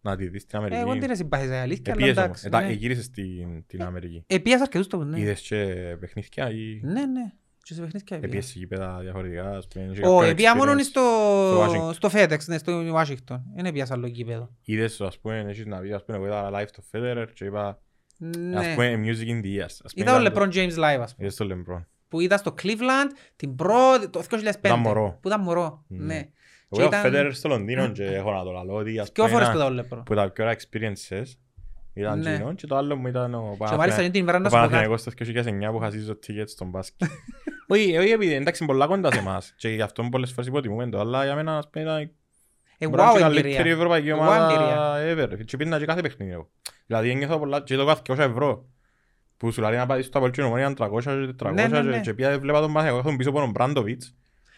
[0.00, 1.06] να τη δεις στην Εγώ Αμερική.
[1.06, 2.24] δεν συμπάθησα η αλήθεια, αλλά Επίες όμως.
[2.24, 2.46] εντάξει.
[2.46, 2.68] Ε, τα- ναι.
[2.68, 4.24] Εγύρισες στην την Αμερική.
[4.26, 5.20] Επίας αρκετούς τόπους, ναι.
[5.20, 5.56] Είδες και
[6.00, 7.32] παιχνίδια ή Ναι, ναι.
[7.64, 8.28] Και σε παιχνίδια επία.
[8.28, 9.56] επίες σε γήπεδα διαφορετικά.
[9.56, 10.84] ας πούμε, είχε Ω, κάποιο επία μόνο experience.
[10.84, 11.02] στο,
[11.62, 11.94] Washington.
[11.94, 13.40] στο FedEx, ναι, στο Washington.
[13.54, 14.50] Δεν επία σε άλλο γήπεδο.
[14.64, 17.44] Είδες το, ας πούμε, έχεις να δεις, ας πούμε, εγώ είδα live το Federer και
[17.44, 18.74] είπα, ας Ναι.
[18.74, 19.64] πούμε, music in the ears.
[19.64, 21.26] Ας πούμε, Είδα ο ήταν το- LeBron James live, ας πούμε.
[21.26, 21.84] Είδες το LeBron.
[22.08, 24.58] Που είδα στο Cleveland την πρώτη, το 2005.
[24.68, 25.18] Ήταν μωρό.
[25.22, 26.04] Που ήταν μωρό, Ναι.
[26.04, 26.14] ναι.
[26.14, 29.24] Εγώ Και είδα ήταν- Federer στο Λονδίνο και έχω να το λαλώ ότι ας Δυο
[29.24, 30.02] πούμε φορές που ένα- είδα ο LeBron.
[30.04, 31.24] που τα πιο ωραία experiences
[31.94, 32.32] ήταν Ναι.
[32.34, 34.54] εκείνο και το άλλο μου ήταν ο Και μάλιστα Παναθηναϊκός- την ημέρα ο να σου
[34.54, 34.70] πω κάτι.
[34.72, 37.08] Παναθηναϊκός το 2009 που χασίζω tickets στον μπάσκετ.
[37.72, 40.88] Όχι, όχι επειδή εντάξει είναι πολλά κοντά σε εμάς και γι' αυτό πολλές φορές υποτιμούμε
[40.88, 42.10] το, αλλά για μένα ας πούμε ήταν
[42.78, 43.72] Ε, μπορεί να είναι wow η καλύτερη εμπειρία.
[43.72, 45.44] ευρωπαϊκή Wow ομάδα ever.
[45.44, 46.48] Και πήγαινα και κάθε παιχνίδι εγώ.
[46.86, 48.66] Δηλαδή ένιωθα πολλά και το κάθε 200 ευρώ.
[49.36, 51.92] Που σου λέει να πάεις στο Απολτσίνο μόνο ήταν 300 και 400 Ναι, ναι, ναι.
[51.94, 54.14] και- και πια βλέπα τον Παναθηναϊκό έχουν πίσω από τον Μπράντοβιτς.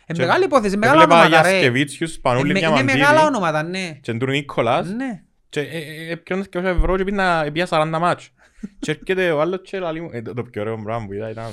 [0.07, 1.49] Ε, Και- μεγάλη υπόθεση, Και μεγάλα Βλέπα ονόματα, ρε.
[1.51, 3.99] Γιασκεβίτσιους, Ε, Πανούλη με- Είναι Διαμαντίδη μεγάλα ονόματα, ναι.
[4.03, 5.23] και τον Νίκολας Ναι.
[5.55, 8.31] Και ε, ε, έπιανες 200 ευρώ και πήγαινα πήγα 40 μάτς.
[8.79, 11.31] Και έρχεται ο άλλος και λαλεί μου, ε, το το πιο ωραίο πράγμα που είδα
[11.31, 11.53] ήταν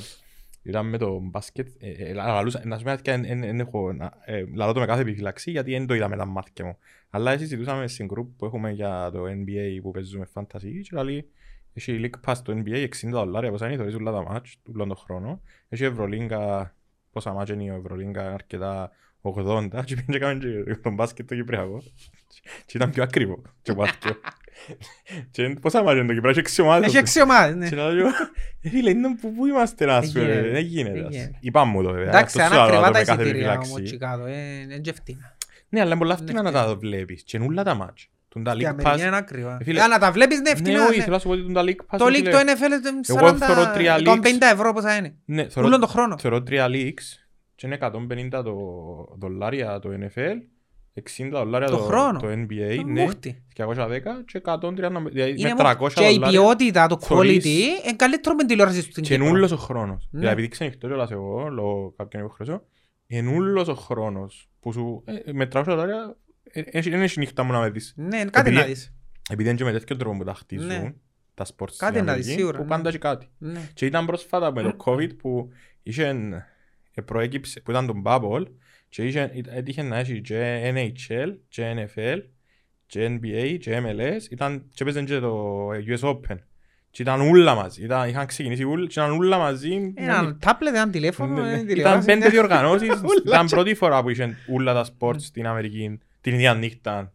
[0.63, 3.93] ήταν με το μπάσκετ, ε, ε, λαλούσα, να σου πω αλήθεια, εν- εν- εν έχω,
[3.93, 6.77] να- ε, λαλώ το με κάθε επιφυλαξή γιατί δεν το είδα με τα μάτια μου.
[7.09, 11.29] Αλλά συζητούσαμε στην group που έχουμε για το NBA που παίζουμε fantasy και λέει
[11.73, 14.87] έχει League Pass το NBA 60 δολάρια πόσα είναι, θωρείς όλα τα μάτς του όλον
[14.87, 15.41] τον χρόνο.
[15.69, 16.75] Έχει Ευρωλίγκα,
[17.11, 18.91] πόσα μάτς είναι η Ευρωλίγκα αρκετά
[19.21, 21.83] 80 και πήγαινε και έκαμε και τον μπάσκετ το Κυπριακό.
[22.65, 23.41] Και ήταν πιο ακριβό.
[23.61, 24.15] Και βάθηκιο.
[25.31, 26.87] Και πόσα μάτς είναι το Κυπριακό, έχει έξι ομάδες.
[26.87, 27.69] Έχει έξι ομάδες, ναι.
[27.69, 28.07] Και λέω εγώ,
[28.61, 30.49] «Ε, φίλε, είναι που πού είμαστε να σου γίνεται.
[30.49, 30.93] Δεν γίνεται.
[30.97, 31.13] Δεν ας.
[31.15, 31.37] γίνεται.
[31.39, 32.07] Είπαν μου το βέβαια.
[32.07, 33.69] Εντάξει, αυτό αν σου λέω, ακριβά το τα με κάθε εισιτήρια επιφύλαξη.
[33.71, 35.35] όμως Τσικάτο, ε, είναι και φτηνά.
[35.69, 36.65] Ναι, αλλά είναι πολλά Ναι, φτηνά να φτηνά.
[36.65, 37.23] τα βλέπεις.
[37.23, 38.09] Και είναι όλα τα μάτς.
[38.27, 39.07] Τον τα Και η League Αμερική Pass.
[39.07, 39.57] είναι ακριβά.
[39.61, 40.85] Ε, φίλε, Ε, να τα βλέπεις, ναι, Ναι, φτηνά.
[40.85, 41.03] όχι, ναι.
[41.03, 41.97] θέλω να σου πω ότι τον τα League Pass.
[41.97, 45.15] Το φίλε, League, το NFL, είναι Εγώ 40, θωρώ τρία 150 ευρώ πόσα είναι.
[45.25, 46.17] Ναι, θωρώ- Ούλον το χρόνο.
[46.17, 47.20] Θεωρώ τρία leaks
[47.61, 47.77] και είναι
[48.31, 48.55] 150 το
[49.19, 50.35] δολάρια το NFL,
[50.93, 52.19] 60 δολάρια Το το, χρόνο.
[52.19, 53.43] το NBA, Το ναι, μούχτι.
[53.57, 56.27] 210 και 130, δηλαδή Είναι με μου- 300 Και η δολάρια.
[56.29, 59.37] ποιότητα, το θωρείς- quality, είναι καλύτερο με τηλεόρασης στην Και είναι Κύπρο.
[59.37, 60.07] ούλος ο χρόνος.
[60.11, 60.19] Ναι.
[60.19, 62.61] Δηλαδή επειδή ξενυχτώ κιόλας εγώ, λόγω κάποιον υποχρεώσεων,
[63.07, 67.43] είναι ούλος ο χρόνος που σου, ε, με 300 δολάρια, ε, ε, δεν έχει νύχτα
[67.43, 67.93] μου να με δεις.
[67.95, 68.93] Ναι, κάτι Επειδή- να δεις.
[69.29, 70.93] Επειδή είναι και με τέτοιο τρόπο που τα χτίζουν, Ναι.
[71.33, 72.69] τα sports στην Κάτι να δεις, Αμερική, σίγουρα, που ναι.
[72.69, 73.29] πάντα έχει κάτι.
[73.37, 73.69] Ναι.
[73.73, 75.49] Και ήταν πρόσφατα με το COVID που
[75.83, 76.13] είχε, ε,
[77.01, 78.43] προέκυψε, που ήταν το bubble
[78.89, 82.17] και είχε, ε, έτυχε να έχει και NHL και NFL
[82.85, 86.37] και NBA και MLS ήταν, και έπαιζαν και το US Open
[86.91, 90.91] και ήταν ούλα μαζί, ήταν, είχαν ξεκινήσει ούλα και ήταν ούλα μαζί Έναν τάπλετ, έναν
[90.91, 91.47] τηλέφωνο, Ναι, ναι.
[91.47, 92.05] έναν Ήταν τηλεόραση.
[92.05, 92.29] πέντε ναι.
[92.31, 96.53] διοργανώσεις, Ούλα ήταν και- πρώτη φορά που είχε ούλα τα sports στην Αμερική την ίδια
[96.53, 97.13] νύχτα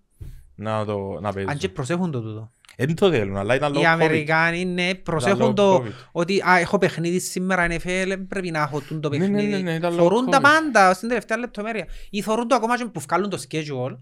[0.55, 1.73] να, το, να Αν και παίζουν.
[1.73, 2.53] προσέχουν το τούτο.
[2.77, 3.91] Δεν το θέλουν, αλλά ήταν λόγω Οι COVID.
[3.93, 5.91] Αμερικάνοι, ναι, λόγω προσέχουν το COVID.
[6.13, 9.63] ότι α, έχω παιχνίδι σήμερα NFL, πρέπει να έχω τούν το Ναι, ναι, ναι, παιχνίδι.
[9.63, 10.43] ναι, ήταν λόγω Θωρούν τα COVID.
[10.43, 11.87] πάντα στην τελευταία λεπτομέρεια.
[12.11, 13.99] Ή θωρούν το ακόμα και που βγάλουν το schedule,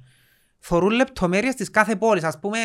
[0.59, 2.25] θωρούν λεπτομέρειες της κάθε πόλης.
[2.25, 2.59] Ας πούμε,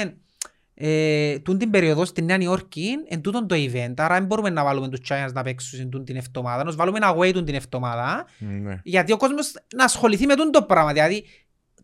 [0.73, 4.63] ε, τούν την περίοδο στη Νέα Νιόρκη, εν τούτον το event, άρα δεν μπορούμε να
[4.63, 7.45] βάλουμε τους Giants να παίξουν σε τούν την εβδομάδα, να τους βάλουμε ένα away τούν
[7.45, 8.79] την εβδομάδα, Ναι.
[8.83, 10.93] γιατί ο κόσμος να ασχοληθεί με τούν το πράγμα.
[10.93, 11.25] Δηλαδή,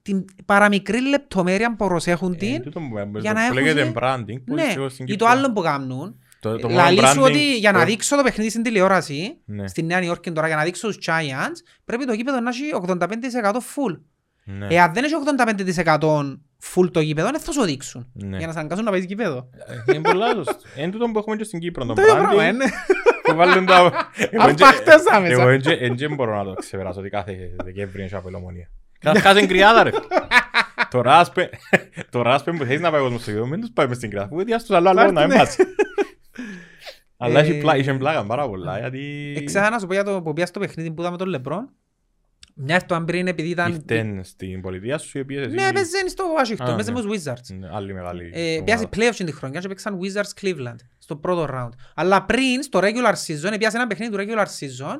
[0.05, 4.41] την παραμικρή λεπτομέρεια που προσέχουν Ε, την, τούτο που- για που να λέγεται έχουν- branding,
[4.45, 7.19] που ναι, ίσως στην ή το Κύπρο- άλλο που κάνουν, Το- το μόνο Λαλή σου
[7.19, 9.67] branding ότι για να που- δείξω το παιχνίδι στην τηλεόραση, Ναι.
[9.67, 13.57] στη Νέα Νιόρκη τώρα, για να δείξω τους Giants, πρέπει το γήπεδο να έχει 85%
[13.57, 13.99] full.
[14.43, 14.67] Ναι.
[14.69, 16.39] Εάν δεν έχει 85%
[16.73, 18.07] full το γήπεδο, δεν θα σου δείξουν.
[18.13, 18.37] Ναι.
[18.37, 19.49] Για να σε αναγκάσουν να παίζεις γήπεδο.
[19.87, 20.53] Ε, Είναι πολλά σωστό.
[20.77, 22.65] Είναι τούτο που έχουμε και στην Κύπρο, το Το ίδιο πράγμα, branding, είναι.
[23.23, 23.75] που βάλουν τα...
[24.31, 25.33] Εγώ εν- Αρπαχτές άμεσα.
[25.41, 27.33] Εγώ εν- εν- δεν μπορώ να το ξεπεράσω ότι κάθε
[27.63, 28.69] Δεκέμβρη είναι από ελομονία.
[29.05, 29.89] Καταρχάς είναι κρυάδα ρε.
[30.89, 31.49] Το ράσπε,
[32.09, 34.09] το ράσπε που θέλεις να πάει ο κόσμος στο γήπεδο, μην τους πάει μες στην
[34.09, 34.27] κρυάδα.
[34.33, 35.35] Αφού διάστος άλλο άλλο να μην Ναι.
[35.35, 35.55] πας.
[37.17, 39.33] Αλλά έχει Ε, πλά- είχε πλάκα πάρα πολλά, γιατί...
[39.37, 41.69] Εξάχα να σου πω για το που πήγα στο παιχνίδι που είδαμε τον Λεμπρόν.
[42.57, 43.71] Μια εβδομάδα πριν επειδή ήταν...
[43.71, 47.01] Ήρθεν στην πολιτεία σου, ή πήγες εσύ- Ναι, έπαιζε στο Washington, Α, έπαιζε ναι.
[47.01, 47.55] με τους Wizards.
[47.59, 48.63] Ναι, Άλλη μεγάλη Ε, ομάδα.
[48.63, 51.69] Πιάσε playoffs την χρονιά και παίξαν Wizards Cleveland στο πρώτο round.
[51.95, 54.99] Αλλά πριν, στο regular season, πιάσε ένα παιχνίδι του regular season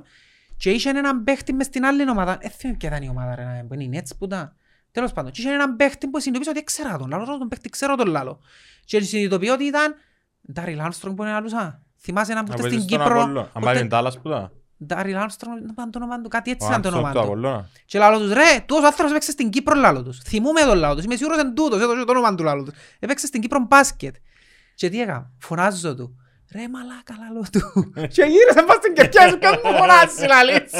[0.58, 2.38] και είχε έναν παίχτη μες στην άλλη ομάδα.
[2.42, 4.56] Δεν θυμάμαι ποια ήταν η ομάδα, ρε, να- που είναι η Nets που ήταν.
[4.92, 5.32] Τέλος πάντων.
[5.32, 7.10] Και είχε έναν παίχτη που συνειδητοποίησε ότι ξέρα τον.
[7.10, 8.40] Λάλο τον παίχτη, ξέρω τον λάλο.
[8.86, 9.96] Και συνειδητοποιεί ότι ήταν
[10.54, 11.82] Ντάριλ Άρμστρονγκ που είναι λαλούσα.
[12.00, 13.22] Θυμάσαι έναν που Να ήταν παίζεις στην στον Κύπρο.
[13.22, 13.42] Απολλώνα.
[13.42, 14.52] Αν που πάει ήταν- με Dallas που ήταν.
[14.86, 17.18] Ντάριλ Άρμστρονγκ, να πάνε το όνομα του, κάτι έτσι Ο ήταν το Armstrong όνομα του
[17.18, 17.24] του.
[17.24, 17.70] Απολλώνα.
[17.86, 20.20] Και λαλός τους, ρε, τούτος ο άνθρωπος έπαιξε στην Κύπρο λάλο τους.
[20.20, 21.04] Θυμούμαι τον λάλο τους.
[21.04, 22.74] Είμαι σίγουρος εν τούτος, έδωσε το όνομα του λάλο τους.
[23.00, 24.16] Έπαιξε στην Κύπρο μπάσκετ.
[24.76, 26.16] Και τι έκανα, φωνάζω του.
[26.54, 27.92] Ρε μαλάκα λαλό του.
[28.16, 30.72] Και γύρισε πας στην κερκιά σου και μου φωνάζει λαλής.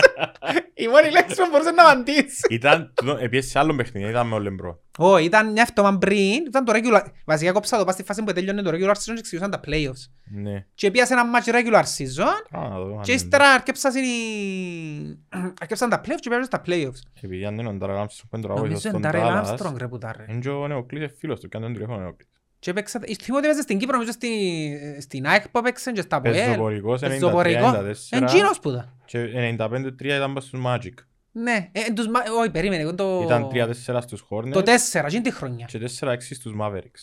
[0.74, 2.42] Η μόνη λέξη που μπορούσε να απαντήσει.
[2.50, 4.80] Ήταν, τούτο- επίσης σε άλλο παιχνίδι, ήταν με όλεμπρο.
[4.98, 7.02] Ω, ήταν μια εβδομάδα πριν, ήταν το regular.
[7.26, 10.04] Βασικά κόψα το πας στη φάση που τέλειωνε το regular season και εξηγούσαν τα playoffs.
[10.32, 10.66] Ναι.
[10.76, 13.22] Και πήγα σε ένα match regular season Άρα να δω, αν και είναι.
[13.22, 15.20] ύστερα αρκέψαν οι-
[15.62, 17.00] αρκέψαν τα playoffs και πήγαν στα playoffs.
[17.22, 19.78] Επειδή αν είναι ο Ντάρελ Άμστρομ που είναι τώρα Νομίζω στον είναι Darrell Dallas, Armstrong
[19.78, 20.26] ρε που τα ρε.
[20.30, 22.30] είναι και ο Νεοκλής είναι φίλος του, και αν δεν τηλέφωνο ο Νεοκλής.
[22.66, 26.22] Και έπαιξα, θυμώ ότι έπαιζε στην Κύπρο, νομίζω στη- στην ΑΕΚ που έπαιξε και στα
[26.22, 26.34] ΠΟΕΛ.
[26.46, 27.66] Πεζοπορικός Πεζοπορικό.
[27.68, 28.90] 93-94 Εν τζίνος που ήταν.
[29.06, 30.94] και 95-3 ήταν πας στους Magic.
[31.32, 33.22] Ναι, ε, εν τους Μα- όχι περίμενε, εγώ το...
[33.26, 35.66] Ήταν 3-4 στους Το Hornets 4, εκείνη τη χρονιά.
[35.66, 37.02] και 4-6 στους Mavericks.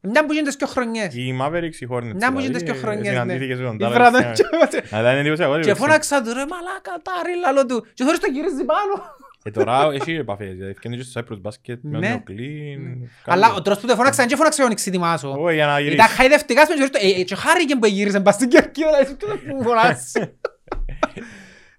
[0.00, 1.14] Μια που γίνονται δύο χρονιές.
[1.14, 2.14] Οι Mavericks, οι Hornets.
[2.14, 3.10] Μια που γίνονται δηλαδή, δύο χρονιές, ναι.
[3.10, 4.80] συναντήθηκες με τον Η Dallas, βραδά- ναι.
[4.90, 5.58] Αλλά είναι εντυπωσιακό.
[5.60, 7.86] Και φώναξα του ρε μαλάκα τα ρε λαλό του.
[7.94, 8.92] Και θωρείς το γυρίζει πάνω.
[9.42, 12.08] Και τώρα έχει επαφές, δηλαδή ευκαινεί και στο Cyprus Basket με τον Ναι.
[12.08, 12.78] Νεοκλή.
[13.24, 15.36] Αλλά ο τρόπος που το φώναξαν και φώναξε ο Νιξιτιμάσο.
[15.38, 16.08] Όχι, για να Ήταν γυρίσει.
[16.08, 18.88] χαϊδευτικά σου και ε, ε, και χάρηκε που γύρισε μπας στην κερκίδα.
[18.90, 20.36] δηλαδή, τι να μου φωνάσει.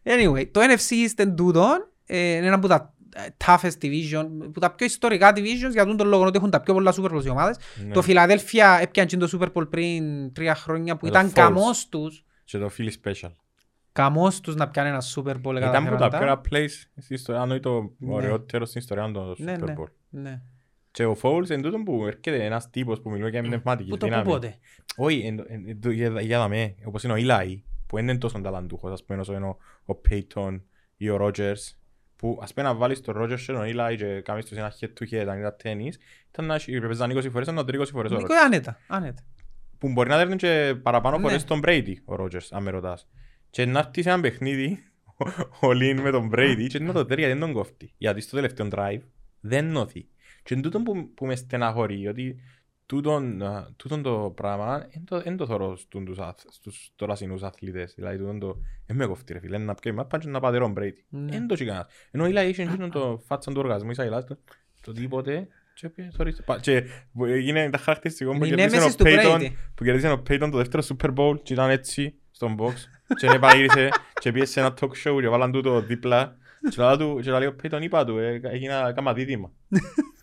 [0.04, 0.92] Anyway, το NFC
[1.24, 5.72] East τούτον ε, είναι ένα από τα ε, toughest division, που τα πιο ιστορικά divisions
[5.72, 7.58] για τον λόγο ότι έχουν τα πιο πολλά Super Bowls οι ομάδες.
[7.88, 7.94] Ναι.
[7.94, 11.34] Το Φιλαδέλφια έπιανε το Super Bowl πριν τρία χρόνια που Με το ήταν Foles.
[11.34, 12.24] καμός τους.
[12.44, 13.32] Και το Philly Special.
[13.94, 16.08] Καμός τους να πιάνε ένα Super Bowl Ήταν που τα εκαταφέροντα.
[16.08, 18.14] πιο ωραία plays στην ιστορία, αν όχι το Ναι.
[18.14, 19.88] ωραιότερο στην ιστορία το Ναι, Super ναι, Bowl.
[20.10, 20.42] ναι.
[20.92, 24.06] Και ο Fouls εν τούτον που έρχεται ένας τύπος που μιλούν για πνευματική Πού το
[24.06, 24.30] πού δύναμη.
[24.30, 24.56] πότε;
[24.96, 28.18] Όχι, εν- εν- εν- το- για για δαμέ, όπως είναι ο Eli, που δεν είναι
[28.18, 30.62] τόσο ταλαντούχος, ας πούμε όσο είναι ο- ο Peyton
[30.98, 31.76] ή ο Rogers,
[32.16, 34.88] που ας πούμε να βάλεις τον Rogers και τον Eli και κάνεις τους ένα head
[35.00, 38.12] to head, αν ήταν τένις, ήταν να έχει- έπαιζαν 20 φορές, να τρεις 20 φορές
[38.12, 38.46] ο Νίκο, Rogers.
[38.46, 39.24] άνετα, άνετα.
[39.78, 41.22] Που μπορεί να δέρνει και παραπάνω Ναι.
[41.24, 43.08] φορές τον Brady, ο Rogers, αν με ρωτάς.
[43.54, 44.84] Και να έρθει σε ένα παιχνίδι,
[45.62, 47.94] ο Lin με τον Brady, και να το τέρει γιατί δεν τον κόφτει.
[47.98, 49.00] Γιατί στο τελευταίο drive
[49.40, 50.08] δεν νόθει.
[50.44, 52.36] Και είναι τούτο που, που με στεναχωρεί, ότι
[52.86, 54.88] τούτον, α, τούτον το πράγμα
[55.24, 57.94] δεν το θωρώ στους, τους αθ- στους τωρασινούς αθλητές.
[57.96, 60.74] Δηλαδή τούτον το, δεν με κόφτει ρε φίλε, να πιέει μάπα και να πάτε τον
[60.78, 60.92] Brady.
[61.10, 61.32] Ναι.
[61.32, 61.88] Δεν το έχει κανένας.
[62.12, 64.38] Ενώ η Λάη είχε εκείνον το φάτσαν του οργασμού, η Σαϊλάς, το,
[64.82, 66.84] το τίποτε, και πήγε, θωρείς, πα- και
[67.14, 69.50] που έγινε τα χαρακτηριστικό που Είναι η κερδίσε ο νέμεσης του Peyton, Brady.
[69.76, 72.74] που κερδίσε ο Peyton το δεύτερο Super Bowl και ήταν έτσι στον box
[73.16, 73.90] και επαγύρισε
[74.22, 76.36] και πήγε σε ένα talk show και βάλαν τούτο δίπλα
[76.70, 79.52] και λαλά του- και λέει ο Peyton είπα του, ε, έγινα κάμα δίδυμα.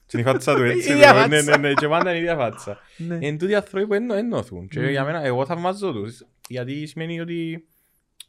[0.07, 1.59] Και η φάτσα του έτσι, Η ίδια το- ναι, φάτσα.
[1.59, 2.78] ναι, ναι, και πάντα είναι η ίδια φάτσα.
[2.97, 3.18] Ναι.
[3.20, 4.89] Εν τούτοι άνθρωποι που εννο- εννοθούν και Μμμ.
[4.89, 7.64] για μένα, εγώ θαυμάζω τους, γιατί σημαίνει ότι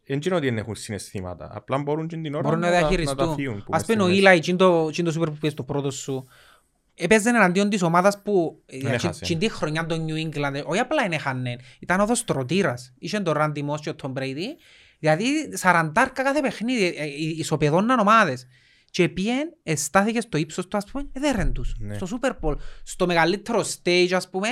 [0.06, 2.80] δεν είναι ότι δεν έχουν συναισθήματα, απλά μπορούν και την ώρα Μπορούν να τα- να
[2.82, 3.36] τα διαχειριστούν.
[3.36, 3.58] φύγουν.
[3.64, 4.34] που Ας μες πούμε ο στη μέση.
[4.36, 6.28] Eli, εκείνο το εκείνο το Super Bowl που πήγες το πρώτο σου,
[6.96, 9.20] έπαιζε εναντίον της ομάδας που ε, Δεν έχασε.
[9.24, 12.94] εκείνη τη χρονιά το New England, όχι απλά είναι χανέν, ήταν ο δοστρωτήρας.
[12.98, 14.46] Είχε τον Randy Moss και τον Tom Brady,
[15.00, 15.26] δηλαδή
[15.58, 18.48] σαραντάρκα κάθε παιχνίδι, ε, ε, ισοπεδώναν ομάδες.
[18.90, 21.76] Και πήγεν, εστάθηκε στο ύψος του, ας πούμε, έδερεν τους.
[21.80, 21.96] Ναι.
[21.96, 22.56] Στο Super Bowl.
[22.84, 24.48] Στο μεγαλύτερο stage, ας πούμε,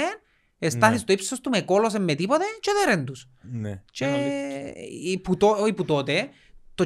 [0.60, 0.98] εστάθηκε Ναι.
[0.98, 3.30] στο ύψος του, με κόλωσε με τίποτε και έδερεν τους.
[3.52, 3.82] Ναι.
[3.92, 4.74] Και Είναι αλήθεια.
[5.12, 6.30] η που το- όχι που τότε,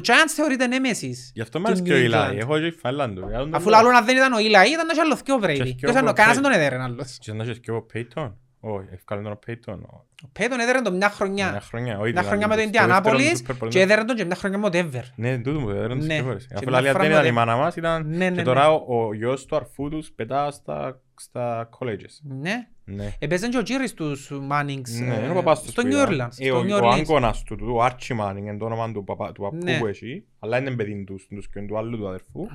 [0.06, 1.30] Giants θεωρείται νέμεσης.
[1.34, 2.30] Γι' αυτό του μ' άρεσε και New ο England.
[2.32, 3.24] Eli, έχω και η φάλα του.
[3.28, 4.42] Για τον Αφού τον- λαλούν αν δεν ήταν ο Eli,
[4.72, 5.66] ήταν να είχε άλλο δυο Brady.
[5.68, 6.32] Και Ποιος ο είναι, κανένας Brady.
[6.32, 7.18] δεν τον έδερεν άλλος.
[7.20, 8.32] Και να έχεις και ο Peyton.
[8.66, 9.78] Όχι, ευκάλεν τον ο Peyton.
[9.92, 11.60] ο- Ο Peyton έδερεν τον μια Μια χρονιά.
[11.60, 12.12] χρονιά, όχι.
[12.12, 13.84] Μια την χρονιά με άλλη, το στο δεύτερο Indianapolis Super Bowl, και ναι.
[13.84, 15.02] έδερεν τον και μια χρονιά με το Denver.
[15.16, 16.14] Ναι, τούτο μου έδεραν τις Ναι.
[16.14, 16.46] δύο φορές.
[16.46, 18.06] Και Αφού μια λέει αν φορά δεν ήταν με η το- μάνα μας, ήταν...
[18.08, 22.18] Ναι, ναι, Και τώρα ο- ο γιος του αρφού τους πετά στα- στα colleges.
[22.22, 22.66] Ναι.
[22.84, 23.12] Ναι.
[23.18, 25.90] Έπαιζε και ο Τζίρις τους Mannings Ναι, ε, είναι ο παπάς τους στο που New
[25.90, 26.06] είδα.
[26.08, 26.38] Orleans.
[26.38, 26.98] Ε, Στο ο- New Ο Orleans.
[26.98, 29.78] άγκωνας του, του, ο Archie Manning, είναι το όνομα του παπά- του παππού Ναι.
[29.78, 32.46] που έχει, αλλά είναι παιδί του, τους και του άλλου του αδερφού.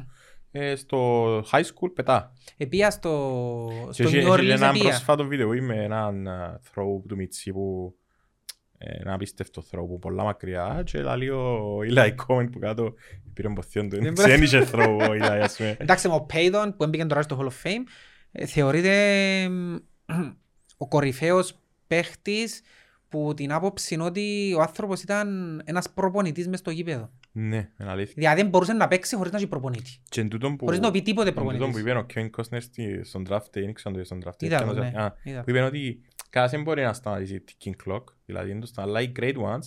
[0.52, 2.34] Ε, Στο high school πετά.
[2.58, 4.84] Επία στο Και στο έχει New έχει Orleans ένα επία.
[4.84, 7.96] πρόσφατο βίντεο με έναν α, throw του Μιτσί που
[8.78, 12.94] ε, ένα απίστευτο throw που πολλά μακριά και λέει ο Eli comment που κάτω
[13.34, 14.02] πήρε μποθιόν του.
[14.02, 15.76] Δεν Δεν είχε throw ο Eli ας πούμε.
[15.80, 17.84] Εντάξει, ο Peyton που έμπηκε τώρα στο Hall of Fame
[18.32, 18.94] ε, θεωρείται
[19.42, 19.76] εμ,
[20.78, 22.62] ο κορυφαίος παίχτης
[23.10, 27.10] που την άποψη είναι ότι ο άνθρωπος ήταν ένας προπονητής μες στο γήπεδο.
[27.32, 28.14] Ναι, είναι αλήθεια.
[28.18, 29.92] Δηλαδή δεν μπορούσε να παίξει χωρίς να έχει προπονητή.
[30.10, 30.66] Και εν τούτον που...
[30.66, 31.82] Χωρίς να πει τίποτε εν τούτον που προπονητής.
[31.82, 34.44] είπε ο Kevin Costner στη- στον draft day, δεν ξέρω αν το είδες στον draft
[34.44, 34.44] day.
[34.44, 35.02] Είδα το, Πιάνος- ναι.
[35.02, 35.42] α, Είδα.
[35.44, 39.02] Που είπε ότι κάθε δεν μπορεί να σταματήσει ticking clock, δηλαδή είναι το στα- αλλά
[39.02, 39.60] οι great ones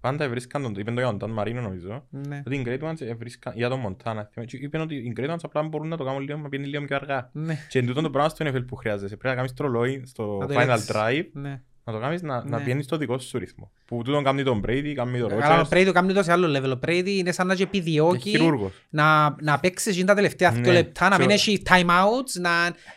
[0.00, 2.42] πάντα βρίσκαν τον, είπε το για τον Dan Marino νομίζω, Ναι.
[2.46, 5.30] ότι οι great ones ε, βρίσκαν, για τον Montana, θυμάμαι, και είπε ότι οι great
[5.30, 7.30] ones απλά μπορούν να το κάνουν λίγο, να πηγαίνει λίγο πιο αργά.
[7.32, 7.58] Ναι.
[7.68, 10.46] Και εν τούτον το πράγμα στο NFL που χρειάζεσαι, πρέπει να κάνεις τρολόι στο Να
[10.46, 10.90] το final ελέγξεις.
[10.94, 11.62] drive, Ναι.
[11.84, 12.64] Να το κάνεις να, να Ναι.
[12.64, 13.70] πηγαίνεις στο δικό σου ρυθμό.
[13.86, 16.32] Που τούτον κάνει τον Brady, κάνει τον Αλλά ο Rodgers, Brady το κάνει το σε
[16.32, 16.76] άλλο level.
[16.76, 18.72] Ο Brady είναι σαν να και και επιδιώκει χειρούργος.
[18.90, 20.72] να, να παίξει εκείνα τα τελευταία δύο Ναι.
[20.72, 22.50] λεπτά, να Και μην ο- έχει time outs, να,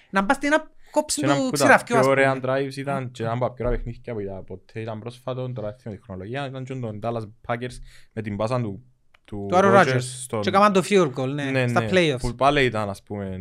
[0.10, 2.54] να πας στην να κόψεις Και ένα του από τα ξηραφκιό, πιο ας ωραία πούμε.
[2.70, 5.68] drives ήταν και ένα από τα πιο ωραία παιχνίδια που είδα ποτέ ήταν πρόσφατο, τώρα
[5.70, 7.76] δεν θυμάμαι τη χρονολογία, ήταν και τον Dallas Packers
[8.14, 8.84] με την πάσα του
[9.26, 9.98] του Του Aaron Rodgers.
[10.02, 12.20] στον- Και έκαναν το field goal, ναι, στα playoffs.
[12.20, 13.40] Που πάλι ήταν ας πούμε...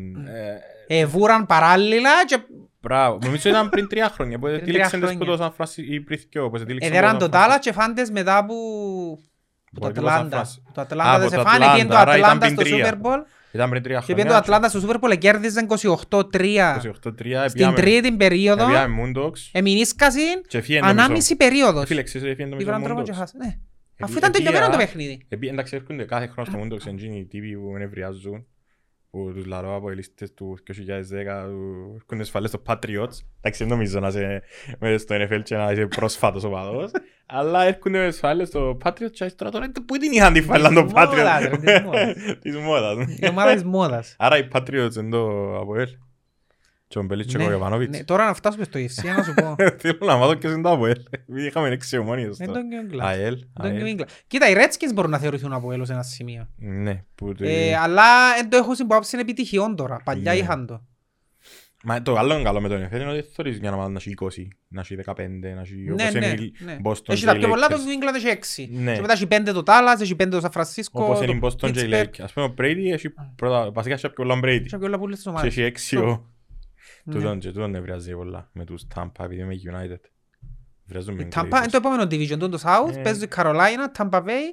[0.88, 2.38] ε, Ε, βούραν παράλληλα και
[2.88, 3.18] Μπράβο.
[3.24, 4.38] Νομίζω ήταν πριν τρία χρόνια.
[4.38, 5.36] Που Πριν τήλεξαν τρία τις που χρόνια.
[5.36, 7.72] το Σαν Φρανσι- ή πριν δυο, που σε τήλεξαν Εδέραν το το Σαν Τάλα και
[7.72, 8.54] φάντες μετά που...
[9.72, 10.36] που το Μπορεί το Σαν Ατλάντα.
[10.36, 12.54] Φρανσι- Το Α, Ατλάντα δεν από σε το φάνε, Ατλάντα, πήγαινε το άρα ήταν Ατλάντα
[12.54, 12.98] πριν στο τρία.
[13.02, 13.20] Super Bowl
[13.52, 14.56] Ήταν πριν τρία και πήγαινε το χρόνια.
[14.56, 18.64] Ατλάντα στο Super Bowl και κέρδιζαν 28-3 28-3, στην έπιαμε- τρίτη περίοδο.
[18.64, 20.98] έπιαμε Moondogs Εμεινίσκασιν και φύγε το μισό.
[21.00, 21.86] ανάμιση περίοδος.
[21.86, 23.04] Φίλε, ξέρεις, έφυγε το μισό Ήβραν τρόπο Moondogs.
[23.04, 23.40] και χάσαν.
[23.44, 23.58] Ναι.
[24.00, 25.26] Αφού Επί- ήταν τελειωμένο το επία- παιχνίδι.
[25.28, 28.46] Επί- Εντάξει, έρχονται κάθε χρόνο στο Moondogs εντζίνοι οι τύποι που νευριάζουν
[29.16, 30.72] που τους λαρώ από οι λίστες τους 2010
[31.48, 34.42] που έρχονται σφαλές στο Patriots εντάξει δεν νομίζω να είσαι
[34.78, 36.90] μέσα στο NFL και να είσαι πρόσφατος οπαδός
[37.26, 40.84] αλλά έρχονται με σφαλές στο Patriots και τώρα τώρα πού την είχαν τη φάλα το
[40.84, 42.14] Της μόδας, ρε, Patriots; της μόδας.
[42.42, 44.14] της μόδας Η ομάδα της μόδας.
[44.18, 45.88] άρα οι Patriots είναι το Αποέλ
[46.88, 49.54] και ο Μπελίτσεκο Ναι, Γιωβάνοβιτς ναι, Τώρα να φτάσουμε στο EFC, να σου πω.
[49.80, 52.94] θέλω να μάθω ποιος είναι το Αποέλ επειδή είχαμε έξι ομόνιες Δεν τώρα τον New
[52.94, 52.98] England.
[53.02, 53.82] ΑΕΛ Δεν τον ΑΕΛ.
[53.96, 54.06] New England.
[54.26, 56.48] Κοίτα, οι Redskins μπορούν να θεωρηθούν από έλος ένα σημείο.
[56.56, 60.00] ναι που το- Ε, Αλλά δεν το έχω συμπόψη επιτυχιών τώρα.
[60.04, 60.38] Παλιά Ναι.
[60.38, 60.82] είχαν το.
[61.84, 64.14] Μα το άλλο είναι καλό με το NFL είναι ότι θεωρείς μια ομάδα να έχει
[64.20, 64.26] 20,
[64.68, 66.76] να έχει 15, να έχει Ναι, όπως ναι, είναι η ναι.
[66.84, 67.78] Boston Έχει και τα οι πιο πολλά, το Lakers.
[67.78, 68.68] New England έχει έξι.
[68.72, 68.94] Ναι.
[68.94, 71.46] Και μετά έχει πέντε το Dallas, έχει πέντε το San Francisco, Όπως είναι η το
[71.46, 72.02] Boston και οι Pittsburgh.
[72.02, 72.20] Lakers.
[72.22, 74.44] Ας πούμε ο Brady έχει πρώτα, βασικά έχει πιο πολλά Brady.
[74.46, 75.50] Έχει πιο πολλά πουλές στις Και ομάδες.
[75.52, 76.24] έχει έξι Το- ο...
[77.04, 77.14] Ναι.
[77.14, 80.00] Τούτον και τούτον νευριάζει πολλά με τους Tampa επειδή είμαι United.
[80.86, 83.00] Βράζουν με Η Tampa είναι το επόμενο division, τούτο το South, Ε.
[83.00, 84.44] παίζει η Carolina, Tampa Bay,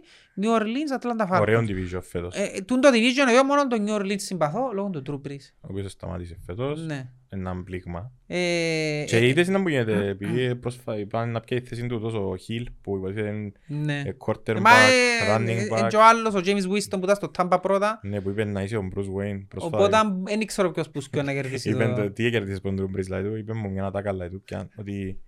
[0.42, 1.64] New Orleans, Atlanta Ωραίο Falcons.
[1.70, 2.36] division φέτος.
[2.36, 5.42] Ε, τούν το division εγώ μόνο το New Orleans συμπαθώ λόγω του Drew Brees.
[5.62, 6.86] Ο οποίος σταμάτησε φέτος.
[6.86, 7.10] Ναι.
[7.30, 8.12] Ένα πλήγμα.
[8.28, 12.00] Ε, Και ε, είδες να που γίνεται επειδή πρόσφατα πάνε να πιάει η θέση του
[12.00, 13.50] τόσο ο Hill που υποτίθεται ναι.
[13.68, 15.88] είναι Ε, quarterback, Μα ε, running ε, back.
[15.90, 18.62] και ο άλλος, ο James Winston που ήταν στο Tampa πρώτα, Ναι, που είπε να
[18.64, 19.78] είσαι ο Bruce Wayne πρόσφατα.
[19.78, 22.12] οπότε δεν ξέρω ποιος που σκιώ να κερδίσει Είπεν το το...
[22.12, 25.20] τι έκερδες από τον Bruce Light, είπε μου μια ατάκα Light, πια, ότι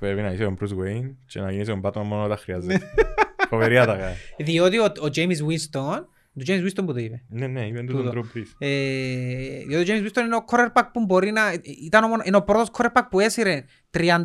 [0.00, 2.80] πρέπει να είσαι ο Bruce Wayne και να γίνεις ο Batman μόνο όταν χρειάζεται.
[3.48, 4.12] Φοβερή ατάκα.
[4.36, 6.04] Διότι ο, ο James Winston,
[6.44, 8.20] το James Winston που το είπε, Ναι, ναι, είπε του τον Τούτο.
[8.20, 8.46] Drew Brees.
[8.58, 8.68] Ε,
[9.66, 11.42] διότι ο James Winston είναι ο quarterback που μπορεί να...
[11.84, 14.22] Ήταν ο, μόνο- είναι ο πρώτος quarterback που έσυρε 33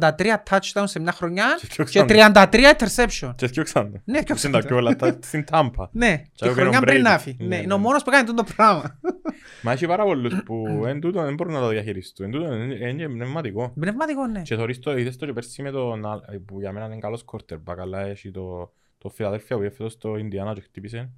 [0.50, 2.48] touchdowns σε μια χρονιά Και και ξανά.
[2.52, 3.34] 33 interception.
[3.36, 4.02] Και θυκιώξαν.
[4.06, 5.88] Ναι, και Είναι τα πιο όλα τα- στην Τάμπα.
[6.04, 6.84] Ναι, και ο χρονιά Brady.
[6.86, 7.38] πριν να φύγει.
[7.40, 7.62] Ναι, Ναι, ναι.
[7.64, 9.00] είναι ο μόνος που κάνει τούτο το πράγμα.
[9.64, 12.26] Μα έχει πάρα πολλούς που εν τούτο δεν μπορούν να το διαχειριστούν.
[12.26, 13.72] Εν τούτο είναι είναι πνευματικό.
[13.80, 14.42] Πνευματικό, ναι.
[14.42, 17.26] Και θωρείς το, είδες το και πέρσι με τον, α- που για μένα είναι καλός
[17.32, 21.10] quarterback, αλλά έχει το, το Φιλαδέλφια που έφερε φέτος στο Ινδιάνα και χτύπησε.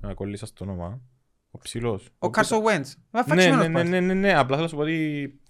[0.00, 1.00] Να κολλήσα στο όνομα.
[1.50, 2.08] Ο ψηλός.
[2.18, 2.92] Ο Carson Wentz.
[3.10, 3.88] Μα Ναι, ναι, φαξιμένος ναι, πας.
[3.88, 5.40] ναι, ναι, ναι, απλά θέλω να σου πω ότι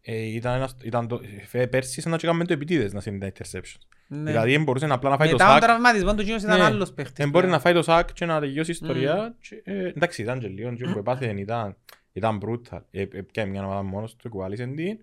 [0.00, 1.20] ε, ήταν, ένας, ήταν το,
[1.52, 3.80] ε, πέρσι σαν να έκαμε το επιτίδες να είναι τα interceptions.
[4.08, 4.30] Ναι.
[4.30, 6.64] Δηλαδή δεν μπορούσες απλά να φάει το Μετά τον σακ, τραυματισμός του Γίνος ήταν Ναι.
[6.64, 7.14] άλλος παίχτης.
[7.16, 7.56] δεν μπορεί πλέον.
[7.56, 9.36] να φάει το σακ και να τελειώσει η ιστορία.
[9.40, 11.76] Και, ε, εντάξει, ήταν και λίγο, και που έπαθε ήταν,
[12.12, 12.80] ήταν brutal.
[12.90, 14.98] Ε, ε, πιάει μια ομάδα μόνος του, κουβάλισε την,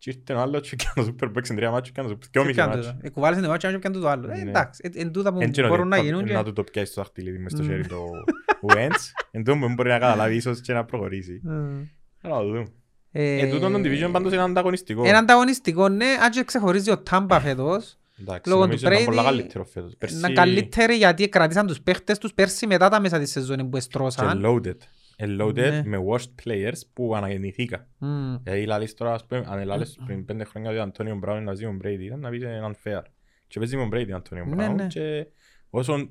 [0.00, 2.26] και ήρθε ο άλλος και έκανε το Super Bowl σε τρία μάτσο, έκανε το και
[2.30, 2.90] Και όμισε πιάνε μάτσο.
[2.90, 2.96] το.
[3.02, 4.30] Ε, κουβάλισαν το μάτσο και πιάνε το άλλο.
[4.30, 4.48] Ε, Ναι.
[4.50, 6.24] Εντάξει, ε, εν τούτα που Εν και μπορούν να ότι γίνουν.
[6.24, 7.66] και- Να του το πιάσει στο δαχτυλίδι μες στο Mm.
[7.66, 8.04] χέρι το
[8.68, 11.40] Wentz, εν τούτο που δεν μπορεί να καταλάβει ίσως και να προχωρήσει.
[11.44, 11.86] Mm.
[12.22, 12.66] Αλλά να το δούμε.
[13.12, 15.06] Ε, Εν τούτο το division πάντως είναι ανταγωνιστικό.
[15.06, 17.94] Είναι ανταγωνιστικό, ναι, αν και ξεχωρίζει ο Tampa φέτος.
[18.20, 19.88] Εντάξει, λόγω νομίζω του ήταν πολλά Brady, καλύτερο φέτος.
[19.88, 23.68] Είναι Πέρσι- καλύτεροι γιατί κρατήσαν τους παίχτες τους πέρσι μετά τα μέσα της σεζόν που
[23.70, 24.42] και εστρώσαν.
[24.44, 24.76] loaded.
[25.22, 25.82] Ε, loaded Ναι.
[25.84, 27.86] με washed players που αναγεννηθήκα.
[27.98, 28.34] Μμ.
[28.42, 31.54] Δηλαδή λαλείς τώρα, ας πούμε, αν λαλείς πριν πέντε χρόνια ότι ο Αντώνιο Μπράουν να
[31.54, 33.02] ζει ο Brady, ήταν να πεις είναι unfair.
[33.46, 34.86] Και παίζει με τον Brady ο Αντώνιο Ναι, Μπράουν ναι.
[34.86, 35.26] και
[35.70, 36.10] όσον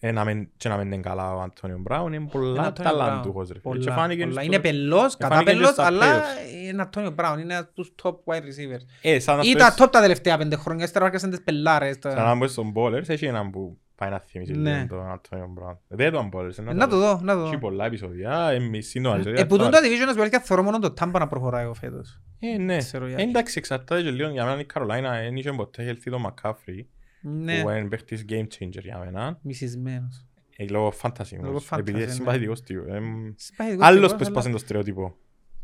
[0.00, 2.92] ε, να μεν- και να μην είναι καλά ο Αντώνιο Μπράουν, είναι Είναι πολλά Αντώνιο
[2.92, 3.60] ταλαντούχος ρε φίλε.
[3.62, 4.32] Πολλά, Και φάνηκε πολλά.
[4.32, 6.64] στο- Είναι πελός, κατά φάνηκε και πελός, στα αλλά playoffs.
[6.66, 8.84] είναι Αντώνιο Μπράουν, είναι από τους top wide receivers.
[9.02, 11.98] Ε, σαν να Ήταν πες- top τα τελευταία πέντε χρόνια, ύστερα άρχισαν τις πελάρες.
[11.98, 14.74] τα- σαν να μπεις στον bowlers, έχει έναν που πάει να θυμίσει Ναι.
[14.74, 15.78] λίγο τον Αντώνιο Μπράουν.
[15.88, 17.58] Δεν τον bowlers, Ε, Να το δω, να το Έχει δω.
[17.58, 21.10] πολλά επεισόδια, εμείς είναι Ε, που τούν το division της Βελγίας θεωρώ μόνο το Tampa
[21.18, 22.20] να προχωράει εγώ φέτος.
[22.38, 22.76] Ε, ναι.
[22.78, 23.22] Ξέρω Ε, γιατί.
[23.22, 24.28] εντάξει, εξαρτάται και λίγο.
[24.28, 26.84] Για μένα η Καρολάινα δεν είχε ποτέ χελθεί το McCaffrey,
[27.20, 29.38] Ναι, που είναι παίχτης game changer για μένα.
[29.42, 30.26] μισισμένος.
[30.56, 32.12] Ε, λόγω fantasy Λόγω όμως, fantasy, επειδή είναι ναι.
[32.12, 32.86] συμπαθητικός τύπος.
[32.88, 35.14] Εμ, Συμπαθητικός Άλλος τύπος, που αλλά- έσπασε το στερεότυπο.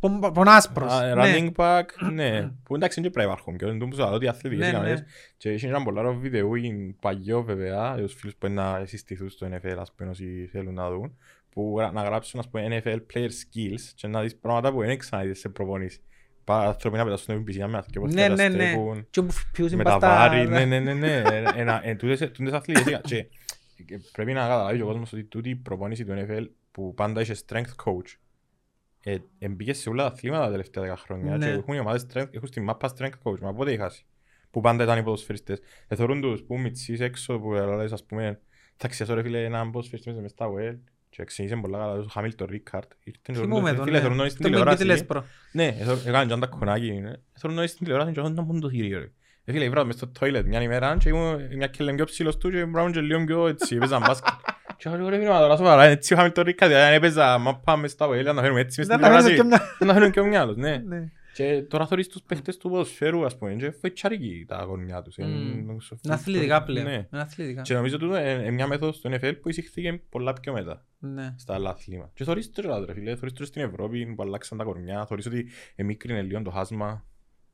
[0.03, 0.93] Πον- Πονάσπρος.
[0.93, 1.23] Α, ναι.
[1.25, 2.51] Running back, ναι.
[2.65, 4.79] Που εντάξει δεν πρέπει να υπάρχουν και δεν τους λέω ότι οι αθλητικές Ναι, ναι.
[4.79, 5.13] ικανότητες.
[5.37, 8.85] Και είχε έναν πολλά ωραίο βίντεο, είναι παγιό βέβαια, για τους φίλους που είναι να
[8.85, 11.17] συστηθούν στο NFL, ας πούμε, όσοι θέλουν να δουν,
[11.51, 14.99] που γρα- να γράψουν, ας πούμε, NFL player skills και να δεις πράγματα που δεν
[14.99, 16.01] ξαναδείς σε προπονήσεις.
[16.45, 18.65] Πα- Άνθρωποι να πετάσουν στην πισινιά με και πώς Ναι, θα ναι, ναι.
[18.67, 19.07] στέκουν.
[19.11, 21.17] Και όπου πιούσαν με πας τα τα- βάρη, ναι, ναι, ναι, ναι.
[21.17, 23.27] Ε, ένα- ε, τούτες- τούτες αθλητικές και
[23.85, 27.21] και πρέπει να καταλάβει και ο κόσμος ότι τούτη η προπόνηση του NFL που πάντα
[27.21, 28.22] είχε strength coach ε,
[29.39, 31.47] εμπήκες σε όλα τα αθλήματα τα τελευταία δέκα χρόνια Ναι.
[31.47, 34.03] και έχουν οι ομάδες strength, έχουν στη μάπα strength coach, μα πότε είχασαι
[34.51, 35.61] που πάντα ήταν οι ποδοσφαιριστές.
[35.89, 38.41] Εθωρούν τους που μητσείς έξω που λες ας πούμε
[38.77, 40.79] θα ξεσώ ρε φίλε έναν ποδοσφαιριστή μέσα μες στα well
[41.09, 42.91] και εξήγησε πολλά καλά ο Χάμιλτον Ρίκαρτ.
[43.33, 43.99] Θυμούμαι τον, Φίλε, ναι.
[43.99, 44.77] εθωρούν τον στην Το τηλεόραση.
[44.77, 45.25] Μπιμπίτιλες Προ.
[45.53, 46.91] Ναι, εθω- έκαναν και αν τα κονάκι.
[46.93, 47.13] ναι.
[47.37, 49.11] Εθωρούν τον στην τηλεόραση και όταν ήταν μόνο το θηρίο ρε.
[49.45, 52.51] Ε, φίλε, βράδυ μες στο toilet μια ημέρα και ήμουν μια κελέν πιο ψηλός του
[52.51, 54.33] και μπράβο και λίγο πιο έτσι, έπαιζαν μπάσκετ.
[54.83, 57.91] Και εγώ ρε φίλε, μα τώρα σοβαρά, έτσι ο Χάμιλτον Ρίκαρτ, αν έπαιζα μάπα μες
[57.91, 59.37] στα well, να φέρουμε έτσι μες στην Δεν τα φέρνεις τηλεόραση.
[59.37, 60.77] και μια- Να φέρουμε και ο μυαλός, ναι.
[60.77, 61.11] Ναι.
[61.35, 65.17] Και τώρα θωρείς τους παίχτες του ποδοσφαίρου, ας πούμε, και φοητσάρικοι τα αγωνιά τους.
[65.17, 65.27] Μμμ.
[65.27, 66.87] Είναι Είναι αθλητικά πλέον.
[66.87, 66.93] Ναι.
[66.93, 67.63] Είναι αθλητικά.
[67.63, 71.35] Και νομίζω ότι είναι μια μέθοδος στο NFL που εισήχθηκε πολλά πιο μετά Ναι.
[71.39, 72.11] στα άλλα αθλήματα.
[72.15, 75.47] Και θωρείς τώρα, ρε φίλε, θωρείς τώρα στην Ευρώπη που αλλάξαν τα κορμιά, θωρείς ότι
[75.77, 77.05] εμίκρινε λίγο το χάσμα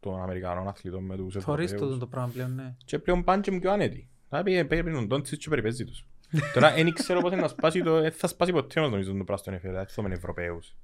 [0.01, 1.93] των Αμερικανών αθλητών με τους Θωρείς Ευρωπαίους.
[1.93, 2.75] το το πράγμα πλέον, ναι.
[2.85, 4.09] Και πλέον πάνε και πιο άνετοι.
[4.29, 6.07] Θα πει, παίρνει τον Ντόντσιτς και περιπέζει τους.
[6.55, 9.25] Τώρα δεν ξέρω πώς είναι να σπάσει το, ε, θα σπάσει ποτέ όμως νομίζω το
[9.25, 10.77] πράγμα στον NFL, δηλαδή θα με Ευρωπαίους.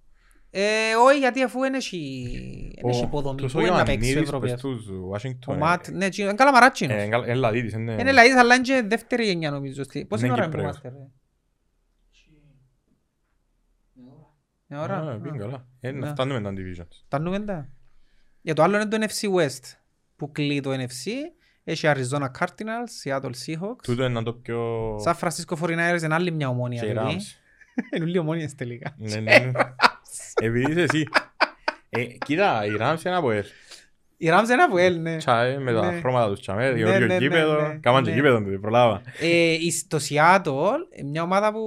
[0.51, 4.14] Ε, όχι, γιατί αφού είναι έχει εν έχει υποδομή Τους που ο είναι να παίξεις
[4.14, 4.53] ο Ιωαννίδης Ευρωπαίος.
[4.53, 6.97] πες τους Ο Washington, Ματ, ε, ναι, τσι- είναι καλά μαράτσινος.
[6.97, 9.82] ε, είναι καλά- είναι λαδίτης, είναι- Είναι λαϊκής, αλλά είναι και δεύτερη γενιά νομίζω.
[9.84, 10.70] Στη- Πόση Είναι ώρα που Κυπρέος.
[10.82, 11.09] είμαστε, ρε;
[14.66, 14.97] Μια ώρα.
[14.99, 15.47] Α, πήγαινε Α.
[15.47, 15.66] καλά.
[15.80, 16.07] Ε, να Ναι.
[16.12, 17.05] φτάνουμε τα divisions.
[17.09, 17.68] Τα νούμεντα.
[18.40, 19.76] Για το άλλο είναι το NFC West
[20.16, 21.11] που κλεί το NFC.
[21.64, 23.82] Έχει Arizona Cardinals, Seattle Seahawks.
[23.82, 24.96] Τούτο είναι το πιο...
[25.04, 26.80] San Francisco 49ers είναι άλλη μια ομόνια.
[26.82, 27.16] και οι παιδί.
[27.16, 27.38] Rams.
[27.96, 28.94] Είναι όλοι ομόνιες τελικά.
[28.96, 29.50] Ναι, ναι, ναι.
[30.40, 31.08] Επειδή είσαι εσύ.
[31.88, 33.44] Ε, Κοίτα, οι Rams είναι από ελ.
[34.16, 35.16] Οι Rams είναι από ελ, ναι.
[35.16, 35.98] Τσάε με τα Ναι.
[35.98, 37.60] χρώματα τους τσάμε, Ναι, Γεώργιο ναι, ναι, γήπεδο.
[37.68, 37.74] ναι.
[37.74, 38.16] Κάμαν και Ναι.
[38.16, 39.02] γήπεδο τότε, προλάβα.
[39.20, 41.60] Ε, η- Το Seattle, μια ομάδα που...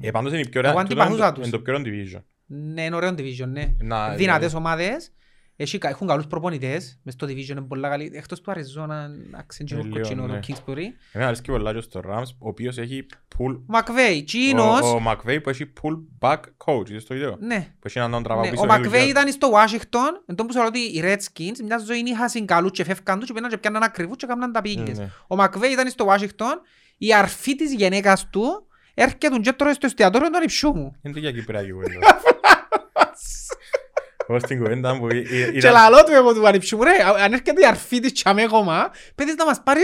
[0.00, 0.72] Ε, πάντως είναι η πιο ωραία...
[0.72, 1.48] Εγώ τούτο είναι αντιπαθούσα το- τους.
[1.48, 2.22] Είναι το πιο ωραίο division.
[2.46, 3.74] Ναι, είναι ωραίο division, ναι.
[3.78, 5.12] Να- Δυνατές ομάδες.
[5.58, 6.98] Έχει, κα- έχουν καλούς προπονητές.
[7.02, 8.10] Μες στο division είναι πολλά καλή.
[8.14, 10.38] Εκτός του Αριζόνα, αξέντζινο Ε, λίγο, κοτσίνο, το ναι.
[10.48, 10.82] Kingsbury.
[11.12, 13.06] Εμένα αρέσκει πολλά και στο Rams, ο οποίος έχει
[13.38, 13.54] pull...
[13.56, 14.80] Ο Μακβέι, Τσίνος.
[14.80, 17.68] Ο, ο McVay που έχει pull back coach, είδες το βίντεο; Ναι.
[17.78, 19.06] Που έχει έναν τον τραβά Ναι, πίσω ο με Μακβέι δουλειά.
[19.10, 22.70] ήταν στο Washington, εν τω που σου λέω ότι οι Redskins μιας ζωής είχαν καλούς
[22.70, 24.98] και φεύγαν τους και πήγαιναν και πιάναν ακριβούς και έκαναν τα πήγες.
[24.98, 25.10] Ναι.
[25.26, 26.54] Ο Μακβέι ήταν στο Washington,
[26.98, 30.96] η αρφή της γενέκας του έρχεται και τρώει στο εστιατόριο των υψού μου.
[31.02, 31.98] Είναι τέτοια κυπριακή κουβέντα.
[34.28, 35.72] Εγώ στην κουβέντα μου ή- ή- Και ήταν...
[35.72, 36.90] λαλό του εγώ του ανυψού μου ρε,
[37.22, 39.80] αν έρχεται η αρφή της τσάμε κόμμα, πέτεις να μας πάρει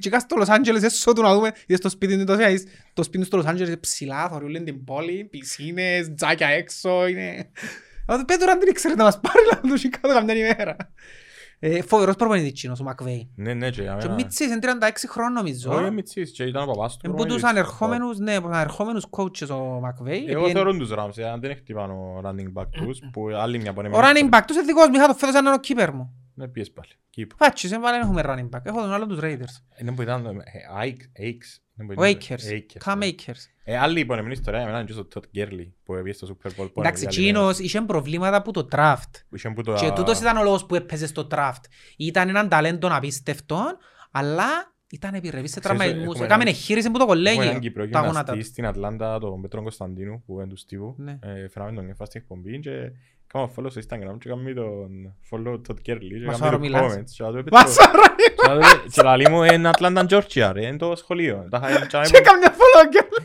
[0.00, 3.02] τσικά στο Λος Άντζελες έσω του να δούμε, είδες το σπίτι του τόσο, είδες το
[3.02, 7.50] σπίτι του στο Λος Άντζελες ψηλά, θωρούν την πόλη, πισίνες, τζάκια έξω, είναι...
[8.06, 10.76] Αλλά του πέτω αν την ήξερε να μας πάρει να του κάτω καμιά ημέρα.
[11.66, 13.30] Ε, Φοβερός προπονητής τσίνος, ο Μακβέι.
[13.36, 14.14] Ναι, ναι, και για Και ο μένα...
[14.14, 15.72] Μίτσις είναι 36 χρόνων νομίζω.
[15.72, 17.60] Όχι, Μιτσής, και ήταν ο παπάς του Είναι που τους προπονητής.
[17.62, 20.24] ανερχόμενους, ναι, που τους ανερχόμενους coaches ο Μακβέι.
[20.28, 23.58] Εγώ Επί- θεωρώ τους Rams, ε, αν δεν χτυπάνε ο running back τους, που άλλη
[23.58, 24.02] μια πονεμένη...
[24.02, 25.90] Ο running back τους είναι δικός μου, είχα το φέτος σαν να είναι ο keeper
[25.94, 26.14] μου.
[26.34, 26.88] Ναι, πιες πάλι.
[27.16, 27.26] Keep.
[27.36, 28.60] Φάτσις, δεν βάλε έχουμε running back.
[28.64, 29.80] Έχω τον άλλο τους Raiders.
[29.80, 30.26] Είναι που ήταν...
[30.26, 30.40] ε,
[30.84, 31.20] Ike-
[31.76, 31.80] Akes.
[31.84, 32.52] Είναι που Ο ήταν- Akers.
[32.52, 33.06] Akers, Cam ναι.
[33.06, 33.50] Akers.
[33.64, 36.46] Ε, άλλη υπονεμένη ιστορία για μένα είναι και στο Todd Gurley, που έπιε στο Super
[36.48, 36.70] Bowl.
[36.72, 37.38] που Εντάξει, είναι η άλλη μέρα.
[37.38, 39.10] εκείνος είχε προβλήματα που το draft.
[39.28, 41.60] Που είχε που το- Και τούτος ήταν ο λόγος που έπαιζε στο draft.
[41.96, 43.64] Ήταν έναν ταλέντο απίστευτο,
[44.10, 44.46] αλλά
[44.90, 46.14] ήταν επιρρεπής σε Ξέρεις, τραυματισμούς.
[46.14, 47.58] έχουμε Έκαμε έναν- εγχείρηση που το Έχουμε έναν κολέγιο.
[47.60, 48.44] Κυπρό Τα γόνατα γυμναστή του.
[48.52, 50.94] στην Ατλάντα, τον Πέτρο Κωνσταντίνου, που είναι του Στίβου.
[50.98, 51.18] Ναι.
[51.22, 52.70] Ε, Φέραμε τον εφά στην εκπομπή και
[53.34, 56.60] κάναμε follow στο Instagram και κάναμε τον follow Todd Gurley και Μας κάναμε άρα του
[56.60, 56.92] μιλάς.
[56.94, 57.10] comments.
[57.16, 58.14] Και λαλό, «Πέτρο, Βασάρα.
[58.16, 58.62] και λαλό,
[58.92, 61.46] Και λαλεί μου είναι Ατλάντα, Georgia, ρε, είναι το σχολείο.
[61.50, 63.22] Τα είχα- και Και έκαμε μια follow girl.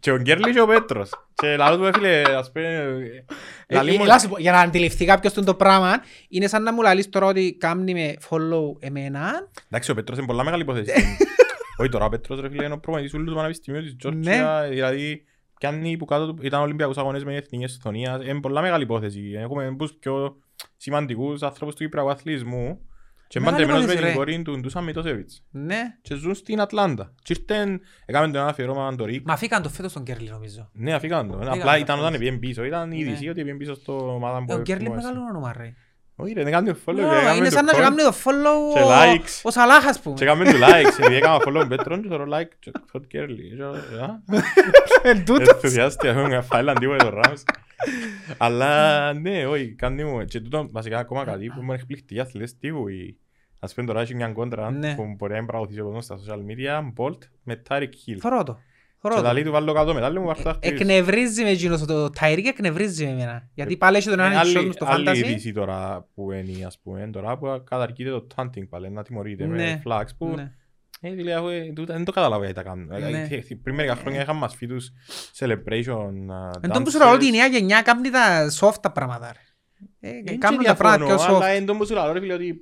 [0.00, 1.10] Και ο Gurley και ο Πέτρος.
[1.34, 2.66] Και λαλώ του ρε φίλε, ας πούμε...
[3.66, 5.92] Ε, λαλείς ε, μου- έλα σου πω, Για να αντιληφθεί κάποιος τον το πράγμα,
[6.28, 9.48] είναι σαν να μου λαλείς τώρα ότι κάνει με follow εμένα.
[9.70, 10.92] Εντάξει, ο Πέτρος είναι πολλά μεγάλη υπόθεση.
[11.80, 15.24] Όχι τώρα, ο Πέτρος ρε φίλε είναι ο προπονητής ούλου του Πανεπιστημίου της Τζόρτζια, δηλαδή
[15.58, 19.32] πιάνει που κάτω του, ήταν Ολυμπιακούς αγώνες με εθνικές Εσθονίας, είναι πολλά μεγάλη υπόθεση.
[19.36, 20.36] Έχουμε τους πιο
[20.76, 22.80] σημαντικούς άνθρωπους του Κυπριακού αθλητισμού
[23.28, 24.32] και Μεγάλη παντεμένος με υπόθεση, την ρε.
[24.32, 25.44] κόρη του Ντούσαν Μιτόσεβιτς.
[25.50, 25.80] Ναι.
[26.02, 27.14] Και ζουν στην Ατλάντα.
[27.22, 29.26] Και ήρθαν, έκαμε τον ένα αφιερώμα το Ρίκ.
[29.26, 30.70] Μα φύγαν το φέτος τον Κέρλι νομίζω.
[30.72, 31.38] Ναι, αφήκαν το.
[31.38, 32.00] Φύγαν Απλά το ήταν φέτος.
[32.08, 32.64] όταν πήγαινε πίσω.
[32.64, 33.00] Ήταν η Ναι.
[33.02, 35.12] είδηση ότι πήγαινε πίσω στο ομάδα που Ε, Ο Κέρλι είναι έφυγε.
[35.12, 35.74] μεγάλο όνομα ρε.
[36.20, 36.94] Όχι ρε, δεν κάνει το follow.
[36.94, 37.78] Ω, και έκαμε Είναι το σαν να comment.
[37.78, 39.40] κάνει το follow Και ο- likes.
[39.42, 40.14] ο Σαλάχ ας πούμε.
[40.16, 43.36] Και έκαμε του likes, επειδή έκανα follow με Πέτρον και θέλω like και Todd Gurley.
[43.56, 43.62] Και,
[44.00, 44.22] α,
[45.02, 45.48] Εν τούτος.
[45.48, 47.42] Ενθουσιάστηκα, έχουμε φάιλαν τίποτα το Rams.
[48.38, 50.24] Αλλά ναι, όχι, κάνει μου.
[50.24, 52.88] Και τούτο βασικά ακόμα κάτι που μου εκπληκτεί οι αθλητές τύπου.
[52.88, 53.18] οι-
[53.60, 54.94] Ας πούμε τώρα έχει μια κόντρα Ναι.
[54.94, 58.16] που μπορεί να εμπραγωθήσει ο κόσμος στα social media, Bolt με Tyreek Hill.
[58.20, 58.58] Θωρώ το.
[59.00, 59.22] Και Θωρώ το.
[59.22, 60.74] λαλεί του βάλω κάτω μετάλλιο μου βάρ' το δάχτυλο.
[60.74, 63.48] Εκνευρίζει με εκείνος το Ταϊρίκ εκνευρίζει με εμένα.
[63.54, 65.16] Γιατί πάλι έχει τον Ε, έναν άλλη- ισό μου στο Άλλη fantasy.
[65.16, 69.56] είδηση τώρα που είναι, ας πούμε, τώρα που καταρκείται το taunting πάλι, να τιμωρείται με
[69.56, 69.82] Ναι.
[69.84, 70.52] flags που Ναι.
[71.00, 72.90] ε, δηλαδή, έχω, ε, τούτα δεν το καταλάβω γιατί τα κάνουν.
[72.92, 73.28] Ε, Ναι.
[73.30, 74.90] ε, Πριν μερικά χρόνια είχαμε μας φύτους
[75.38, 77.00] celebration uh, Εν τω που σου dances.
[77.00, 79.32] λέω ότι η νέα γενιά κάνει τα soft τα πράγματα.
[79.32, 79.38] ρε.
[80.00, 81.56] Ε, Εν Κάνουν και τα πράγματα πιο διαφωνώ, Αλλά soft.
[81.56, 82.60] εν τω που σου λέω, ρε φίλε, ότι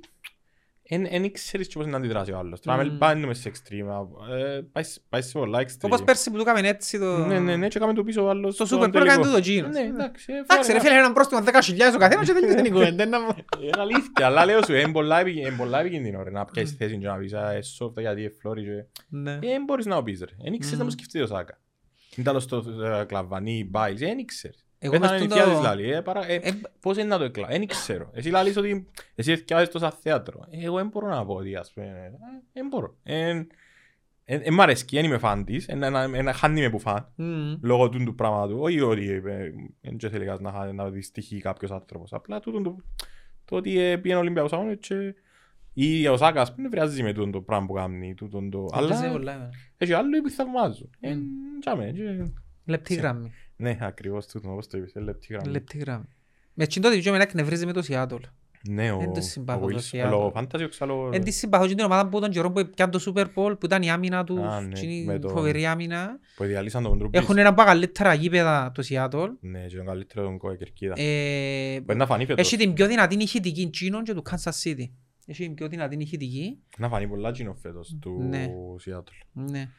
[0.89, 2.59] δεν ξέρεις και πώς να αντιδράσει ο άλλος.
[2.59, 2.91] Τώρα Μμμ.
[2.91, 4.07] με πάμε σε extreme,
[4.37, 5.81] ε, πάει σε- πάει σε πολλά extreme.
[5.81, 7.17] Όπως πέρσι που του έκαμε έτσι το...
[7.17, 9.11] Ναι, ναι, ναι, και έκαμε το πίσω ο άλλος Στο στον Super Bowl τελικό.
[9.11, 9.73] έκανε τούτο εκείνος.
[9.75, 12.71] Ναι, εντάξει, ε, Εντάξει ρε fair φίλε έναν πρόστιμο 10.000 ο καθένας και τελειώνει την
[12.71, 13.05] κουβέντα.
[13.05, 16.45] να μου- Είναι αλήθεια, αλλά λέω σου, είναι πολλά επι- είναι πολλά επικίνδυνο ρε, να
[16.45, 18.85] πιάσεις θέση και να πεις «Α, ε, soft γιατί εφλόρει και...
[19.09, 19.31] Ναι.
[19.31, 21.59] Ε, Δεν μπορείς να το πεις ρε, δεν ήξερες να μου σκεφτείς ο Σάκα.
[22.15, 24.65] Ήταν στο ε, κλαβανί, μπάις, δεν ήξερες.
[24.79, 27.17] Εγώ Πέθανε μες η το- θεία της λάλη, ε, παρά- ε, Ε, πώς είναι να
[27.17, 28.09] το εκλάβει, δεν ξέρω.
[28.13, 30.45] Εσύ λάλης ότι εσύ έφτιαξες το σαν θέατρο.
[30.49, 32.11] Ε, Εγώ δεν μπορώ να πω ότι ας πούμε, ε,
[32.53, 32.95] δεν μπορώ.
[33.03, 33.29] Ε,
[34.25, 37.11] ε, ε, μ' αρέσκει, δεν είμαι φαν της, ένα- ένα- ένα χάνει με που φαν.
[37.15, 37.53] μμ.
[37.61, 39.21] Λόγω του του πράγματου, όχι ότι ε,
[39.81, 42.13] δεν και θέλεις κανένας να, χα- να δυστυχεί κάποιος άνθρωπος.
[42.13, 42.75] Απλά τούτο το,
[43.45, 45.15] το ότι ε, πήγαινε Ολυμπιακός Αγώνες και
[45.73, 48.13] ή ο Σάκα, ας πούμε, βράζει με τούτο το πράγμα που κάνει.
[48.13, 49.49] τούτον το- Έπαιζε Αλλά πολλά, εμένα.
[49.77, 50.89] έχει άλλο που θαυμάζω.
[50.99, 51.21] Ε, Μμ.
[51.59, 52.31] τζάμε, και-
[52.65, 53.31] Λεπτή γραμμή.
[53.57, 55.49] Ναι, ακριβώς τούτο, όπως το είπες, ε, λεπτή γραμμή.
[55.51, 56.07] Λεπτή γραμμή.
[56.53, 58.19] Με εκείνο το διβιό με εκνευρίζει με το Seattle.
[58.69, 60.11] Ναι, ο Εν το ο συμπάθω το Wilson, Seattle.
[60.11, 62.91] ο Fantasy, ο ξαλό- Εν της συμπαθώ και την ομάδα που τον καιρό που πιάνε
[62.91, 65.65] το Super Bowl, που ήταν η άμυνα τους, Α, ναι, εκείνη με η τον- φοβερή
[65.65, 66.19] άμυνα.
[66.35, 67.13] που διαλύσαν τον Drew Brees.
[67.13, 69.27] Έχουν ένα από τα καλύτερα γήπεδα το Seattle.
[69.39, 70.93] Ναι, και τον καλύτερο τον κόε κερκίδα.
[70.97, 72.45] Ε, Μπορεί να φανεί φέτος.
[72.45, 74.89] Έχει την πιο δυνατή ηχητική εκείνων και του Kansas City.
[75.25, 76.57] Έχει την πιο δυνατή ηχητική.
[76.77, 78.47] Να φανεί πολλά κοινό φέτος του Ναι.
[78.85, 79.41] Seattle.
[79.51, 79.69] Ναι.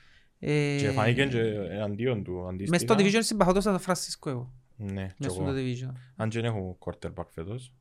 [0.40, 1.38] Ε, Και φανήκε και
[1.70, 2.32] εναντίον του
[2.68, 3.18] Μες στο αντίστοιχα.
[3.20, 4.52] division συμπαθώ το San Francisco εγώ.
[4.76, 5.52] Ναι, και Μες στο εγώ.
[5.52, 5.92] division.
[6.16, 7.72] Αν και δεν έχουν quarterback φέτος.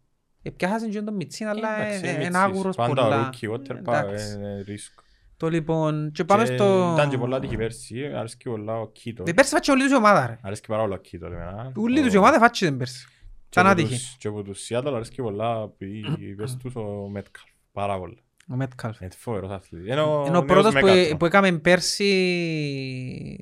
[0.41, 2.35] Ε, πιάσαν και τον Μιτσίν, αλλά Εντάξει, ε, είναι είναι μίτσις.
[2.35, 3.29] άγουρος Πάντα πολλά.
[3.29, 4.35] rookie quarterback Εντάξει.
[4.35, 5.03] είναι ρίσκο.
[5.37, 6.91] Το λοιπόν, και πάμε Και στο...
[6.97, 9.23] Ήταν και πολλά τύχη πέρσι, αρέσκει πολλά ο Κίτο.
[9.27, 10.39] Ε, πέρσι φάτσε όλη τους η ομάδα ρε.
[10.41, 11.25] Αρέσκει πάρα πολλά ο Κίτο.
[11.25, 11.71] εμένα.
[11.75, 13.07] Όλη τους η Ο- ομάδα φάτσε την πέρσι.
[13.49, 13.93] και Ήταν από άτυχη.
[13.95, 17.49] τους- Και από τους Seattle αρέσκει πολλά οι πες τους ο Metcalf.
[17.71, 18.15] Πάρα πολλά.
[18.49, 18.99] Ο Μέτκαλφ.
[19.01, 19.87] Είναι φοβερός αθλητής.
[19.91, 21.15] Είναι ο Είναι ο νέος πρώτος που, Megatron.
[21.19, 23.39] που έκαμε πέρσι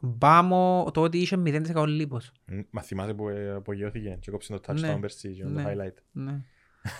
[0.00, 2.32] μπάμο το ότι είχε 0% λίπος.
[2.46, 4.96] Μ, Μα θυμάσαι που ε, απογειώθηκε και κόψε το touchdown Ναι.
[4.98, 5.64] πέρσι και το Ναι.
[5.66, 5.96] highlight.
[6.12, 6.40] Ναι.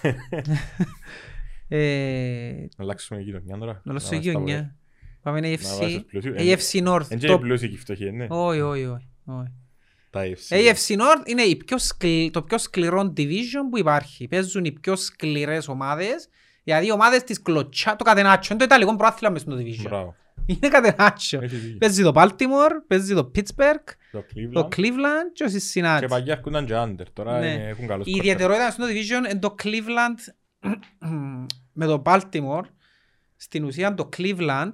[1.69, 3.73] ε, Να αλλάξουμε γειτονιά τώρα.
[3.73, 4.77] να Να λέω είμαστε γειτονιά.
[5.23, 5.79] Πάμε Να AFC.
[5.81, 6.35] βάζεις πλούσιο.
[6.39, 7.07] AFC North.
[7.11, 8.27] Εν και Το- οι πλούσιοι και οι φτωχοί, ναι.
[8.31, 9.09] Όχι, όχι, όχι.
[9.25, 9.53] όχι.
[10.11, 10.57] Τα AFC.
[10.57, 14.29] AFC North είναι η πιο σκλη- το πιο σκληρό division που υπάρχει.
[14.29, 16.29] Παίζουν οι πιο σκληρές ομάδες.
[16.65, 19.83] Δηλαδή οι ομάδες της κλωτσιά, το κατενάτσιο, είναι το ιταλικό πρόθυλα μες στο division.
[19.83, 20.15] Μπράβο.
[20.47, 21.41] Είναι κατενάτσιο.
[21.43, 21.79] Έχεις δίκιο.
[21.79, 24.77] Παίζει το Baltimore, παίζει το Pittsburgh, Το το Cleveland.
[24.77, 26.05] Cleveland και ο Και Cincinnati.
[26.09, 27.07] παγιά έρχονταν και under.
[27.13, 27.47] Τώρα Ναι.
[27.47, 28.17] είναι- έχουν καλούς Η quarterback.
[28.19, 30.33] ιδιαιτερότητα στο division είναι το Cleveland
[31.73, 32.63] με το Baltimore.
[33.37, 34.73] Στην ουσία το Cleveland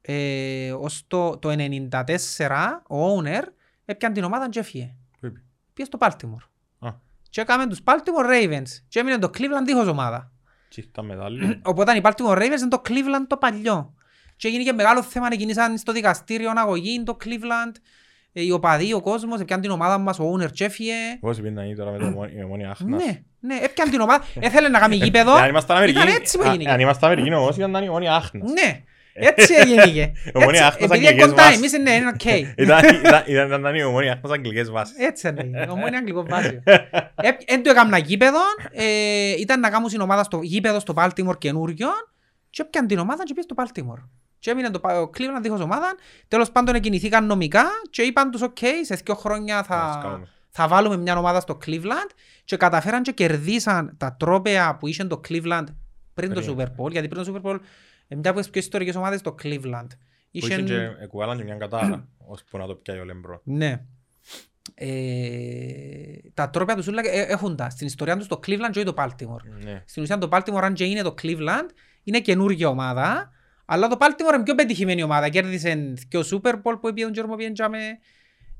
[0.00, 3.42] ε, ως το, το 94 ο owner
[3.84, 4.94] έπιαν την ομάδα και έφυγε.
[5.20, 6.48] Πού είπε; Πήγε στο Baltimore.
[6.88, 6.90] Α,
[7.30, 8.68] Και έκαμε τους Baltimore Ravens.
[8.88, 10.32] Και έμεινε το Cleveland δίχως ομάδα.
[10.70, 11.60] Και τα μετάλλια.
[11.64, 13.94] Οπότε οι Baltimore Ravens είναι το Cleveland το παλιό.
[14.36, 17.74] Και έγινε και μεγάλο θέμα να κινήσαν στο δικαστήριο αγωγή το Cleveland.
[18.32, 20.92] Ε, οι οπαδοί, ο κόσμος, έπιαν την ομάδα μας, ο owner και έφυγε.
[21.20, 24.00] Πώς πήγαινε να γίνει τώρα με το Ομόνι- η Ομόνια Άχνας; Ναι, ναι, έπιαν την
[24.00, 24.24] ομάδα.
[24.40, 25.36] Έθελε να κάνει γήπεδο.
[25.36, 26.70] Ε, Αν ήμασταν Αμερική, Ήταν έτσι που α, έγινε.
[26.70, 28.50] αν ήμασταν Αμερική όμως ήταν η Ομόνια Άχνας.
[28.52, 30.12] Ναι, έτσι έγινε.
[30.34, 31.56] Ομόνια Έτσι, Άχνας Επειδή είναι αγγλικές κοντά βάσεις.
[31.58, 32.24] εμείς, ναι, είναι οκ.
[32.64, 34.96] Ήταν- ήταν- ήταν- Ήταν η Ομόνια Άχνας αγγλικές βάσεις.
[34.98, 36.62] Έτσι είναι, Ομόνια αγγλικών βάσεων.
[37.46, 38.38] Εν το έκανα γήπεδο,
[38.72, 41.88] ε, ήταν να κάνουν την ομάδα στο γήπεδο στο Baltimore καινούριο
[42.50, 44.08] και έπιαν την ομάδα και πήγε στο Baltimore.
[44.38, 45.94] Και έμεινε το ο Cleveland δίχως ομάδα,
[46.28, 50.28] τέλος πάντων εκκινηθήκαν νομικά και είπαν τους οκ, σε δύο χρόνια Να θα, σκάμε.
[50.50, 52.10] θα βάλουμε μια ομάδα στο Cleveland
[52.44, 55.64] και καταφέραν και κερδίσαν τα τρόπαια που είχε το Cleveland
[56.14, 56.56] πριν το Πριν.
[56.58, 57.58] Super Bowl, γιατί πριν το Super Bowl ε,
[58.16, 59.86] μια από τις πιο ιστορικές ομάδες το Cleveland.
[59.88, 63.40] Που είχαν Είχεν- και εκουβάλαν και μια κατάρα, ώσπου να το πιάει ο Λεμπρό.
[63.44, 63.80] ναι.
[64.74, 67.70] Ε, τα τρόπια τους Σούλα ε, έχουν τα.
[67.70, 69.62] Στην ιστορία τους το Cleveland και το Baltimore.
[69.64, 69.82] Ναι.
[69.86, 71.68] Στην ουσία το Baltimore αν και είναι το Cleveland
[72.02, 73.30] είναι καινούργια ομάδα
[73.64, 75.28] αλλά το Baltimore είναι πιο πετυχημένη ομάδα.
[75.28, 77.78] Κέρδισε και ο Super Bowl που πήγαινε και ο πήγαινε και με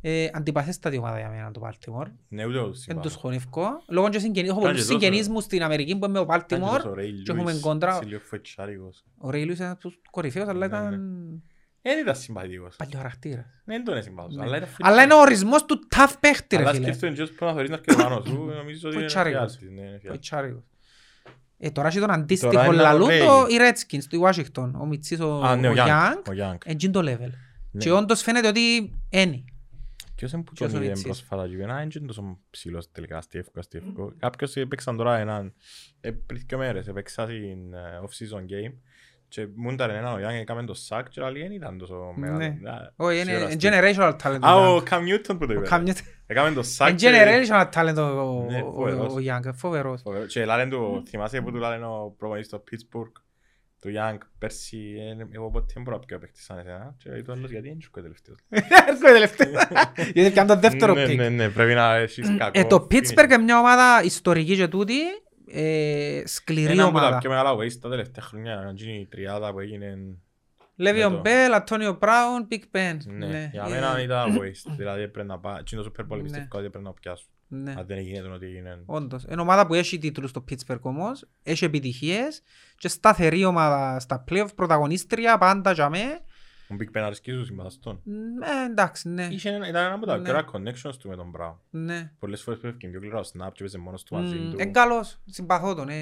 [0.00, 2.06] ε, αντιπαθέστατη ομάδα για μένα το Baltimore.
[2.28, 3.00] Ναι, ούτε εγώ Δεν συμπάθω.
[3.08, 3.62] τους χωνεύκω.
[3.88, 5.32] Λόγω και συγγενείς, έχω Κάνε πολλούς τόσο, συγγενείς ρε.
[5.32, 7.52] μου στην Αμερική που είναι με το Ήταν και Baltimore τόσο ο Ray και έχουμε
[7.52, 7.94] Lewis, κόντρα.
[7.96, 9.04] έτσι λίγο φοητσάρικος.
[9.18, 10.86] Ο Ray Lewis είναι ένας από τους κορυφαίους αλλά Ναι, ναι.
[10.86, 11.42] ήταν
[11.82, 12.76] Δεν ήταν συμπαθητικός.
[12.76, 13.44] παλιοχαρακτήρας.
[13.64, 14.42] Ναι, Δεν τον είναι συμπάθος, Ναι.
[14.42, 16.84] αλλά είναι Αλλά είναι ο ορισμός του tough παίχτη ρε Αλλά φίλε.
[16.92, 19.38] σκέφτομαι και που να θωρείς να έρχεται πάνω σου, νομίζω ότι είναι Φοητσάρικος.
[19.40, 20.10] φιάλτης, ναι, είναι φιάλτης.
[20.10, 20.62] Ποητσάρικος.
[21.62, 23.18] Ε, τώρα έχει τον Τώρα αντίστοιχο είναι ο λαλού Ray.
[23.26, 24.70] το οι Redskins του Washington.
[24.80, 25.86] Ο Μιτσής, ο, Α, ναι, ο ο Young.
[25.88, 26.16] Young.
[26.28, 26.56] Ο Young.
[26.64, 27.30] Έτσι το level.
[27.70, 27.80] Ναι.
[27.82, 28.60] Και όντως φαίνεται ότι
[29.10, 29.44] είναι.
[30.20, 31.06] Ποιος είναι που Ποιος τον ο είδε Ριτσής.
[31.06, 34.12] πρόσφατα και ένα είναι τόσο ψηλός τελικά στη εύκο, στη εύκο.
[34.18, 35.54] Κάποιος έπαιξαν τώρα έναν,
[36.00, 38.74] ε, πριν δύο μέρες έπαιξα στην ε, off-season game
[39.28, 42.38] και μου ήταν έναν ο Young έκαμε το sack και άλλοι δεν ήταν τόσο μεγάλο.
[42.38, 42.70] Ναι.
[42.70, 43.68] Α, Όχι, είναι σιωραστή.
[43.70, 44.38] generational talent.
[44.40, 44.88] Α, ο ο Young.
[44.88, 45.66] Cam Newton που το Ο είπε.
[45.70, 46.00] Cam Newton.
[46.26, 47.10] Έκαμε το sack Είναι και-
[47.48, 49.12] generational talent ο- ο- Ναι, ο- φοβερός.
[49.14, 49.50] ο Young.
[49.54, 50.00] Φοβερός.
[50.02, 50.32] Φοβερός.
[50.32, 53.22] Και λένε του, θυμάσαι που του λένε ο προπονητής στο Pittsburgh,
[53.80, 54.78] του Young, πέρσι,
[55.18, 56.94] ε, εγώ ποτέ δεν μπορώ να πιω παίχτη σαν εσένα.
[56.98, 58.38] Και είπε του άλλος, γιατί δεν είσαι ο τελευταίος.
[58.88, 59.62] Έρχομαι τελευταίος.
[60.12, 61.16] Γιατί πιάνε το δεύτερο Ναι, pick.
[61.16, 62.58] Ναι, ναι, πρέπει να έχεις κακό.
[62.60, 62.94] Ε, Το finish.
[62.94, 64.94] Pittsburgh είναι μια ομάδα ιστορική και τούτη.
[65.52, 67.18] ε, Σκληρή Ένα από τα ομάδα.
[67.18, 69.98] πιο μεγάλα waste τα τελευταία χρόνια, είναι η τριάδα που έγινε.
[70.82, 72.96] Le'Veon το- Bell, Antonio Brown, Big Ben.
[73.06, 74.72] Ναι, για Ε, μένα ήταν waste.
[74.76, 76.22] Δηλαδή πρέπει να πάει, εκείνο το Super Bowl Ναι.
[76.22, 77.24] πιστεύω ότι πρέπει να πιάσω.
[77.52, 77.74] Ναι.
[77.78, 78.82] Αν δεν έγινε ότι έγινε.
[78.86, 79.24] Όντως.
[79.30, 82.42] Είναι ομάδα που έχει τίτλους στο Pittsburgh όμως, έχει επιτυχίες
[82.76, 85.98] και σταθερή ομάδα στα playoff, πρωταγωνίστρια, πάντα για με.
[86.72, 88.00] Ο Big Ben αρέσκει σου συμπαθαστών.
[88.42, 89.28] Ε, εντάξει, ναι.
[89.30, 90.22] Είχε ένα- Ήταν ένα από τα Ναι.
[90.22, 91.54] πιο ωραία connections του με τον Brown.
[91.70, 92.12] ναι.
[92.18, 94.60] Πολλές φορές που έφυγε πιο κλειρό snap και έπαιζε μόνος του μαζί Μμ, του.
[94.60, 95.88] Είναι καλός, συμπαθώ τον.
[95.88, 95.94] ε,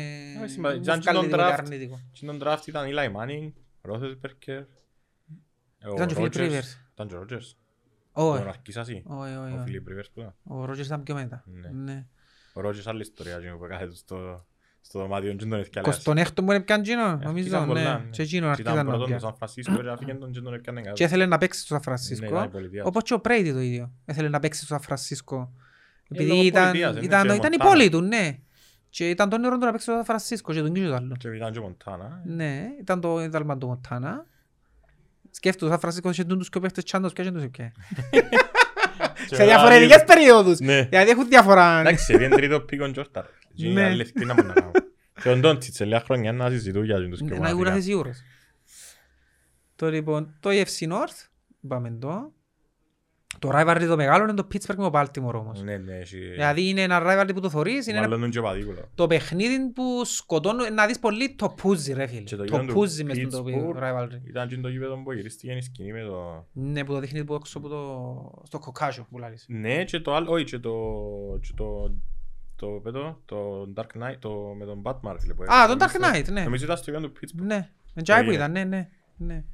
[0.42, 1.56] Ε, συμπα- μου Τζαν βγάλει τον τίποτε draft.
[1.58, 2.00] αρνητικό.
[2.12, 3.52] Και τον draft ήταν Eli Manning,
[3.90, 4.62] Roethlisberger,
[5.88, 6.60] ο Ήταν και ο Philip
[8.22, 8.32] ο Rodgers.
[8.32, 9.02] Όχι, Τον αρκίσασαι.
[9.06, 9.64] όχι, όχι, Ο όχι.
[9.66, 10.34] Philip Rivers που ήταν.
[10.44, 11.44] Ο Ρότζερς ήταν πιο μετά.
[11.46, 11.68] Ναι.
[11.92, 12.06] Ναι.
[12.52, 14.44] Ο Rodgers άλλη ιστορία εκείνο που έκανε στο...
[14.80, 16.02] στο δωμάτιο και τον εθιαλέας.
[16.08, 18.04] 29ο μου είναι πιαν Τζίνο, Αρχίσαν νομίζω, πολλά, ναι.
[18.04, 18.10] ναι.
[18.10, 19.20] Και Τζίνο Και αρχίζαν Ήταν να πρώτον το πιαν.
[19.20, 20.94] Σαν Φρανσίσκο και αφήγαν τον και τον έπιανε κάτω.
[20.94, 22.26] Και ήθελε να παίξει στο Σαν Ναι, Φρανσίσκο.
[22.26, 22.84] ήταν η πολιτεία.
[22.84, 23.92] Όπως και ο Πρέιτι το ίδιο.
[24.06, 25.52] Ήθελε να παίξει στο Σαν Φρανσίσκο.
[26.10, 27.70] Ε, Επειδή λόγω ήταν, πολιτείας, είναι ήταν, και ήταν η Μοντάνα.
[27.70, 28.38] πόλη του, ναι.
[28.90, 31.12] Και ήταν το όνειρο του να παίξει στο Σαν Φρανσίσκο και τον κύριο του άλλου.
[31.18, 32.22] Και ήταν και Μοντάνα.
[32.26, 32.32] ε.
[32.32, 34.26] Ναι, ήταν το ίδαλμα του Μοντάνα.
[35.30, 37.72] Σκέφτομαι, το Σαν Φρανσίσκο είχε τους και παίχτες τσάντος και τους και.
[39.28, 40.58] Και Σε μετά διαφορετικές λίγο- περίοδους.
[40.58, 40.82] Ναι.
[40.82, 41.80] Δηλαδή έχουν διαφορά.
[41.80, 43.24] Εντάξει, είναι τρίτο πίκον Τζόρταρ.
[43.54, 43.80] Και Ναι.
[43.80, 44.72] οι άλλοι τι να μπορούν να κάνουν.
[45.22, 47.68] Και ο Ντόντσιτς σε λίγα χρόνια να συζητούν για τους και Να μοναδικά.
[47.70, 48.18] ήμουν σίγουρος.
[49.76, 51.28] Το λοιπόν, το EFC North,
[51.60, 52.32] είπαμε το.
[53.38, 55.62] Το rivalry το μεγάλο είναι το Pittsburgh με το Baltimore όμως.
[55.62, 56.18] Ναι, ναι, έχει...
[56.18, 58.88] Δηλαδή είναι ένα rivalry που το θωρείς, είναι ένα- Μάλλον και παδίκουλο.
[58.94, 62.20] το παιχνίδι που σκοτώνουν, να δεις πολύ το πούζι ρε φίλε.
[62.20, 64.20] Και το Το γήπεδο του πούζι μες στο Pittsburgh rivalry.
[64.24, 66.46] Ήταν και το γήπεδο που γυρίστηκε η σκηνή με το...
[66.52, 68.42] Ναι, που το δείχνει που έξω από το...
[68.46, 69.44] στο κοκάσιο που λάλλεις.
[69.48, 70.72] Ναι, και το άλλο, όχι, και το...
[71.40, 71.94] και το...
[72.56, 75.34] Το, πέτω, το Dark Knight, το, με τον Batman, φίλε.
[75.34, 75.76] που Α, έκανε.
[75.76, 76.42] τον Dark Knight, ναι.
[76.42, 77.44] Νομίζω ήταν στο γήπεδο του Pittsburgh.
[77.46, 78.44] Ναι, εντιάει που έγινε.
[78.44, 78.88] ήταν, ναι, ναι.
[79.16, 79.44] ναι.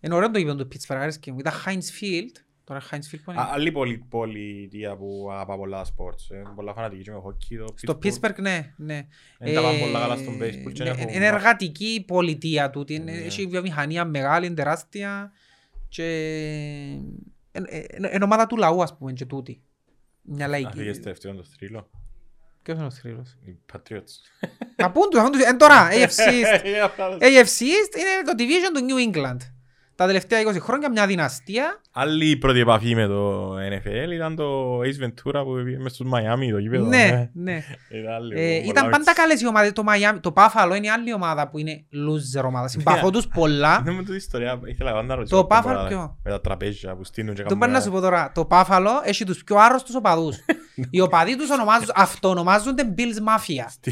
[0.00, 1.38] Είναι ωραίο το γήπεδο του Pittsburgh, άρεσκε μου.
[1.38, 2.40] Ήταν Heinz Field.
[2.68, 3.40] Τώρα Heinz Field που είναι.
[3.40, 6.30] Α, Άλλη πόλη, πολιτεία που αγαπά πολλά σπορτς.
[6.30, 9.06] ε, Πολλά φανατική και με χοκκί, το Στο Pittsburgh, ναι, ναι.
[9.38, 12.70] Δεν τα πάνε Ε, πολλά καλά στον baseball και ναι, έχω- Είναι εργατική η πολιτεία
[12.70, 12.84] του.
[12.88, 13.18] είναι- Ναι.
[13.18, 15.32] Έχει βιομηχανία μεγάλη, τεράστια.
[15.88, 16.04] Και...
[17.52, 19.62] εν- εν- εν ομάδα του λαού, ας πούμε, και τούτη.
[20.22, 21.00] Μια Αφήγες λαϊκή.
[21.00, 21.90] τελευταίο το θρύλο.
[22.62, 24.12] Ποιος είναι ο θρύλος; Οι Patriots.
[24.76, 25.42] Να πούν τους, να πούν τους.
[25.42, 26.60] Εν τώρα, AFC East.
[26.64, 29.36] Ε, απλά- AFC East είναι το division του New England.
[29.96, 31.80] Τα τελευταία 20 χρόνια μια δυναστεία.
[31.92, 36.50] Άλλη πρώτη επαφή με το NFL ήταν το Ace Ventura που πήγε μες στους Miami
[36.50, 36.84] το γήπεδο.
[36.86, 37.62] Ναι, ναι.
[37.88, 39.14] Ήταν λίγο Ε, πολλά ήταν πάντα έτσι.
[39.14, 39.72] καλές οι ομάδες.
[39.72, 42.68] Το, Miami, το Buffalo είναι η άλλη ομάδα που είναι loser ομάδα.
[42.68, 43.80] Συμπαθώ τους πολλά.
[43.84, 45.36] Ναι, με την ιστορία ήθελα πάντα να ρωτήσω.
[45.46, 47.78] Το αυτό Buffalo τώρα, ποιο; Με τα τραπέζια που στείνουν και Το κάνουν πάνε να
[47.78, 48.32] ένα- σου πω τώρα.
[48.34, 50.36] Το Buffalo έχει τους πιο άρρωστους οπαδούς.
[50.90, 53.90] Οι οπαδοί τους ονομάζουν, αυτονομάζονται Bills Mafia.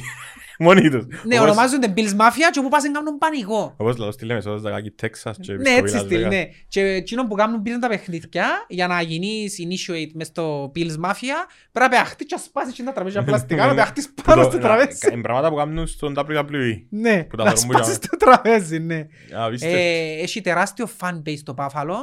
[0.58, 1.06] Μόνοι τους.
[1.24, 3.74] Ναι, Όπως- ονομάζονται Bills Mafia και όπου πας να κάνουν πανικό.
[3.76, 6.28] Όπως λαό στη Λεμεσό, Ζαγάκι, Τέξας και Ναι, έτσι Las στυλ, Vegas.
[6.28, 6.44] ναι.
[6.68, 11.38] Και εκείνο που κάνουν πήραν τα παιχνίδια για να γίνεις initiate μες στο Bills Mafia
[11.72, 14.48] πρέπει να παιχτείς και να σπάσεις και τα τραπέζια πλαστικά να παιχτείς Που πάνω το-
[14.50, 14.98] στο να- τραπέζι.
[15.12, 16.82] Είναι πράγματα που κάνουν στον WWE.
[16.88, 19.06] Ναι, που τα να δρομούν σπάσεις για- το τραπέζι, ναι.
[19.38, 19.68] Α, βίστε.
[19.70, 21.96] Ε, έχει τεράστιο fan base το Buffalo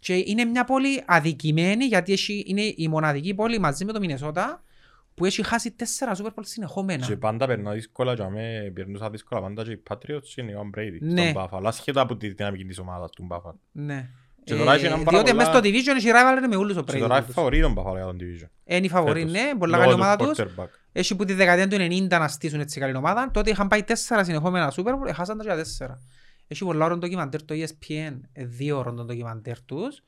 [0.00, 4.62] και είναι μια πόλη αδικημένη γιατί έχει, είναι η μοναδική πόλη μαζί με το Μινεσότα
[5.14, 7.06] που έχει χάσει τέσσερα Super Bowl συνεχόμενα.
[7.06, 10.98] Και πάντα περνά δύσκολα και αμέ περνούσα δύσκολα πάντα και οι Patriots είναι ο Brady
[11.00, 11.28] Ναι.
[11.30, 11.62] στον Buffalo.
[11.64, 13.54] Ασχετά από τη δυναμική της ομάδας του Buffalo.
[13.72, 14.08] Ναι.
[14.44, 16.82] Και τώρα έχει έναν πάρα διότι πολλά- μες στο division έχει rivalry με όλους ο
[16.82, 17.32] Και τώρα είναι Brady.
[17.32, 18.48] φαβορεί τον Buffalo για τον division.
[18.64, 19.32] Είναι η φαβορή, Φέτος.
[19.34, 20.38] ναι, πολλά Λόγω καλή του ομάδα τους.
[20.64, 20.68] quarterback.
[20.92, 23.30] Έχει που τη δεκαετία του 90 να στήσουν έτσι καλή ομάδα.
[23.32, 26.00] Τότε είχαν πάει τέσσερα συνεχόμενα Super Bowl, έχασαν τα για τέσσερα.
[26.46, 30.02] Έχει πολλά ώρων ντοκιμαντέρ το ESPN, ε, δύο ώρων το ντοκιμαντέρ τους.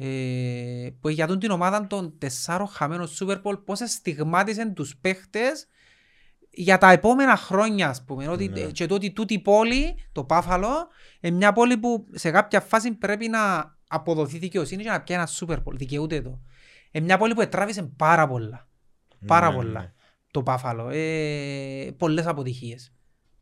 [0.00, 5.66] Ε, που για τον την ομάδα των τεσσάρων χαμένων Super Bowl πώς στιγμάτισαν τους παίχτες
[6.50, 8.28] για τα επόμενα χρόνια ας πούμε.
[8.28, 8.60] Ότι, Ναι.
[8.60, 10.88] και το ότι τούτη η πόλη, το Πάφαλο
[11.20, 15.30] είναι μια πόλη που σε κάποια φάση πρέπει να αποδοθεί δικαιοσύνη και να πιάνει ένα
[15.40, 16.40] Super Bowl, δικαιούται το.
[16.90, 18.68] Είναι μια πόλη που ετράβησε πάρα πολλά.
[19.26, 19.92] Πάρα Ναι, πολλά ναι.
[20.30, 22.92] το Πάφαλο ε, πολλές αποτυχίες.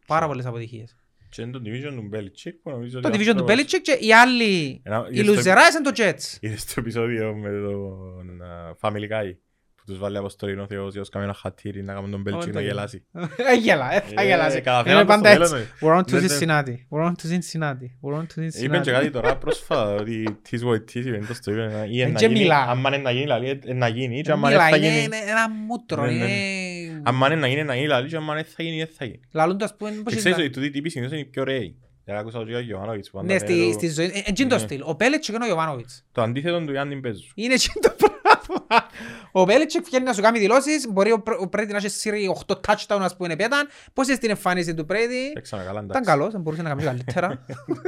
[0.06, 0.96] Πάρα πολλές αποτυχίες
[1.28, 3.96] Και είναι το division του Belichick που νομίζω το ότι division του αυτός- Belichick και
[4.00, 8.42] οι άλλοι Ένα- οι είδες το- Λουζεράες είναι το Jets Είδες το επεισόδιο με τον
[8.42, 9.32] α, Family Guy
[9.76, 12.36] που τους βάλει αποστολή ο Θεός για να κάνουν ένα χατήρι να κάνουν τον Όχι,
[12.36, 12.72] Belichick το να γέλα.
[12.72, 13.04] γελάσει.
[13.36, 14.60] Έγελα, ε, θα Ε, γελάσει.
[14.60, 15.68] καταφέραμε Είναι το πάντα στο έτσι.
[15.80, 16.26] μέλλον, We're on to Ναι, ναι.
[16.26, 16.74] Cincinnati.
[16.90, 17.88] We're on to Cincinnati.
[18.02, 18.92] We're on to Είπαν και Cincinnati.
[18.92, 22.38] κάτι τώρα πρόσφατα ότι της βοηθήσει δεν το στο είπε ή Ε, να και γίνει,
[22.40, 22.58] μιλά.
[22.68, 25.04] άμα είναι να γίνει λαλεί ε, να γίνει και άμα Μίλα, δεν θα είναι γίνει
[25.04, 26.02] είναι ένα μούτρο.
[26.04, 26.24] Ναι, ναι, ναι.
[26.24, 26.65] είναι-
[27.08, 29.20] άμα είναι να γίνει να γίνει λαλείς και άμα δεν θα γίνει δεν θα γίνει.
[29.32, 30.40] Λαλούν το, ας πούμε, πώς Και ξέρεις ήταν.
[30.40, 31.76] ότι τούτοι τύποι συνήθως είναι οι πιο ωραίοι.
[32.04, 34.06] Δεν άκουσα ότι ο Γιωβάνοβιτς που Ναι, πάντα στη- λέει στη το- ζωή.
[34.14, 34.60] ε, Εκείνο το Ναι.
[34.60, 34.82] στυλ.
[34.84, 36.04] Ο Πέλετσικ είναι ο Ιωβάνοβιτς.
[36.12, 37.22] Το αντίθετο του Γιάννη Μπέζου.
[37.34, 38.86] Είναι εκείνο το πράγμα.
[39.32, 40.88] Ο Πέλετσικ βγαίνει να σου κάνει δηλώσεις.
[40.92, 43.68] Μπορεί ο Πρέ- ο Πρέιντι να έχει σύρει 8 touchdown, ας πούμε, πέταν.
[43.92, 45.30] Πώς είναι στην εμφάνιση του Πρέιντι.
[45.34, 46.10] Παίξαμε καλά Ήταν εντάξει.
[46.10, 47.44] καλός, δεν μπορούσε να κάνει καλύτερα.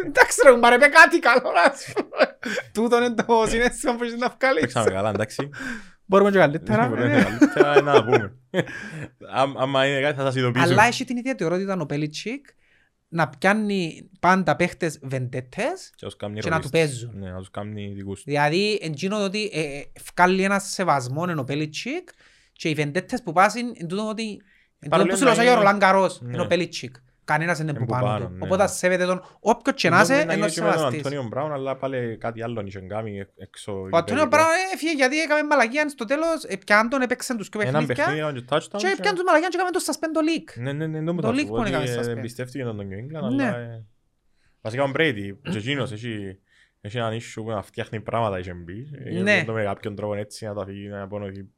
[0.06, 2.08] Εντάξει ρε, μου είπε κάτι καλό να σου πω.
[2.72, 4.60] Τούτο είναι το συνέστημα που έχεις να βγάλεις.
[4.60, 5.48] Παίξαμε καλά εντάξει.
[6.08, 6.86] Μπορούμε και καλύτερα.
[6.88, 7.22] Μπορούμε ε.
[7.22, 8.36] καλύτερα να πούμε.
[9.34, 10.72] Άμ- Άμα είναι κάτι θα σας ειδοποιήσουμε.
[10.72, 12.46] Αλλά έχει την ιδιαιτερότητα ο Πέλιτσικ
[13.08, 17.00] να πιάνει πάντα παίχτες βεντέτες Και, ως κάνει και να του ρολίστες.
[17.00, 17.18] παίζουν.
[17.20, 18.24] Ναι, να τους κάνει δικούς του.
[18.26, 22.08] Δηλαδή, εντύνω ότι ε, ε, βγάλει ένα σεβασμό εν ο Πέλιτσικ
[22.52, 24.38] και οι βεντέτες που πάσουν εν τούτο ότι εν
[24.80, 26.32] τούτο Παρόλο που σου να λέω για ο είναι- Ρολάν Καρός Ναι.
[26.32, 26.94] είναι ο Πέλιτσικ.
[27.32, 28.32] Κανένας είναι Είναι που που πάνω πάνω, του.
[28.32, 28.44] ναι.
[28.44, 31.00] Οπότε σέβεται τον όποιο και να είσαι Μπορεί ενώ γίνει και με τον σεβαστής.
[31.00, 33.72] Αντώνιο Μπράουν, αλλά πάλι κάτι άλλο είχε κάνει εκ- έξω.
[33.72, 34.26] Ο Αντώνιο υπερικό.
[34.28, 37.94] Μπράουν έφυγε γιατί έκαμε μαλακία στο τέλος, ε, πιάν τον, έπαιξαν τους και Έναν παιχνίδια
[38.04, 40.62] παιχνίδι, έναν και touchdown και και- πιάν τους μαλακία και έκαμε το suspend το league.
[40.62, 42.16] Ναι, ναι, ναι, νόμου Το θα σου league πω που ότι, έκανε ε, suspend.
[42.16, 43.44] εμπιστεύτηκε τον New England, Ναι.
[43.44, 43.84] αλλά, ε,
[44.60, 46.38] Βασικά ο Μπρέιντι, και εκείνος έχει
[46.80, 48.90] έχει έναν issue που να φτιάχνει πράγματα είχε μπει.
[49.04, 49.22] Ε, Ναι.
[49.34, 51.50] δεν το με κάποιον τρόπο έτσι να τα φύγει, να πω ότι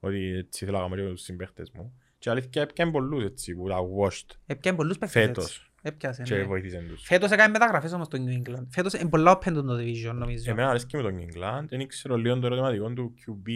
[0.00, 1.98] ότι έτσι θέλω να κάνω και τους συμπαίχτες μου.
[2.24, 5.40] Και αλήθεια έπιαν πολλούς έτσι που τα washed Έπιανε πολλούς παίκτες έτσι.
[5.40, 6.42] φέτος Έπιασε, και ναι.
[6.44, 7.02] βοήθησαν τους.
[7.06, 8.66] Φέτος έκανε μεταγραφές όμως το New England.
[8.70, 10.50] Φέτος είναι πολλά open το division νομίζω.
[10.50, 13.48] Εμένα αρέσκει με τον England, δεν ξέρω λίγο το ερωτηματικό του QB,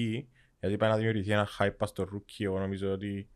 [0.61, 3.29] γιατί πάει να δημιουργηθεί ένα hype πας στο rookie, εγώ νομίζω ότι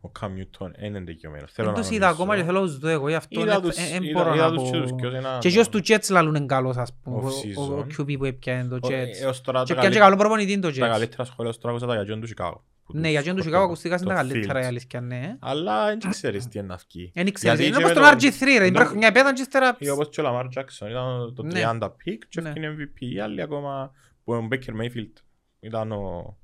[0.00, 1.52] ο Cam Newton δεν είναι δικαιωμένος.
[1.52, 2.58] Θέλω Δεν να τους είδα ακόμα και νομίζω.
[2.58, 4.48] θέλω να τους δω εγώ, γι' αυτό Είδα δεν- τους- ε, ε, είδα- μπορώ είδα
[4.50, 4.76] να τους πω.
[4.76, 7.16] και τους και ως ένα- Και και ως τους Jets λαλούν είναι καλός ας πούμε,
[7.16, 7.78] ο- ο- Off-season.
[7.78, 9.22] ο QB που έπιανε το Ο- Jets.
[9.22, 10.90] έως τώρα Και τα έπιανε και καλύ- καλό προπονητή το Τα Jets.
[10.90, 12.60] καλύτερα σχόλια ως τώρα άκουσα τα για John τους Chicago.
[12.90, 13.60] Που Ναι, τους για John του σκοτώνα.
[13.62, 14.66] Chicago ακουστικά είναι Το τα καλύτερα η Fields.
[14.66, 15.36] αλήθεια, ναι.
[15.40, 17.10] Αλλά δεν ξέρεις τι είναι να βγει.
[17.14, 18.86] Εν ήξερες, Γιατί είναι και όπως με τον τον- RG3 ρε, την με πρώτη τον-
[18.86, 19.76] χρονιά επέταν και ύστερα...
[19.78, 21.60] Ή όπως και ο Lamar Jackson ήταν το Ναι.
[21.64, 22.48] 30 pick και Ναι.
[22.48, 22.98] έφυγε MVP.
[23.14, 23.92] Οι άλλοι ακόμα
[24.24, 25.12] που ο Baker Mayfield
[25.60, 26.36] ήταν ο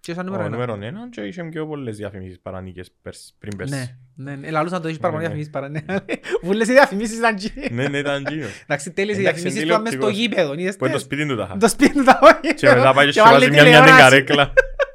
[0.00, 0.52] Και σαν ο νούμερο ένα.
[0.66, 3.74] νούμερο ένα και είχε πιο πολλές διαφημίσεις παρανίκες πέρσι- πριν πέρσι.
[3.74, 4.50] Ναι, ναι, ναι.
[4.50, 5.44] Λαλούσαν το έχεις πάρα Ναι, πολλές ναι.
[5.44, 6.14] διαφημίσεις παρά, ναι.
[6.42, 7.52] Βούλες οι διαφημίσεις ήταν εκεί.
[7.74, 8.46] Ναι, ναι, ήταν εκείνο.
[8.62, 10.18] Εντάξει, τέλειες οι Εντάξει, διαφημίσεις είναι του μες στο τηλεοπτικός.
[10.20, 11.06] γήπεδο, είδες Που είναι το τες.
[11.06, 11.56] σπίτι του τα είχα.
[11.56, 12.54] Το σπίτι του τα όχι.
[12.54, 14.02] Και μετά πάει και Και βάλει σχολάζει μια μια την τηλεόραση.
[14.02, 14.52] καρέκλα.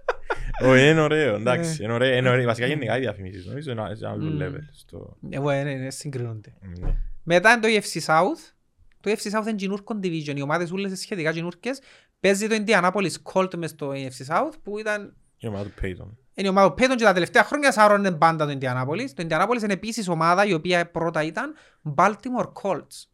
[0.62, 1.70] Όχι, είναι ωραίο, εντάξει.
[1.80, 1.84] Ναι.
[1.86, 2.46] Είναι ωραίο, είναι ωραίο.
[2.46, 4.38] Βασικά γενικά οι διαφημίσεις, νομίζω είναι σε άλλο Μμμ.
[4.42, 4.60] level.
[4.72, 6.54] στο- Εγώ, ναι, ναι, συγκρίνονται.
[6.80, 6.96] ναι.
[7.24, 8.54] Μετά είναι το UFC South.
[9.02, 10.36] Το UFC South είναι γινούρκο division.
[10.36, 11.82] Οι ομάδες όλες είναι σχετικά γινούρκες.
[12.20, 16.08] Παίζει το Indianapolis Colt μες στο UFC South που ήταν Η ομάδα του Peyton.
[16.34, 19.10] είναι η ομάδα του Peyton και τα τελευταία χρόνια σάρωνε πάντα το Indianapolis.
[19.16, 21.54] Το Indianapolis είναι επίσης ομάδα η οποία πρώτα ήταν
[21.96, 23.08] Baltimore Colts.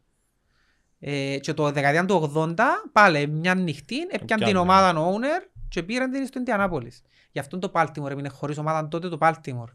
[1.00, 2.56] Ε, και το δεκαετία του 80
[2.92, 4.58] πάλι μια νυχτή έπιαν την Έπιανε.
[4.60, 7.02] ομάδα owner και πήραν την στο Indianapolis.
[7.32, 9.74] Γι' αυτό το Baltimore έμεινε χωρίς ομάδα τότε το Baltimore.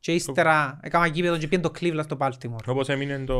[0.00, 2.66] Και ύστερα έκανα γήπεδο και πήγαν το Cleveland στο Baltimore.
[2.66, 3.38] Όπως έμεινε το...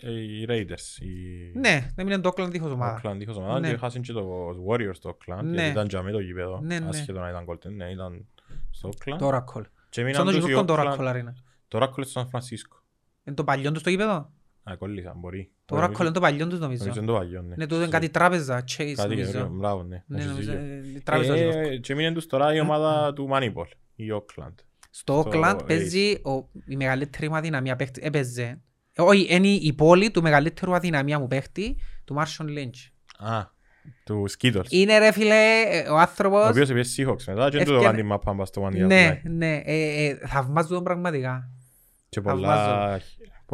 [0.00, 1.02] ε, οι Raiders.
[1.02, 3.00] οι- Ναι, έμεινε το Oakland δίχως Ο ομάδα.
[3.04, 3.70] Oakland είχος ομάδα Ναι.
[3.70, 5.42] και χάσαν και το Warriors στο Oakland.
[5.42, 5.50] Ναι.
[5.54, 6.60] γιατί Ήταν τζαμί το γήπεδο.
[6.62, 6.88] Ναι, ναι.
[6.88, 7.70] Ασχέτω να ήταν Golden.
[7.76, 8.26] Ναι, ήταν
[8.70, 9.18] στο Oakland.
[9.18, 9.62] Το Oracle.
[9.88, 11.32] Και Σαν έμειναν το τους οι γινούρκο το Oakland- Oracle Arena.
[11.68, 12.76] Το Oracle στο Σαν Φρανσίσκο.
[13.24, 14.32] Είναι το παλιό τους στο γήπεδο;
[14.64, 15.50] Α, κολλήσαν, μπορεί.
[15.64, 16.84] Το Μπορεί, Oracle είναι το παλιό τους νομίζω.
[16.84, 17.54] Νομίζω είναι το παλιό, ναι.
[17.56, 19.30] Ναι, τούτο είναι κάτι τράπεζα, Chase Κάτι νομίζω.
[19.30, 20.02] καινούριο, μπράβο, ναι.
[20.06, 20.64] Ναι, Έχεις νομίζω, δίκιο.
[20.66, 21.70] ε, η τράπεζα του Oracle.
[21.70, 24.54] Ε, Και έμεινε τους τώρα η ομάδα του Moneyball, η Oakland.
[24.90, 25.66] Στο στο Oakland Ace.
[25.66, 28.00] παίζει ο- η μεγαλύτερη μου αδυναμία παίχτη.
[28.04, 28.60] Έπαιζε.
[28.92, 32.90] Ε, Όχι, είναι η πόλη του μεγαλύτερου αδυναμία μου παίχτη, του Marshall Lynch.
[33.30, 33.42] Α,
[34.04, 34.68] του Skittles.
[34.68, 35.34] Είναι ρε φίλε
[35.70, 36.48] ε, ο Ο άνθρωπος...
[36.48, 38.86] οποίος είπε Seahawks μετά και δεν του το Έφτιανε- κάνει μάπα μπας στο One Yard
[38.86, 39.30] Ναι, Line.
[39.30, 41.50] ναι, ε, ε, θαυμάζω τον πραγματικά.
[42.08, 43.00] Και πολλά,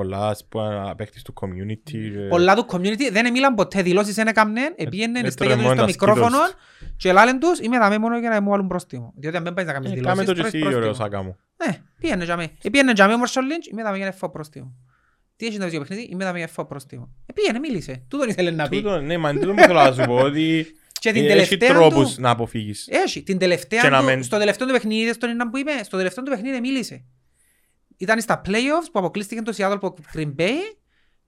[0.03, 1.95] πολλά σπα- παίκτες του community.
[2.17, 5.81] ε, Πολλά του community δεν μίλαν ποτέ, δηλώσεις δεν έκαμνε, επίενε, έτρεμε στέκεται μόνο στο
[5.81, 6.87] τα μικρόφωνο Skittles.
[6.97, 9.13] και λάλεν τους είμαι δαμέ μόνο για να μου βάλουν πρόστιμο.
[9.17, 11.09] Διότι αν δεν πάει να κάνεις ε, δηλώσεις, Κάμε το και τρώεις εσύ ωραίο πρόστιμο.
[11.09, 11.37] σάκα μου.
[11.67, 12.49] Ναι, πήγαινε για μέ.
[12.63, 14.73] Επίενε για μέ ο Marshall Lynch, είμαι δαμέ για να φάω πρόστιμο.
[15.37, 17.09] Τι έχει να δεις για παιχνίδι, είμαι δαμέ για να φάω πρόστιμο.
[17.27, 18.03] Ε, πήγαινε, μίλησε.
[18.09, 18.77] Τούτον ήθελε να πει.
[18.77, 20.67] Τούτο, ναι, μα τούτο που θέλω να σου πω ότι
[21.03, 22.21] Και την ε, έχει τελευταία τρόπους του...
[22.21, 22.89] να αποφύγεις.
[22.91, 25.59] Έχει, την τελευταία Και να του, μεν- στο τελευταίο του παιχνίδι, είδες τον ένα που
[25.59, 27.05] είπε, στο τελευταίο του παιχνίδι μίλησε.
[28.01, 30.51] Ήταν στα playoffs που αποκλείστηκε το Seattle από Green Bay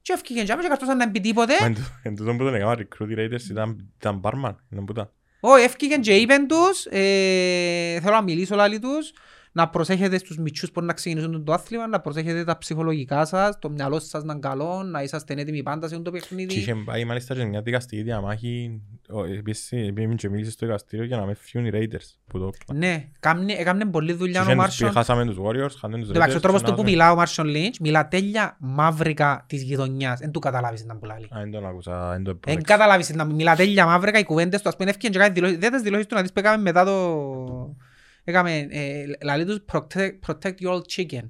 [0.03, 1.53] και έφυγε και καρτώσαν να μπει τίποτε.
[1.61, 4.55] Μα εν τούτο- εν τούτο που τον έκανα recruit οι Raiders ήταν- ήταν barman.
[4.73, 5.11] ήταν που ήταν.
[5.41, 9.13] Όχι, έφυγε και είπεν τους, ε, θέλω να μιλήσω λάλη τους,
[9.55, 13.71] να προσέχετε στους μητσούς που να ξεκινήσουν το άθλημα, να προσέχετε τα ψυχολογικά σας, το
[13.71, 16.55] μυαλό σας να είναι καλό, να είσαστε έτοιμοι πάντα σε αυτό το Και παιχνίδι.
[16.55, 18.81] είχε πάει μάλιστα και μια δικαστική διαμάχη.
[19.09, 22.47] ο- επίσης, Πήγαινε και μίλησε στο δικαστήριο για να με φύγουν οι Raiders που το
[22.53, 22.75] Oakland.
[22.77, 24.91] Ναι, κάμνε- έκαμνε πολλή δουλειά ο Και Μάρσον.
[24.93, 27.13] Χάσαμε τους Warriors, χάσαμε τους Εντάξει, ο Raiders τρόπος και του να που δώσουμε- μιλά
[27.13, 30.21] ο Μάρσον Λίντς, μιλά τέλεια μαύρικα της γειτονιάς.
[30.21, 31.25] Εν του καταλάβεις να που λάλλει.
[31.25, 32.77] Α, δεν τον άκουσα, δεν το Εν έπρεξα.
[32.77, 35.59] καταλάβεις να μιλά τέλεια μαύρικα, οι κουβέντες του, ας πούμε, έφυγαν και κάνει δηλώσεις.
[35.59, 37.77] Δεν τις δηλώσεις του να δεις που έκαμε μετά το...
[38.25, 41.25] Έκαμε, ε, λαλεί τους protect, protect your chicken.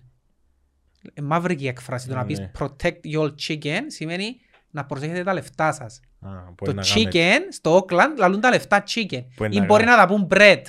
[1.14, 2.50] Ε, Μαύρικη έκφραση, το να πεις Ναι.
[2.58, 4.36] protect your chicken σημαίνει
[4.70, 6.00] να προσέχετε τα λεφτά σας.
[6.20, 9.24] Α, μπορεί Το να κάνει- chicken στο Oakland λαλούν τα λεφτά chicken.
[9.36, 9.96] Μπορεί Ή να μπορεί κάνει.
[9.96, 10.62] να τα πούν bread.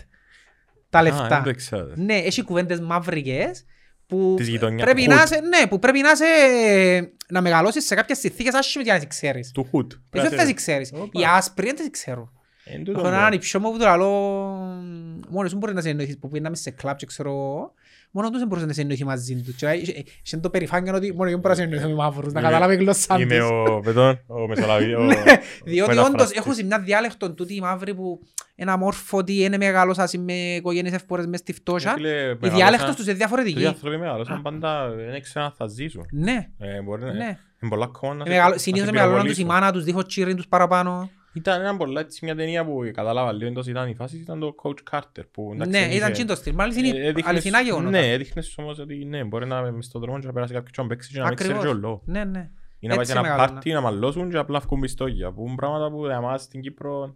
[0.89, 1.27] Τα Α, λεφτά.
[1.27, 1.87] δεν το ήξερα.
[1.95, 3.65] Ναι, έχει κουβέντες μαύρικες
[4.07, 5.25] που Της γειτονιάς, πρέπει του να, hood.
[5.25, 6.25] είσαι, ναι, που πρέπει να, είσαι,
[7.29, 9.51] να μεγαλώσεις σε κάποιες συνθήκες άσχημες για να τις ξέρεις.
[9.51, 9.87] Του Hood.
[10.19, 10.91] Εσύ δεν τις ξέρεις.
[10.93, 11.21] Όπα.
[11.21, 12.31] Οι άσπροι δεν τις ξέρω.
[12.65, 13.15] Εν τούτο Έχω πω.
[13.15, 14.09] έναν υψιό μου που το λαλώ
[15.29, 17.73] μόνος σου μπορείς να σε εννοηθείς που πήγαμε σε κλαμπ και ξέρω εγώ.
[18.15, 19.55] Μόνος τους δεν μπορούσε να σε εννοηθεί μαζί του.
[19.55, 22.39] Και είχε- είχε το περηφάνειο ότι μόνος εγώ μπορώ να σε εννοηθώ με μαύρους, να
[22.39, 23.49] Είμαι- καταλάβει η γλώσσα Είμαι τους.
[23.49, 24.93] ο Πετών, ο Μεσολαβή.
[24.95, 25.13] ο- Ναι,
[25.63, 26.37] Διότι όντως μεταφραστής.
[26.37, 28.19] έχω σε μια διάλεκτο τούτη οι μαύροι που
[28.55, 31.91] είναι αμόρφωτοι, είναι μεγάλωσαν με οικογένειες εύπορες μες στη φτώχεια.
[31.91, 33.65] Ε, φίλε, Η μεγαλώσαν- διάλεκτος τους είναι Οι διαφορετική.
[33.65, 36.05] άνθρωποι μεγαλώσαν πάντα, δεν ήξεραν αν θα ζήσουν.
[36.11, 37.37] Ναι, Ε, μπορεί να- ναι.
[37.61, 39.61] Είναι πολλά ακόμα να σε- Μεγαλώ- να σε Συνήθως μεγαλώναν τους η πυροβολήσουν.
[39.65, 41.09] μάνα τους, δίχως τσίριν τους παραπάνω.
[41.33, 44.55] Ήταν ένα πολλά έτσι μια ταινία που κατάλαβα λίγο εντός ήταν η φάση ήταν το
[44.63, 46.53] Coach Carter που εντάξει, Ναι, είχε- ήταν τσιν το στυλ.
[46.55, 47.89] Μάλιστα είναι ε, έδειχνες- αληθινά γεγονότα.
[47.89, 50.81] Ναι, έδειχνες όμως ότι ναι, μπορεί να μες στον δρόμο και να περάσει κάποιος και
[50.81, 51.71] να παίξει και να μην ξέρει Ακριβώς.
[51.71, 52.01] και ο λόγος.
[52.05, 52.49] Ναι, ναι.
[52.79, 53.53] Ή να πάει σε Έτσι ένα μεγαλώνα.
[53.53, 57.15] πάρτι να μαλώσουν και απλά βγουν πιστόγια που είναι πράγματα που για εμάς στην Κύπρο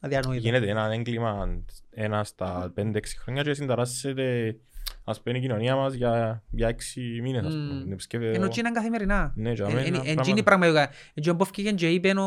[0.00, 0.40] Αδιανοήτο.
[0.42, 1.48] γίνεται ένα έγκλημα
[1.90, 4.56] ένα στα 5-6 χρόνια και συνταράσσεται
[5.04, 7.72] ας πούμε η κοινωνία μας για, για 6 μήνες ας πούμε.
[7.72, 7.88] Μμμ.
[7.88, 9.32] Ναι, σκέφτε- Ενώ τσι είναι καθημερινά.
[9.36, 10.90] Ναι, για Εν- μένα εν- είναι εν- πράγματα- τσι είναι πραγματικά.
[11.14, 12.26] Έτσι όπου έφυγε και είπε ο...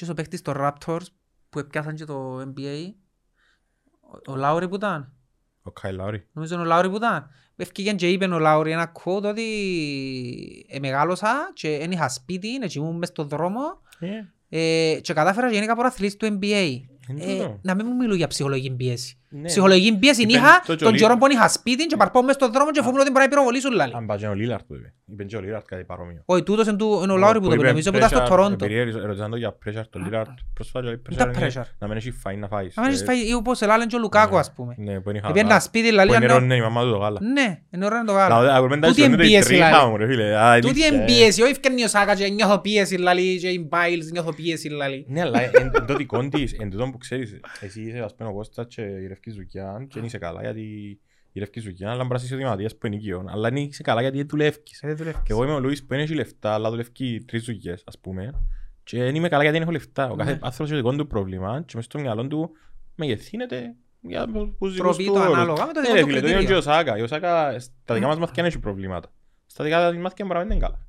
[0.00, 1.06] ποιος ο παίχτης των Raptors
[1.50, 2.92] που έπιασαν και το NBA.
[4.00, 5.12] Ο- Ο Λάουρι που ήταν.
[5.62, 6.26] Ο Κάι Λάουρι.
[6.32, 7.30] Νομίζω είναι ο Λάουρι που ήταν.
[7.56, 9.44] Έφυγε και είπε ο Λάουρι ένα quote ότι
[10.68, 13.60] ε, μεγάλωσα και δεν είχα σπίτι, να ήμουν μες στον δρόμο
[14.48, 16.76] ε, και κατάφερα και γενικά πρωταθλητής του NBA.
[17.08, 17.58] Είναι Ε, τούτο.
[17.62, 19.19] να μην μου μιλούν για ψυχολογική πίεση.
[19.32, 19.46] Ναι.
[19.46, 22.22] Ψυχολογική πίεση Είπε είχα το και ο τον Λί- καιρό που είχα σπίτι και περπατώ
[22.22, 23.92] μες στον δρόμο και φοβούμαι ότι μπορεί να πυροβολήσουν λαλεί.
[23.96, 24.92] Αν πάει και ο Λίλαρτ το είπε.
[25.06, 26.22] Είπε και ο Λίλαρτ κάτι παρόμοιο.
[26.24, 28.64] Όχι, τούτος είναι του- είναι ο Λάουρι που το είπε, νομίζω που ήταν στο Τορόντο.
[28.64, 30.24] Επειδή ρωτήσαν το για pressure, το Lillard
[30.54, 31.64] πρόσφατα λέει Ήταν pressure είναι pressure.
[31.78, 32.78] να μην έχει φάει να φάεις.
[32.78, 34.74] Αν έχεις Ε, φάει, ή όπως ελάλεν και ο Λουκάκο ας πούμε.
[34.78, 36.90] Ναι, που είναι Επειδή ένα σπίτι λαλεί, Που αν είναι το- ρώνε η μαμά του
[36.90, 37.18] το γάλα.
[37.22, 38.50] Ναι, είναι ωραίο να το Δηλαδή, κάνω.
[38.58, 39.90] ακούμε τα Τούτη ιστορία, εμπίεση, τρίχα δηλαδή.
[39.90, 40.36] μου, ρε φίλε.
[40.38, 41.00] Α, Τούτη αλήθεια, ε.
[41.00, 45.04] εμπίεση, όχι φκένει ο Σάκα και νιώθω πίεση λαλεί και η Biles νιώθω πίεση λαλεί.
[45.08, 48.28] Ναι, αλλά εν εν το δικό της, εν τούτο που ξέρεις, εσύ είσαι ας πούμε
[48.28, 50.60] ο Κώστας και η Ρευκή Ζουκιάν και δεν είσαι καλά γιατί
[51.32, 53.82] η Ρευκή Ζουκιάν, αλλά μπορεί να είσαι ο Δηματίας που είναι οικειόν, αλλά δεν είσαι
[53.82, 54.82] καλά γιατί δουλεύεις.
[54.82, 55.20] Ε, δεν δουλεύεις.
[55.24, 58.34] Και εγώ είμαι ο Λουίς που δεν έχει λεφτά, αλλά δουλεύει τρεις δουλειές, ας πούμε.
[58.84, 60.10] Και δεν είμαι καλά γιατί δεν έχω λεφτά.
[60.10, 60.38] Ο κάθε Ναι.
[60.42, 62.50] άνθρωπος έχει το δικό του πρόβλημα και μες στο μυαλό του
[62.94, 65.34] μεγεθύνεται για τους δικούς Τροπή του το όρους.
[65.34, 66.58] ανάλογα με το Ναι, δικό ρε του φίλε, το είναι και κριτήριο.
[66.58, 66.94] ο Σάκα.
[67.02, 69.12] Ο Σάκα στα δικά μας μάτια δεν έχει προβλήματα.
[69.46, 70.86] Στα δικά της μάτια μπορεί να μην είναι καλά.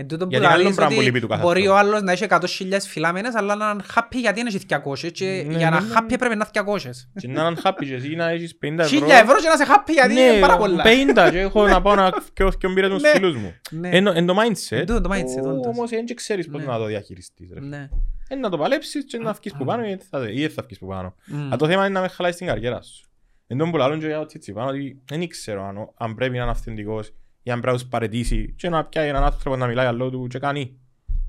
[0.00, 1.80] Εν τούτο που Γιατί άλλον λαλείς πράγμα που λείπει ότι του κάθε μπορεί ανθρώπου.
[1.80, 5.56] ο άλλος να έχει 100.000 φυλάμενες αλλά να είναι happy γιατί είναι 200 και Ναι,
[5.56, 5.94] για να ναι, ναι.
[5.98, 6.90] happy πρέπει να είναι 200.
[7.20, 9.06] Και να είναι happy και εσύ να έχεις 50 ευρώ.
[9.06, 10.82] 1000 ευρώ και να είσαι happy γιατί Ναι, είναι πάρα πολλά.
[10.84, 13.08] 50 και έχω να πάω να πιω και μπήρα τους Ναι.
[13.10, 13.54] φίλους μου.
[13.70, 13.88] Ναι.
[13.88, 15.66] Εν εν το mindset, Εν τούτο το mindset, ο- όντως.
[15.66, 16.66] όμως δεν ξέρεις πώς Ναι.
[16.66, 17.50] να το διαχειριστείς.
[17.54, 17.60] ρε.
[17.60, 17.88] Ναι.
[18.28, 20.78] Εν να το παλέψεις και να βγεις που πάνω ή θα- ή δεν θα βγεις
[20.78, 21.14] που πάνω.
[21.26, 21.40] Μμ.
[21.46, 23.02] Αλλά το θέμα είναι να με χαλάσεις την καριέρα σου.
[23.46, 26.36] Εν τω που λαλούν και για το Τσιτσιπάν ότι δεν ξέρω αν, ο- αν πρέπει
[26.36, 27.12] να είναι αυθεντικός
[27.48, 30.26] ή αν πρέπει να τους παρετήσει και να πιάει έναν άνθρωπο να μιλάει αλλό του
[30.26, 30.78] και κάνει.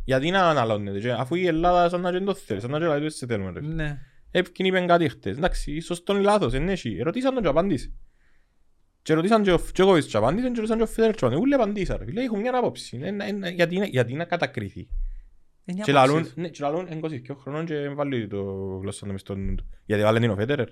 [0.03, 2.85] Γιατί να αναλώνεται και αφού η Ελλάδα σαν να και το θέλει, σαν να και
[2.85, 3.59] λέει «Δεν σε θέλουμε ρε».
[3.61, 3.99] Ναι.
[4.31, 5.37] Έπικιν είπε κάτι χτες.
[5.37, 6.95] Εντάξει, σωστό ή λάθος, είναι εσύ.
[6.99, 7.93] Ερωτήσαν τον και απαντήσει.
[9.01, 11.41] Και ρωτήσαν και ο Τζόκοβιτς και απαντήσει και ρωτήσαν και ο Φederer και απαντήσει.
[11.41, 12.05] Ούλοι απαντήσα ρε.
[12.05, 12.99] Φίλε, έχουν μια άποψη.
[13.01, 14.79] Ε, ε, ε, Γιατί είναι- γιατί να κατακριθεί.
[15.65, 16.11] Είναι Και άποψη.
[16.13, 18.43] λαλούν, ναι, και λαλούν, εν 22 χρονών και βάλει το
[18.81, 19.69] γλώσσα του μες στο νου του.
[19.85, 20.67] Γιατί βάλει την ο Φέντερερ.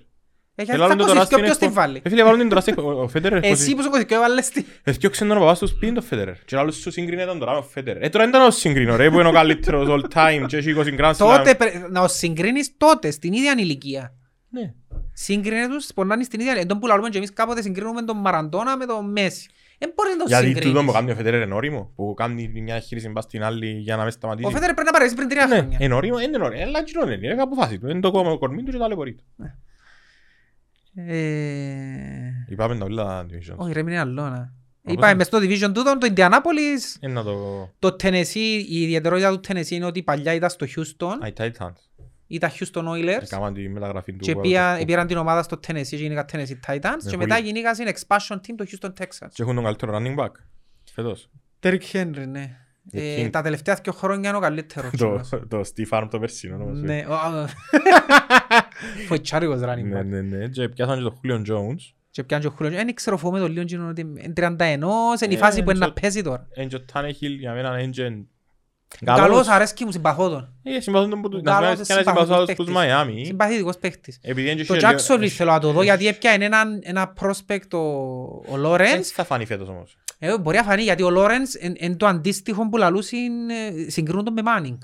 [0.60, 2.00] Ε, Και γιατί λαλούν θα το τώρα κοστίσει, στην ποιος την εκπο- βάλει.
[2.02, 3.44] Ε, φίλε, βάλουν την τώρα στην εκπο- ο Φέντερερ.
[3.44, 4.64] Εσύ που σου κωδικό έβαλες τι.
[4.82, 6.34] Έφτιαξε τον παπάς τους σπίτι το Φέντερερ.
[6.44, 8.02] Και λαλούν σου σύγκρινε τον τώρα με ο Φέντερερ.
[8.02, 10.70] Ε, τώρα δεν ήταν ο σύγκρινο ρε, που είναι ο καλύτερος all time και έχει
[10.70, 11.16] 20 Grand Slam.
[11.36, 14.12] Τότε πρέ- να os συγκρίνεις τότε, στην ίδια ηλικία.
[14.50, 14.72] Ναι.
[15.12, 16.68] Σύγκρινε τους πονάνε στην ίδια ηλικία.
[16.70, 19.48] Εν τω που λαλούμε και εμείς κάποτε συγκρίνουμε τον Μαραντόνα με τον Μέση.
[19.78, 20.92] Δεν μπορεί να τον Γιατί τούτο που συγκρίνεις.
[20.92, 24.12] κάνει ο Φέντερερ είναι όριμο, που κάνει μια χείριση μπας στην άλλη για να μην
[24.12, 24.46] σταματήσει.
[24.48, 25.78] Ο Φέτερ πρέπει να παρέσει πριν τρία Ναι, χρόνια.
[25.80, 28.70] είναι όριμο, είναι όριμο, αλλά κοινό είναι, είναι αποφάση του, είναι το κόμμα κορμί του
[28.72, 29.24] και ταλαιπωρεί του.
[31.06, 33.56] Ε, Είπαμε τα όλα divisions.
[33.56, 34.22] Όχι ρε, μην είναι άλλο.
[34.22, 34.28] να.
[34.82, 35.14] Όπως Είπαμε είναι.
[35.16, 37.68] μες στο division τούτο, το Indianapolis, Είναι να το...
[37.78, 38.34] το Tennessee,
[38.68, 41.72] η ιδιαιτερότητα του Tennessee είναι ότι παλιά ήταν στο Houston, Α, οι Titans.
[42.26, 44.18] ήταν Houston Oilers Έκαναν τη μεταγραφή του.
[44.18, 44.86] και World πια- Cup.
[44.86, 47.46] πήραν την ομάδα στο Tennessee και γίνηκαν Tennessee Titans Ναι, και μετά πολύ.
[47.46, 49.28] γίνηκαν στην expansion team το Houston Texans.
[49.32, 50.30] Και έχουν τον καλύτερο running back.
[50.92, 51.30] Φέτος.
[51.62, 52.56] Derrick Henry, ναι.
[52.92, 53.30] The Ε, King.
[53.30, 54.90] Τα τελευταία δύο χρόνια είναι ο καλύτερος.
[54.90, 55.28] Το, κιόλας.
[55.28, 56.56] το Steve Arm το περσίνο.
[56.56, 56.82] νομίζω.
[56.82, 57.04] Ναι,
[58.82, 60.04] ο- ο- Φοητσάρικος running Ναι, back.
[60.04, 60.46] ναι, ναι.
[60.48, 61.92] Και πιάσαν και τον Julio Jones.
[62.10, 62.70] Και πιάνε και ο Julio.
[62.70, 64.60] Δεν ξέρω φοβούμαι τον λίγο ότι είναι 31,
[65.24, 66.46] είναι η Ε, φάση που είναι να το- παίζει τώρα.
[66.54, 68.12] Εν και ο Tannehill για μένα είναι και...
[69.04, 70.52] Καλός, αρέσκει μου, συμπαθώ τον.
[70.62, 71.40] Ε, συμπαθούν τον που του...
[71.42, 73.20] Να Καλός, σημαίνει και να συμπαθητικός συμπαθούν τους παίκτης.
[73.22, 73.26] Miami.
[73.26, 74.18] Συμπαθητικός παίχτης.
[74.22, 77.12] Επειδή είναι και Το είχε λίγο- Jacksonville θέλω να το δω γιατί έπιανε έναν- ένα
[77.20, 79.02] prospect ο, ο Δεν Lawrence.
[79.02, 79.96] θα φανεί φέτος όμως.
[80.18, 84.32] Ε, μπορεί να φανεί γιατί ο Lawrence είναι το αντίστοιχο που λαλούσιν ε, συγκρίνουν τον
[84.32, 84.78] με Manning.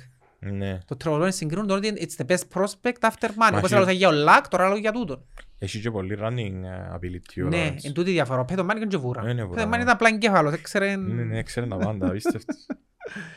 [0.52, 0.78] Ναι.
[0.86, 3.56] Το Trevor Lawrence συγκρίνουν τον ότι it's the best prospect after Manning.
[3.56, 5.24] Όπως έχει- έλεγα για ο Luck, τώρα λέω για τούτον.
[5.58, 7.84] Έχει και πολύ running ε, ability ο Ναι, Lawrence.
[7.84, 8.40] εν τούτη η διαφορά.
[8.40, 9.26] Ο Peyton Manning είναι και βούρα.
[9.26, 9.76] Ε, είναι Ο βούρα, Peyton Manning ναι.
[9.76, 10.96] ήταν απλά εγκέφαλος, έξερε...
[10.96, 12.56] Ναι, ναι, ξέρει τα πάντα, απίστευτος.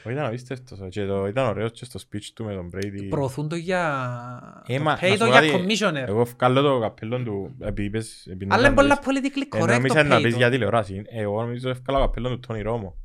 [0.04, 0.80] Όχι, ήταν απίστευτος.
[0.90, 3.08] Και το- ήταν ωραίος και στο speech του με τον Brady.
[3.10, 4.64] Προωθούν το για...
[4.68, 6.08] Ε, το μα, pay να το σου για πω κάτι, commissioner.
[6.08, 8.26] Εγώ βγάλω το καπέλο του, επειδή είπες...
[8.32, 10.38] επειδή Αλλά είναι νόμιζα πολλά politically Ε, correct νόμιζα το να pay πεις το.
[10.38, 11.02] για τηλεοράση.
[11.10, 12.98] Εγώ νομίζω ευκάλα καπέλο του Τόνι Ρόμο.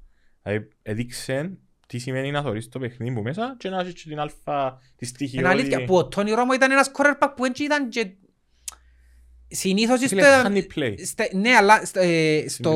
[0.43, 1.59] Δηλαδή έδειξε
[1.93, 5.05] τι σημαίνει να θωρείς το παιχνίδι που μέσα και να έχεις και την αλφα τη
[5.07, 5.39] στοιχειώδη.
[5.39, 8.11] Είναι αλήθεια που ο Τόνι Ρόμο ήταν ένας quarterback που έτσι ήταν και...
[9.49, 10.31] Συνήθως Φίλε, στο...
[10.43, 10.95] χάνει play.
[11.07, 12.71] στα- Ναι, αλλά στο- ε, στο...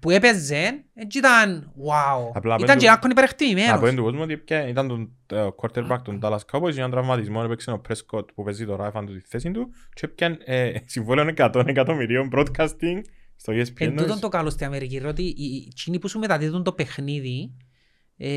[0.00, 2.30] που έπαιζε, έτσι ήταν wow.
[2.34, 3.94] Απλά Ήταν πέντου- και άκον Να πω υπερεκτιμημένος.
[3.94, 7.70] του κόσμου ότι πια ήταν τον ε, quarterback των Dallas Cowboys για έναν τραυματισμό έπαιξε
[7.70, 11.62] ο Prescott που παίζει τώρα έφαν του τη θέση του και έπιαν ε, συμβόλαιο 100
[11.66, 13.00] εκατομμυρίων broadcasting
[13.36, 13.62] στο E ESPN.
[13.78, 14.18] Εν τούτον νομίζω.
[14.20, 17.54] το καλό στην Αμερική, ρε, ότι οι- οι εκείνοι που σου μεταδίδουν το παιχνίδι
[18.16, 18.28] ε,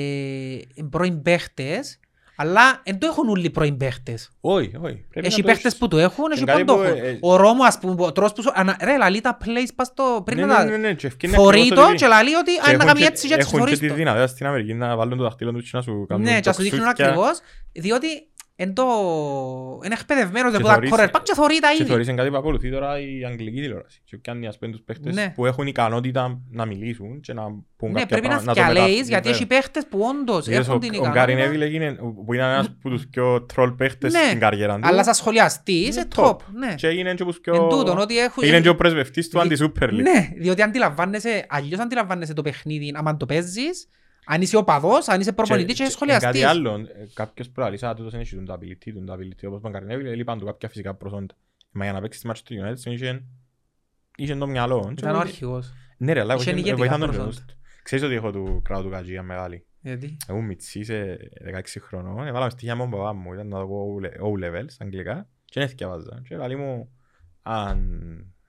[0.73, 1.99] είναι πρώην παίχτες,
[2.35, 4.29] αλλά δεν το έχουν όλοι πρώην παίχτες.
[4.41, 5.05] Όχι, όχι.
[5.09, 5.77] Πρέπει Έχει να το παίχτες έχεις.
[5.77, 7.03] που το έχουν, έχει κάτι που το που, έχουν.
[7.03, 8.51] ε, Ο Ρώμο, ας πούμε, ο τρόπος που σου...
[8.53, 10.21] ανα- Ρε, λαλεί τα plays πας στο...
[10.25, 10.77] Πριν Ναι, να ναι, ναι, τα...
[10.77, 12.99] ναι, και ευκαιρία Θωρεί ακριβώς το ότι- και λαλεί ότι Και αν να έχουν κάνει
[12.99, 13.93] και- έτσι και έτσι Έχουν και θωρείς τη το.
[13.93, 16.53] δυνατότητα στην Αμερική να βάλουν το δαχτύλο τους και να σου κάνουν Ναι, και να
[16.53, 16.69] σου τοξούκια.
[16.71, 17.39] δείχνουν ακριβώς,
[17.71, 18.07] διότι
[18.59, 18.83] εν το...
[19.85, 21.89] είναι εκπαιδευμένος Και από τα θωρείς- quarterback και θωρεί τα Και ήδη.
[21.89, 24.01] θεωρείς είναι κάτι που ακολουθεί τώρα η αγγλική τηλεόραση.
[24.03, 25.31] Και πιάνει ας πούμε τους παίχτες Ναι.
[25.35, 27.43] που έχουν ικανότητα να μιλήσουν και να
[27.77, 29.57] πούν Ναι, κάποια πρέπει να πράγματα, το θυκιαλέεις μεταφέρουν, γιατί έχει βέβαια.
[29.59, 31.43] παίχτες που όντως Είδες, έχουν την ο- Ο Γκάρι ικανότητα.
[31.43, 31.93] Νέβιλ έγινε,
[32.25, 34.87] που είναι ένας από τους πιο τρολ παίχτες Ναι, στην καριέρα του.
[34.87, 36.23] Αλλά σαν σχολιαστής Είναι είσαι top.
[36.29, 36.37] top.
[36.53, 36.73] Ναι.
[36.75, 37.53] Και έγινε και όπως πιο...
[37.55, 40.01] Εν τούτον, ότι έχουν- Έγινε και ο πρεσβευτής του Δι- αντι-Super League.
[40.01, 43.87] Ναι, διότι αντιλαμβάνεσαι, αλλιώς αντιλαμβάνεσαι το παιχνίδι, άμα το παίζεις,
[44.27, 46.27] αν είσαι οπαδός, αν είσαι προπονητής και, Και- σχολιαστής.
[46.27, 49.71] Κάτι άλλο, ε, κάποιος προαλείς, α, τούτος δεν έχει τον ability, τον ability, όπως τον
[49.71, 51.35] Γκάρι Νέβιλ, έλειπαν του κάποια φυσικά προσόντα.
[51.71, 53.23] Μα για να παίξεις στη Manchester United, τον είχε-
[54.17, 54.79] είχε το μυαλό.
[54.85, 55.73] Και Ήταν ο βοήθη- αρχηγός.
[55.97, 57.29] Ναι ρε, αλλά Είχε βοήθη- ηγετικά βοήθαν τον προσόντα.
[57.31, 57.55] γιος του.
[57.83, 59.65] Ξέρεις ότι έχω του κράου του Κατζία μεγάλη.
[59.81, 64.75] Γιατί; Εγώ μητσής, ε, 16 χρονών, έβαλα στοιχεία μου μπαμπά μου, ήταν να δω O-levels,
[64.79, 66.21] αγγλικά, και δεν θυκευάζα.
[66.27, 66.89] Και λέει μου,
[67.41, 67.79] αν,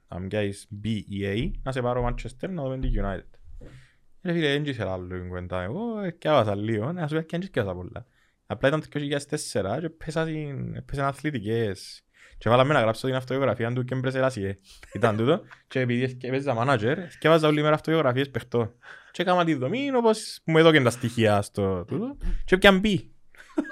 [0.09, 3.38] αν πιάσεις B ή A, να σε πάρω Manchester να δούμε τη United.
[4.23, 5.63] Ρε φίλε, δεν ήξερα άλλο η κουβέντα.
[5.63, 8.07] Εγώ θυκευάζα λίγο, να σου πει και δεν θυκευάζα πολλά.
[8.47, 12.03] Απλά ήταν το 2004 και πέσα στην- πέσαν αθλητικές.
[12.39, 14.59] Και βάλαμε να γράψω την αυτογραφία του και μπρεσεράσιε.
[14.95, 15.41] Ήταν τούτο.
[15.67, 18.73] Και επειδή έπαιζα manager, θυκευάζα όλη μέρα αυτογραφίες παιχτών.
[19.11, 23.13] Και έκανα τη δομή όπως μου έδωκαν τα στοιχεία στο τούτο και έπιαν μπει.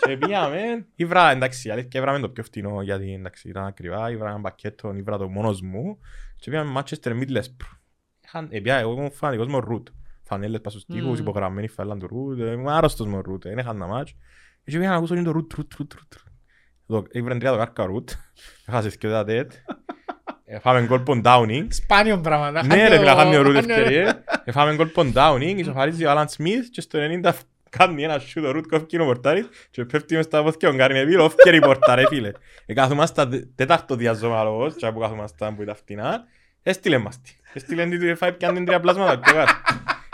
[0.06, 4.40] Και πήγαμε, ήβρα εντάξει, αλήθεια ήβραμε το πιο φτηνό γιατί εντάξει ήταν ακριβά, ήβρα ένα
[4.40, 5.98] πακέτο, ήβρα το μόνος μου
[6.36, 7.76] και πήγαμε Manchester Middlesbrough.
[8.24, 9.88] Είχαν, επιά, εγώ ήμουν φανατικός με ο Ρουτ.
[10.26, 11.20] Φανέλες πας στους τοίχους, Μμμ.
[11.20, 14.14] υπογραμμένοι φαίλαν του Ρουτ, ε, ήμουν άρρωστος με ο Ρουτ, δεν είχαν να μάτς.
[14.64, 16.12] Και πήγα να ακούσω είναι το Ρουτ, Ρουτ, Ρουτ, Ρουτ.
[16.90, 18.10] Εδώ, Ήβραν τρία το κάρκα ο Ρουτ,
[18.66, 19.52] έχασες και τα τέτ.
[20.60, 21.66] Φάμε γκολ πον Downing.
[21.68, 22.50] Σπάνιο πράγμα.
[22.50, 24.24] να Ναι χάνει ρε, ο- να χάνει ο Ρουτ χάνει ο- ευκαιρία.
[24.44, 27.32] Εφάμε γκολ πον Downing, ισοφαρίζει ο Άλαν Σμιθ και στο 90
[27.70, 30.94] κάνει ένα σιούτ ο Ρουτ κόφκει ο πορτάρι και πέφτει μες στα πόθηκια ο Γκάρι
[30.94, 32.30] Νεβίλ, όφκερη πορτάρε φίλε.
[32.66, 36.24] Εκάθομασταν τέταρτο διαζωμαλός και που κάθομασταν που ήταν φτηνά,
[36.62, 37.32] έστειλε μας τη.
[37.52, 39.52] Έστειλε την του φάει πιάνε την τρία πλάσματα πιο κάτω.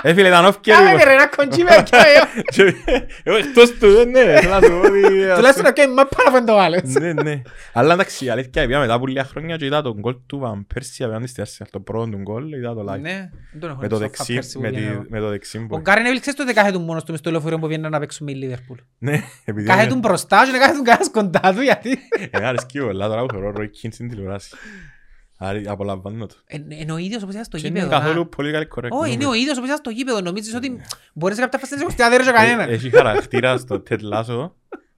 [0.03, 2.63] Ε φίλε, ήταν όφκερη Κάμε ρε, να κοντζεί με αυτό, ε.
[3.25, 5.01] Εγώ εκτός του δεν ναι, θέλω να σου πω ότι...
[5.35, 6.83] Τουλάχιστον να κάνει μάπα να το βάλεις.
[6.95, 7.43] Ναι, ναι.
[7.73, 10.67] Αλλά εντάξει, η αλήθεια, πήγα μετά από λίγα χρόνια και είδα τον γκολ του Βαν
[10.75, 13.01] Πέρσι απέναντι στη Arsenal, το πρώτο του γκολ, είδα το live.
[13.01, 15.05] Ναι, δεν τον έχω Με το στο δεξί, Φαπέρσι που με, τη, βγαίνει.
[15.09, 15.79] με το δεξί Ο μου.
[15.81, 18.35] Γκάρι Νέβιλ ξέρεις τότε κάθεται μόνος του μες στο λεωφορείο που βγαίνει να παίξουμε η
[18.35, 21.99] Λίβερπουλ; Ναι, επειδή Κάθεται είναι- του μπροστά και να κάθεται του κανένας κοντά του γιατί...
[22.31, 24.51] Εμένα αρέσκει πολλά τώρα που θεωρώ Roy Keane στην τηλεόραση.
[25.45, 26.35] Άρα απολαμβάνω το.
[26.47, 27.99] Εν- Είναι ο ίδιος όπως ήταν στο Και είναι γήπεδο.
[27.99, 28.27] καθόλου να.
[28.27, 28.89] πολύ καλή correct.
[28.91, 30.21] Όχι, είναι ο ίδιος όπως ήταν στο γήπεδο.
[30.21, 30.81] Νομίζεις ότι
[31.15, 32.69] μπορείς κάποια φάση να σε κοστιά δεν Ε, κανένα.
[32.69, 34.51] Έχει χαρακτήρα στο Ted Lasso,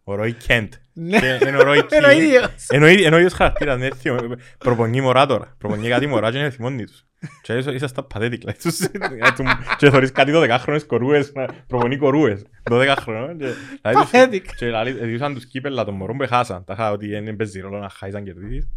[0.04, 0.68] ο Roy Kent.
[0.92, 1.18] Ναι.
[1.18, 1.92] Και Είναι ο Roy Keane.
[1.96, 2.66] Είναι ο ίδιος.
[2.72, 5.54] Είναι ο ίδιος- είναι ο ίδιος χαρακτήρας, ναι, θυμώ- προπονεί μωρά τώρα.
[5.58, 7.04] Προπονεί κάτι μωρά και είναι θυμώνει τους.
[7.42, 8.88] Και ίσως- ήσασταν pathetic, like, τους- ε,
[9.36, 9.44] του-
[9.78, 13.38] Και θωρείς κάτι 12χρονες κορούες, να προπονεί κορούες, 12 χρονών.
[13.38, 13.44] και-
[13.82, 14.54] δηλαδή τους- Pathetic.
[14.56, 16.64] Και δηλαδή, διούσαν τους κύπελα των μωρών που χάσαν.
[16.64, 18.68] Τα είχα ότι δεν παίζει ρόλο να χάσεις αν κερδίσεις.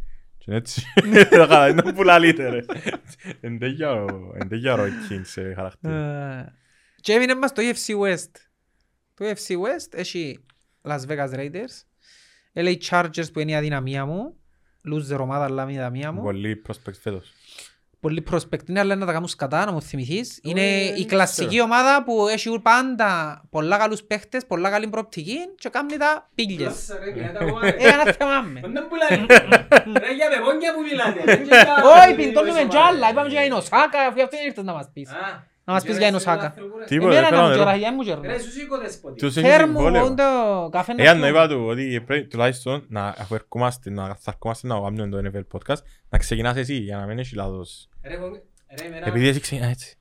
[0.48, 0.84] Και έτσι,
[1.30, 2.60] τα είχα, είναι που λαλείτε ρε.
[3.42, 5.94] Εν τέτοια Roy Keane σε χαρακτήρα.
[5.94, 6.54] Ε,
[7.02, 8.32] Και έμεινε μας το UFC West.
[9.14, 10.46] Το UFC West έχει
[10.82, 11.84] Las Vegas Raiders,
[12.54, 14.38] LA Chargers που είναι η αδυναμία μου,
[14.94, 16.22] loser ομάδα αλλά είναι η αδυναμία μου.
[16.22, 17.34] Πολύ prospect φέτος.
[18.08, 20.40] Πολύ prospect είναι, αλλά να τα κάνουν σκατά, να μου θυμηθείς.
[20.44, 21.64] Είναι Ε, η δεν κλασική ξέρω.
[21.64, 26.90] ομάδα που έχει πάντα πολλά καλούς παίχτες, πολλά καλή προοπτική και κάνει τα πίλιες.
[26.90, 28.60] Ε, να θυμάμαι.
[30.00, 31.22] Ρε για πεπόνια που μιλάτε.
[32.02, 33.10] Όχι, πιντώνουμε κι άλλα.
[33.10, 35.10] Είπαμε και για την Οσάκα, αφού αυτό ήρθες να μας πεις.
[35.68, 36.54] Να μας πεις για την Οσάκα.
[36.88, 37.64] Τίποτε, Εμένα θέλω να μου νερό.
[37.64, 38.28] κεράσει, μου κερνά.
[38.28, 39.20] Ρε σου σήκω δεσποτη.
[39.20, 40.14] Τους έχεις Φέρ μου συμβόλαιο.
[40.14, 41.22] το καφέ να Εάν πιω.
[41.24, 45.18] να είπα του ότι πρέπει τουλάχιστον να αφού ερχόμαστε να θα ερχόμαστε να κάνουμε το
[45.34, 45.78] NFL podcast
[46.10, 47.90] να ξεκινάς εσύ για να μην έχεις λάθος.
[48.04, 48.42] Ρε, κο-
[48.80, 49.98] ρε, εμένα- Επειδή εσύ ξεκινάς έτσι.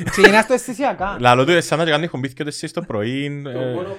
[0.10, 1.16] Ξεκινάς το αισθησιακά.
[1.20, 3.42] Λαλό του σαν να κάνεις χομπίθηκε το εσύ το πρωί.
[3.42, 3.96] Το ε, μόνο-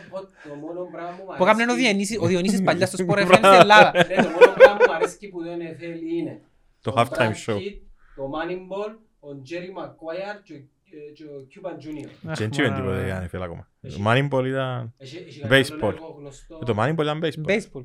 [0.50, 3.18] το μόνο πράγμα που μου Που έκαμε ο αρέσκει- Διονύσης- ο Διονύσης παλιά στο Sport
[3.28, 3.92] FM στην Ελλάδα.
[3.96, 6.42] Ρε, το μόνο πράγμα που μου αρέσκει που δεν NFL είναι
[6.82, 7.56] Το ο halftime Brad show.
[7.58, 7.78] Pitt,
[8.16, 12.10] Το Moneyball, ο Jerry Maguire και ο- και ο Cuban Junior.
[12.22, 13.68] Και δεν τσίβεν τίποτε για NFL ακόμα.
[13.82, 14.94] Το Moneyball ήταν...
[14.98, 15.78] Έχει- έχει κανένα Baseball.
[15.82, 16.60] άλλο έργο γνωστό.
[16.62, 17.46] Ε, Το Moneyball ήταν baseball.
[17.50, 17.82] Baseball.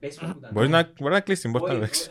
[0.00, 0.50] Baseball που ήταν.
[0.52, 2.08] Μπορείς να, μπορείς να κλείσεις την πόρτα Όχι, να παίξεις.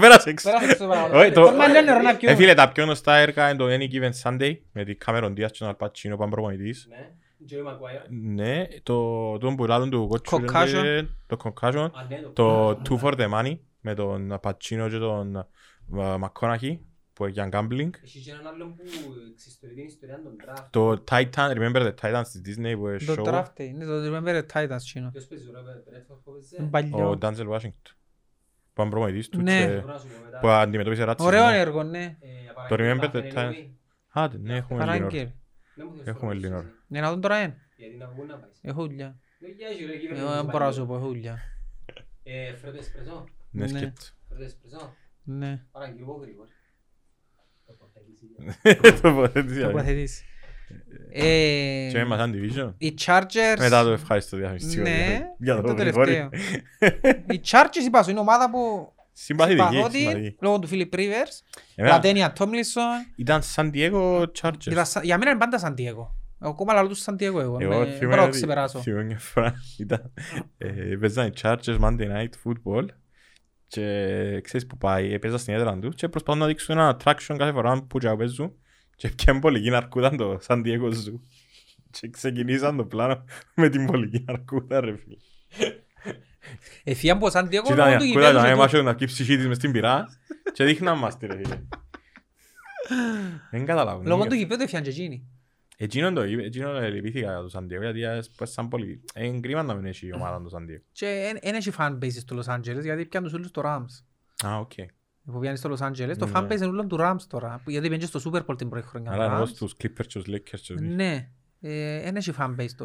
[0.00, 0.50] Πέρασε έξω.
[0.50, 1.18] Πέρασε το πράγμα.
[1.18, 2.34] Όχι, το- Τον μαλλιό νερό να Ε, πιούμε.
[2.36, 5.58] φίλε, τα πιο γνωστά έργα είναι το Any Given Sunday με την Cameron Diaz και
[5.58, 6.88] τον Al Pacino που είναι προπονητής.
[6.90, 7.10] Ναι,
[7.50, 8.06] Jerry Maguire.
[8.08, 10.64] Ναι, το τον που λάλλον του κότσου Concussion.
[10.82, 11.88] λέγεται- το Concussion.
[11.92, 15.46] Α, ναι, Το Two for the Money με τον Al Pacino και τον ε,
[16.20, 16.78] McConaughey
[17.14, 17.90] που έχει gambling.
[18.02, 18.82] Έχει και έναν άλλον που
[19.32, 20.66] εξιστορεί την ιστορία των draft.
[20.70, 23.24] Το Titan, remember the Titans της Disney που έχει Το show.
[23.28, 25.10] draft, είναι το Remember the Titans τσίνο.
[25.10, 27.18] Ποιος παίζει, ο Robert Redford που παίζει; Είναι Ο παλιό.
[27.20, 27.92] Denzel Washington.
[28.72, 29.66] Που είναι προπονητής του Ναι.
[29.66, 30.38] και Μπορώ να σου πω μετά.
[30.38, 31.32] που αντιμετώπισε ρατσισμό.
[31.32, 32.16] Ωραίο έργο, ναι.
[32.20, 33.50] Ε, Το απαραγγείλει Remember the Batman Time.
[33.52, 33.68] Anyway.
[34.08, 34.92] Άντε, ναι, έχουμε λίγο.
[34.92, 35.28] Παράγγελ.
[35.76, 36.58] Δεν μου θες Έχουμε φορμήσεις, λίγο.
[36.60, 36.68] εσύ.
[36.86, 37.54] Ναι, να δουν τώρα ένα.
[37.76, 38.58] Γιατί να βγουν να πάεις.
[38.62, 39.18] Έχω δουλειά.
[39.40, 40.72] Δουλειά έχει, ρε, εκεί Εγώ πρέπει δεν να μπορώ να πάει.
[40.72, 41.38] σου πω, έχω δουλειά.
[42.22, 43.24] Ε, φρέτο εσπρεσό.
[43.50, 43.68] Ναι, Ναι.
[43.68, 44.02] σκέτο.
[44.28, 44.94] Φρέτο εσπρεσό.
[45.22, 45.64] Ναι.
[45.72, 46.48] Παραγγείλω γρήγορα.
[48.62, 49.60] Το πορτακίσι.
[49.60, 49.60] Τοποθέτηση.
[49.60, 50.24] Τοποθετήσει.
[51.12, 52.72] Ε, Και με μαθάν division.
[52.78, 53.58] Οι Chargers...
[53.58, 54.82] Μετά το ευχαριστώ διαφημιστικό.
[54.82, 56.04] Ναι, για το το τελευταίο.
[56.04, 56.28] Γρηγόρη.
[57.30, 60.28] Οι Chargers είπα σου, είναι ομάδα που Συμπαθητική, συμπαθώ συμπαθητική.
[60.30, 61.42] την, λόγω του Φίλιπ Ρίβερς,
[61.74, 62.84] Εμένα, Λατένια Τόμλισον.
[63.16, 64.66] Ήταν San Diego Chargers.
[64.70, 66.06] Ήταν σα- Για μένα είναι πάντα Σαν Diego.
[66.40, 67.56] Εγώ ακόμα λαλώ τους Σαν Diego εγώ.
[67.60, 68.78] Εγώ Με- θυμάμαι Μπορώ να ότι- ξεπεράσω.
[68.80, 70.12] θυμάμαι μια φορά ήταν,
[70.58, 70.66] ε,
[71.00, 72.86] παίζαν οι Chargers Monday Night Football
[73.74, 77.52] και ξέρεις που πάει, έπαιζα στην έδρα του και προσπαθούν να δείξουν ένα attraction κάθε
[77.52, 78.52] φορά που και παίζουν
[78.96, 81.18] και πιάνε πολική αρκούδα το San Diego Zoo
[81.90, 83.24] και ξεκινήσαν το πλάνο
[83.54, 85.16] με την πολική αρκούδα ρε φίλε.
[86.84, 88.52] Εφιάν που ο Σαν Diego Και ήταν η λόγω του αρκούδα γηπέδου να και του-
[88.52, 90.04] έμασε να αρκεί ψυχή της μες στην πυρά
[90.52, 91.60] και δείχναν μας τη ρε φίλε.
[93.50, 94.02] Δεν καταλάβω.
[94.06, 95.28] Λόγω του γηπέδου εφιάν και εκείνοι.
[95.76, 99.74] Εκείνον το είπε, εκείνον λυπήθηκα για το San Diego γιατί σαν πολύ, είναι κρίμα να
[99.74, 100.80] μην έχει η ομάδα το San Diego.
[100.92, 104.04] Και δεν έχει fan base στο Los Angeles γιατί πιάνουν τους όλους το Rams.
[104.48, 104.72] Α, οκ.
[105.24, 106.32] Που πιάνει στο Los Angeles, το Ναι.
[106.34, 107.60] fan base είναι όλων του Rams τώρα.
[107.64, 109.10] που- Γιατί πιάνει στο Super Bowl την πρώτη χρονιά.
[109.10, 109.48] Άρα το εννοώ Rams.
[109.48, 110.94] στους Clippers και τους Lakers και τους Knicks.
[110.94, 111.28] Ναι.
[111.60, 112.84] Ε, Δεν έχει fan base το...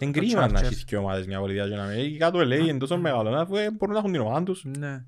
[0.00, 0.62] Είναι το κρίμα να Chargers.
[0.62, 1.98] έχεις και ομάδες μια πολιτεία και να μην.
[1.98, 4.64] Ειδικά το LA είναι τόσο μεγάλο, αφού ε, μπορούν να έχουν την ομάδα τους.
[4.64, 5.04] Ναι.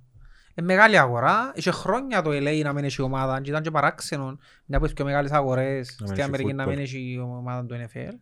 [0.55, 1.53] Ε, μεγάλη αγορά.
[1.55, 4.95] Είχε χρόνια το LA να μην έχει ομάδα και ήταν και παράξενο μια από τις
[4.95, 6.69] πιο μεγάλες αγορές Να μην στην έχει Αμερική να football.
[6.69, 8.13] μην έχει ομάδα του NFL.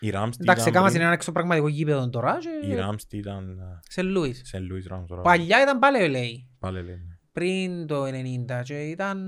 [0.00, 3.16] Οι Rams τι Εντάξει, ήταν έκαναν πριν; ένα εξωπραγματικό γήπεδο τώρα Οι και Rams τι
[3.16, 4.40] ήταν σε Λούις.
[4.44, 5.22] σε Louis Rams τώρα.
[5.22, 6.48] Παλιά ήταν πάλι LA.
[6.58, 7.18] Πάλι λένε.
[7.32, 9.18] πριν το 90 και ήταν,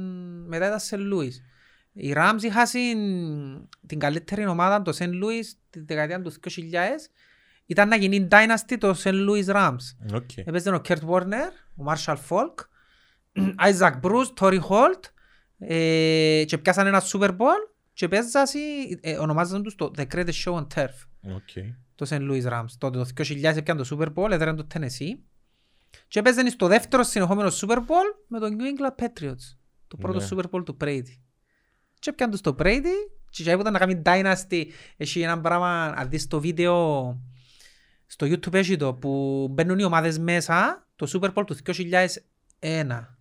[0.48, 1.42] μετά ήταν σε Λούις.
[1.92, 2.66] Οι Rams είχαν
[3.86, 6.50] την καλύτερη ομάδα το Σεν Λούις τη δεκαετία του 2000
[7.66, 9.14] ήταν να γίνει dynasty το St.
[9.14, 10.14] Louis Rams.
[10.14, 10.36] Οκ.
[10.36, 12.54] Έπαιζε ο Kurt Warner, ο Marshall Faulk,
[13.72, 15.00] Isaac Bruce, Torry Holt
[15.58, 18.60] ε, και πιάσαν ένα Super Bowl και παίζασαν,
[19.00, 21.72] ε, ονομάζαν τους το The Greatest Show on Turf Οκ.
[21.94, 22.20] το St.
[22.30, 22.64] Louis Rams.
[22.78, 25.18] Τότε το 2000 έπιαν το Super Bowl, έδεραν το Tennessee
[26.08, 29.56] και έπαιζαν στο δεύτερο συνεχόμενο Super Bowl με το New England Patriots.
[29.88, 30.26] Το πρώτο Ναι.
[30.30, 31.18] Super Bowl του Brady.
[31.98, 32.94] Και έπιαν το στο Brady
[33.30, 34.64] και για ήταν να κάνει Dynasty.
[34.96, 37.06] Έχει ένα πράγμα, αν δεις το βίντεο
[38.14, 41.56] στο YouTube έχει το που μπαίνουν οι ομάδες μέσα το Super Bowl του
[42.60, 43.16] 2001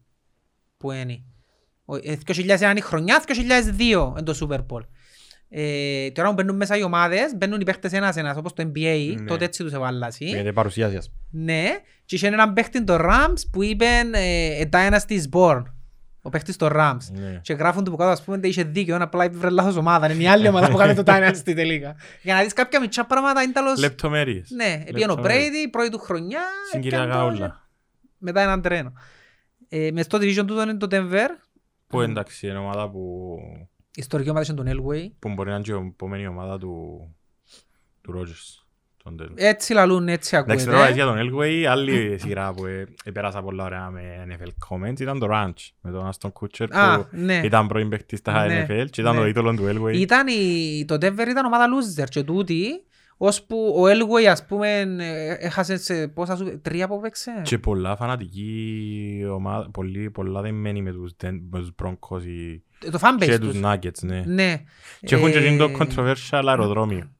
[0.77, 1.23] που είναι.
[1.85, 4.81] Ο- ε, 2001 είναι η χρονιά, 2002 είναι το Super Bowl.
[5.49, 9.15] Ε, τώρα που μπαίνουν μέσα οι ομάδες, μπαίνουν οι παίχτες ένας ένας, όπως το NBA,
[9.19, 9.25] Ναι.
[9.25, 10.25] τότε έτσι τους εβάλλασαι.
[10.25, 11.43] Γιατί παρουσιάζεις ας πούμε.
[11.43, 11.69] Ναι,
[12.05, 15.63] και είχε έναν παίχτη το Rams που είπε ε, «A dynasty is born».
[16.25, 16.97] Ο παίχτης το Rams.
[17.11, 17.39] Ναι.
[17.41, 20.11] Και γράφουν του που κάτω, ας πούμε, ότι είχε δίκιο, απλά είπε λάθος ομάδα.
[20.11, 21.95] Είναι η άλλη ομάδα που κάνει το dynasty τελικά.
[22.21, 23.79] Για να δεις κάποια μικρά πράγματα, είναι τέλος...
[23.79, 24.49] Λεπτομέρειες.
[24.49, 25.49] Ναι, πήγαινε ο Λεπτομέρειες.
[25.49, 26.41] Brady, πρώτη του χρονιά.
[26.71, 27.67] Συγκυριακά έπιανε το- όλα.
[28.17, 28.93] Μετά έναν τρένο.
[29.69, 31.27] Ε, μες στο division του είναι το Denver.
[31.87, 33.35] Που εντάξει είναι ομάδα που,
[33.87, 35.11] Η ιστορική ομάδα είναι τον Elway.
[35.19, 36.99] που μπορεί να είναι και η επόμενη ομάδα του,
[38.01, 38.62] του Rogers.
[39.03, 39.31] Τον Denver.
[39.35, 40.93] Έτσι λαλούν, έτσι Εντάξει, τώρα ακούεται.
[40.93, 45.27] για τον Elway, άλλη σειρά που ε, επέρασα πολλά ωραία με NFL comments ήταν το
[45.31, 47.41] Ranch με τον Aston Kutcher Α, που ναι.
[47.43, 49.19] ήταν πρώην παίκτης στα Ναι, NFL και ήταν ναι.
[49.21, 49.93] το είδωλο του Elway.
[49.93, 52.65] Ήταν η, το Denver ήταν ομάδα loser και τούτη,
[53.17, 57.31] ώσπου ο Elway ας πούμε ε, έχασε σε πόσα σου, τρία που παίξε.
[57.43, 62.99] Και πολλά φανατική ομάδα, πολύ, πολλά δεμένοι με τους, Den- με τους Broncos οι- Το
[63.01, 63.61] fanbase και τους τους.
[63.63, 64.23] Nuggets, ναι.
[64.25, 64.61] Ναι.
[64.99, 67.11] Και έχουν και Ε, γίνει το controversial αεροδρόμιο.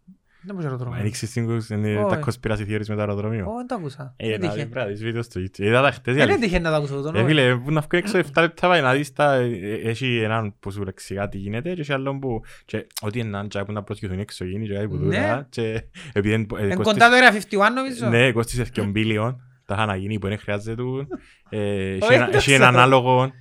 [0.46, 1.02] Δεν μπορούσα να το ρωτήσω.
[1.02, 2.20] Ανοίξεις την- είναι τα Όχι.
[2.26, 3.46] conspiracy theories με το αεροδρόμιο.
[3.46, 4.14] Ω, δεν το άκουσα.
[4.18, 4.54] Ε, Δεν να τύχε.
[4.64, 5.60] δεις, πρέπει να δεις βίντεο στο YouTube.
[5.60, 6.48] Είδα τα χτες η Ε, Δεν αλήθεια.
[6.48, 7.16] τύχε να το ακούσω τον.
[7.16, 7.28] Ε, όχι.
[7.28, 9.34] φίλε, που να βγει έξω 7 λεπτά πάει να δεις τα...
[9.34, 9.50] ε,
[9.84, 12.42] Έχει έναν που σου λεξικά τι γίνεται και έχει άλλον που...
[12.66, 15.04] και Ό,τι είναι έναν τσάι που να προσγειωθούν εξωγήινοι και κάτι που Ναι.
[15.04, 15.84] δούρα και
[16.14, 18.10] επειδή είναι- ε, Εν κοστίζει- κοντά το Area 51 νομίζω.
[18.10, 19.42] Ναι, κόστισε και μπίλιον.
[19.66, 21.08] Τα είχαν να γίνει που δεν χρειάζεται του.
[21.50, 21.60] Ε,
[21.92, 22.78] έχει Όχι, ένα- δεν Έχει ένα ξέρω.
[22.78, 23.32] ανάλογο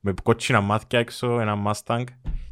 [0.00, 2.04] με κότσινα μάτια έξω, ένα Mustang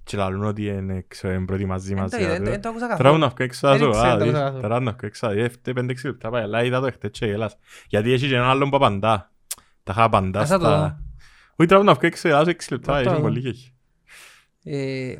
[0.09, 2.16] και λαλούν ότι είναι έξω, είναι προετοιμάζει Δεν μαζί.
[2.16, 3.18] το είδα, δεν- δεν το άκουσα Τώρα καθόλου.
[3.18, 4.40] να βγω έξω, Δεν θα σου ήξερα, α, δεν το δεις.
[4.40, 7.26] άκουσα Τώρα να βγω έξω, ε, φταίει πέντε-έξι λεπτά πάει, αλλά είδα το χτες και
[7.26, 7.56] γέλας.
[7.89, 9.32] Γιατί έχει και έναν άλλον που απαντά.
[9.82, 10.78] Τα είχα απαντά Ας θα το στα...
[10.78, 10.98] δω.
[11.56, 13.22] Όχι τώρα να βγω έξω, γελάς έξι λεπτά, Θα το έχει δω.
[13.22, 13.70] πολύ και
[14.70, 15.14] Ε,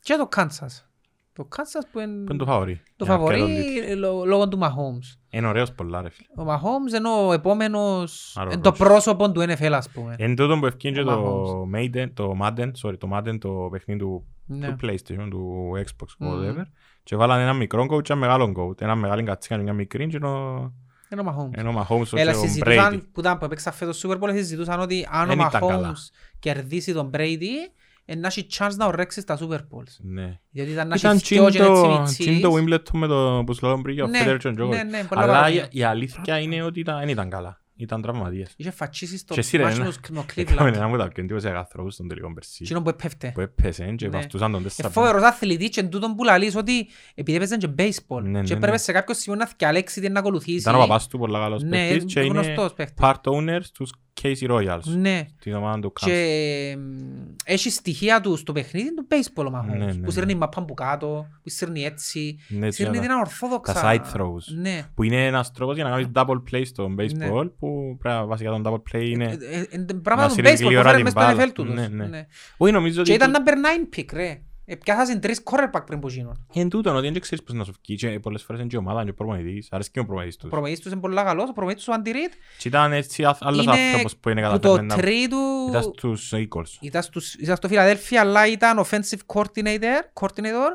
[0.00, 0.89] Και το Kansas.
[1.32, 2.80] Το Kansas που είναι Που είναι το φαβορί.
[2.96, 3.86] το Για να πιάνω φαβορί λίγο.
[3.90, 5.18] ε, λό- λόγω του Mahomes.
[5.30, 6.28] Είναι ωραίος πολλά ρε φίλε.
[6.36, 8.76] Ο Mahomes είναι ο επόμενος, Άρα, είναι το Rodgers.
[8.78, 10.14] πρόσωπο του NFL ας πούμε.
[10.18, 14.00] Εν τούτο που ευκεί και Ο το Maiden, το Madden, sorry, το Madden, το παιχνίδι
[14.00, 14.68] του Ναι.
[14.68, 16.30] του PlayStation, του Xbox, Μμμ.
[16.32, 16.62] whatever.
[17.02, 18.80] Και βάλαν ένα μικρό coach και ένα μεγάλο coach.
[18.80, 20.72] Ένα μεγάλο κατσίκα και μια μικρή και ενώ
[21.12, 21.58] Είναι ο Mahomes.
[21.58, 22.40] ενώ ο Mahomes και Έλα ο Brady.
[22.40, 25.92] συζητούσαν, που ήταν που έπαιξα φέτος Super Bowl, συζητούσαν ότι αν ο Εν ήταν καλά.
[25.92, 27.70] Mahomes κερδίσει τον Brady, ε,
[28.16, 29.94] να έχει chance να ορέξεις στα Super Bowls.
[30.02, 30.38] Ναι.
[30.50, 32.78] Γιατί ήταν να Ήταν έχεις δυο και τσιν το- έτσι τσιν το μητσίς.
[32.92, 34.68] Wimbledon με το που σου λέω πριν για ο Ναι, Federer και ο Djokovic.
[34.68, 35.54] ναι, ναι, πολλά Αλλά παραπάνω.
[35.54, 37.54] η- η αλήθεια είναι ότι ήταν- δεν ήταν καλά.
[37.76, 38.52] Ήταν τραυματίες.
[38.56, 40.74] Είχε φατσίσεις στο Και εσύ, ρε, μάτσο ένα- του στο Έκαμε Cleveland.
[40.74, 42.58] ένα από τα πιο εντύπωσιακά ανθρώπους στον τελικό περσί.
[42.62, 43.30] Εκείνο που έπεφτε.
[43.34, 44.10] Που έπαιζε και Ναι.
[44.16, 44.88] βαφτούσαν τον Ε, τέσσερα.
[44.90, 48.70] φοβερός αθλητής και τούτον που λαλείς ότι επειδή έπαιζαν και baseball Ναι, και ναι, έπρεπε
[48.70, 48.76] ναι.
[48.76, 50.58] σε κάποιο σημείο να θυκιαλέξει τι να ακολουθήσει.
[50.58, 52.96] Ήταν ο παπάς του πολλά καλός Ναι, παίκτης και είναι γνωστός παίκτης.
[53.06, 53.92] part owner στους
[54.22, 54.82] Casey Royals.
[54.84, 55.26] Ναι.
[55.40, 56.04] Την ομάδα του Kansas.
[56.06, 59.78] Και μ, έχει στοιχεία του στο παιχνίδι του baseball ο Mahomes.
[59.78, 60.10] Ναι, ναι, Που ναι.
[60.10, 62.38] σέρνει η μαπά που κάτω, που σέρνει έτσι.
[62.48, 63.72] Ναι, Σέρνει τα- την ανορθόδοξα.
[63.72, 64.54] τα side throws.
[64.60, 64.82] Ναι.
[64.94, 66.94] Που είναι ένας τρόπος για να κάνεις double play στο Ναι.
[67.04, 69.24] baseball που πρέπει να- βασικά το double play είναι...
[69.50, 71.44] Ε, ε, ε, Πράγματα του σύρει baseball που γλύωρα φέρε την μες στο μπάλα.
[71.44, 71.64] NFL του.
[71.64, 72.06] Ναι, ναι.
[72.06, 72.26] Ναι.
[72.56, 73.24] Όχι νομίζω Και ότι...
[73.24, 74.40] ήταν number 9 pick ρε.
[74.72, 76.46] Ε, Πιάσασαν τρεις quarterback πριν από εκείνον.
[76.54, 78.78] Εν τούτον ότι δεν ξέρεις πώς να σου βγει και πολλές φορές είναι και η
[78.78, 79.68] ομάδα και ο προπονητής.
[79.70, 80.50] Αρέσκει και ο προπονητής Ο τους.
[80.50, 83.64] προμηθείς τους είναι πολύ καλός, ο προπονητής τους Andy Reid Και ήταν έτσι α- άλλος
[83.64, 84.96] είναι άνθρωπος που είναι που το καταφέρνει να...
[84.96, 86.66] τρί του Ήταν στους Eagles.
[86.80, 90.70] ήταν, στους, ήταν στο Φιλαδέλφια αλλά ήταν offensive coordinator, coordinator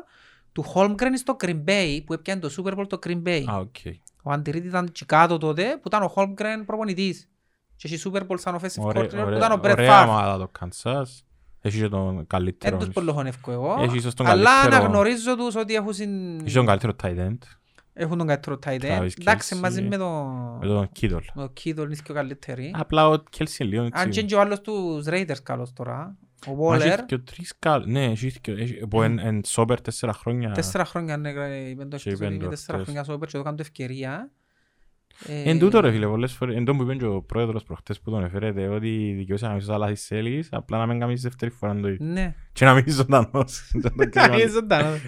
[0.52, 3.44] του Holmgren στο Green Bay που έπιανε το Super Bowl το Green Bay.
[3.50, 3.76] Α, οκ.
[4.22, 7.28] Ο Andy Reid ήταν και κάτω τότε που ήταν ο Holmgren προπονητής.
[7.76, 10.08] Και έχει Super Bowl σαν offensive Ωραία- coordinator που ωραία- ήταν ο Brett Ωραία Favre.
[10.08, 11.02] ομάδα το Kansas.
[11.66, 12.76] Έχεις και τον Εν καλύτερο...
[12.76, 13.76] τους πολλοχωνεύκω εγώ.
[13.80, 16.40] Έχεις ίσως τον Αλλά καλύτερο- αναγνωρίζω τους ότι έχουν, συν...
[16.40, 17.38] Έχεις τον καλύτερο tight end.
[17.92, 18.98] έχουν τον καλύτερο tight end.
[19.00, 19.60] Travis Εντάξει, Kelce.
[19.60, 21.10] μαζί με Με τον τον Kittle.
[21.34, 22.72] με τον Kittle είναι και ο καλύτεροι.
[22.76, 24.18] Απλά ο Kelsey είναι λίγο Αν και έτσι.
[24.20, 26.16] είναι και ο άλλος τους Raiders καλός τώρα.
[26.48, 27.02] Ο Μα έχει Waller.
[27.06, 27.84] και ο τρεις καλ...
[27.86, 28.52] Ναι, έχει και...
[28.52, 30.50] έχει- Που εν- εν σόπερ τέσσερα χρόνια.
[30.52, 32.84] Τέσσερα χρόνια ναι, είπαν το Και ευτυχώς, είπεν είναι το τέσσερα χτες.
[32.92, 34.30] χρόνια σόπερ και το κάνουν το ευκαιρία.
[35.24, 38.00] Ε, Εν τούτο ρε φίλε, πολλές φορές, εν τόν που είπε και ο πρόεδρος προχτές
[38.00, 41.22] που τον έφερεται, ότι δικαιούσε να μην σώσα λάθη της Έλλης, απλά να μην κάνεις
[41.22, 42.06] δεύτερη φορά το ίδιο.
[42.06, 42.34] Ναι.
[42.52, 43.70] Και να μην είσαι ζωντανός.
[43.74, 44.36] Ήταν το κρίμα.
[44.36, 45.00] Είναι ζωντανός.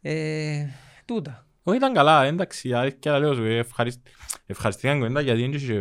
[0.00, 0.66] Ε,
[1.04, 1.46] Τούτα.
[1.62, 4.06] Όχι ήταν καλά, εντάξει, αλήθεια αλλά λέω σου, ευχαρισ-
[4.46, 5.74] ευχαριστήκαν κοντά γιατί δεν είχε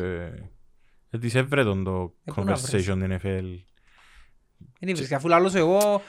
[1.10, 3.45] ε, της έβρε τον το Ε, πού να βρεις; conversation την NFL.
[4.80, 6.02] Είναι βρίσκα, αφού λάλλος εγώ Ε, ας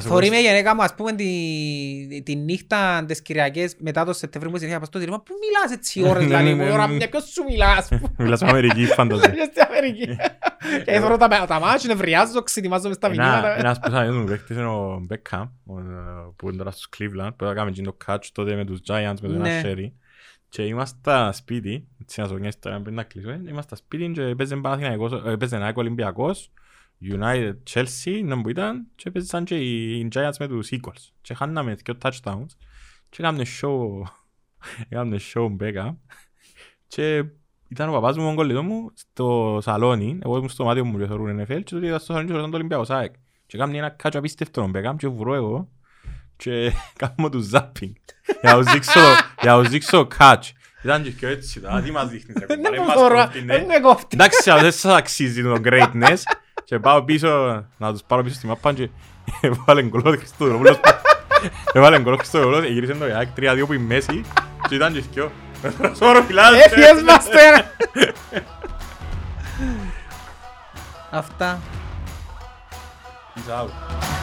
[0.00, 4.52] Θωρεί πω- με γενέκα μου, ας πούμε, τη, τη νύχτα τις Κυριακές μετά το Σεπτέμβριο
[4.52, 6.86] που συνέχεια πας στο τηλέφωνο, πού μιλάς έτσι ώρες, Ναι, δηλαδή, ναι, μου, ναι, ώρα
[6.86, 6.94] ναι.
[6.94, 9.28] μια, ποιος σου μιλάς, Μιλάς με Αμερική, φανταζε.
[9.30, 10.16] Μιλάς στην Αμερική.
[10.84, 13.58] Και θωρώ τα, τα μάτια, νευριάζω, ξετοιμάζομαι στα Ένα- μηνύματα.
[13.58, 15.82] Ένας πεθάνιος μου παίκτης είναι ο Beckham, ο, ε,
[16.36, 19.28] που είναι τώρα στους Cleveland, που έκαμε και το catch τότε με τους Giants, με
[19.28, 19.58] τον Ναι.
[19.58, 19.92] ένα Sherry.
[20.48, 24.34] Και είμαστε σπίτι, έτσι να σου πω μια ιστορία πριν να κλείσουμε, είμαστε σπίτι και
[24.36, 26.50] παίζε Παναθηναϊκός, ε, παίζε ένα Ολυμπιακός,
[27.10, 31.10] United, Chelsea, να που ήταν, και παίζαν και οι Giants με τους Eagles.
[31.20, 32.46] Και χάναμε δύο touchdowns,
[33.08, 34.02] και έκαμε show,
[34.88, 35.96] έκαμε show Beckham,
[36.86, 37.24] και
[37.68, 41.06] ήταν ο παπάς μου, ο κολλητό μου, στο σαλόνι, εγώ ήμουν στο μάτιο μου και
[41.06, 43.12] θεωρούν NFL, και τότε ήταν στο σαλόνι και ήταν το Ολυμπιακό ΣΑΕΚ.
[43.46, 45.68] Και έκαμε ένα κάτσο απίστευτο τον Beckham και βρω εγώ,
[46.36, 46.72] και
[47.16, 47.92] κάνω του zapping.
[48.40, 49.00] Για να τους δείξω,
[49.40, 50.50] για να τους δείξω catch.
[50.84, 53.56] Ήταν και πιο έτσι, τώρα, τι μας δείχνεις, ρε κουμπάρε, Δεν μας μπορώ, κόφτει, ναι.
[53.56, 54.08] δεν με κόφτει.
[54.12, 56.18] Εντάξει, αλλά δεν σας αξίζει το greatness.
[56.72, 58.88] Και πάω πίσω, να τους πάρω πίσω στη μάπα και
[59.40, 60.80] έβαλε γκολ ο Χριστοδουλόπουλος.
[61.72, 64.24] Έβαλε γκολ ο Χριστοδουλόπουλος, γύρισε το Ιάκ 3-2 που η μέση
[64.68, 65.32] και ήταν και σκιό.
[65.96, 66.64] Σώρο φιλάδες.
[66.64, 67.70] Έφυγες μας τώρα.
[71.10, 71.60] Αυτά.
[73.34, 74.21] Peace out.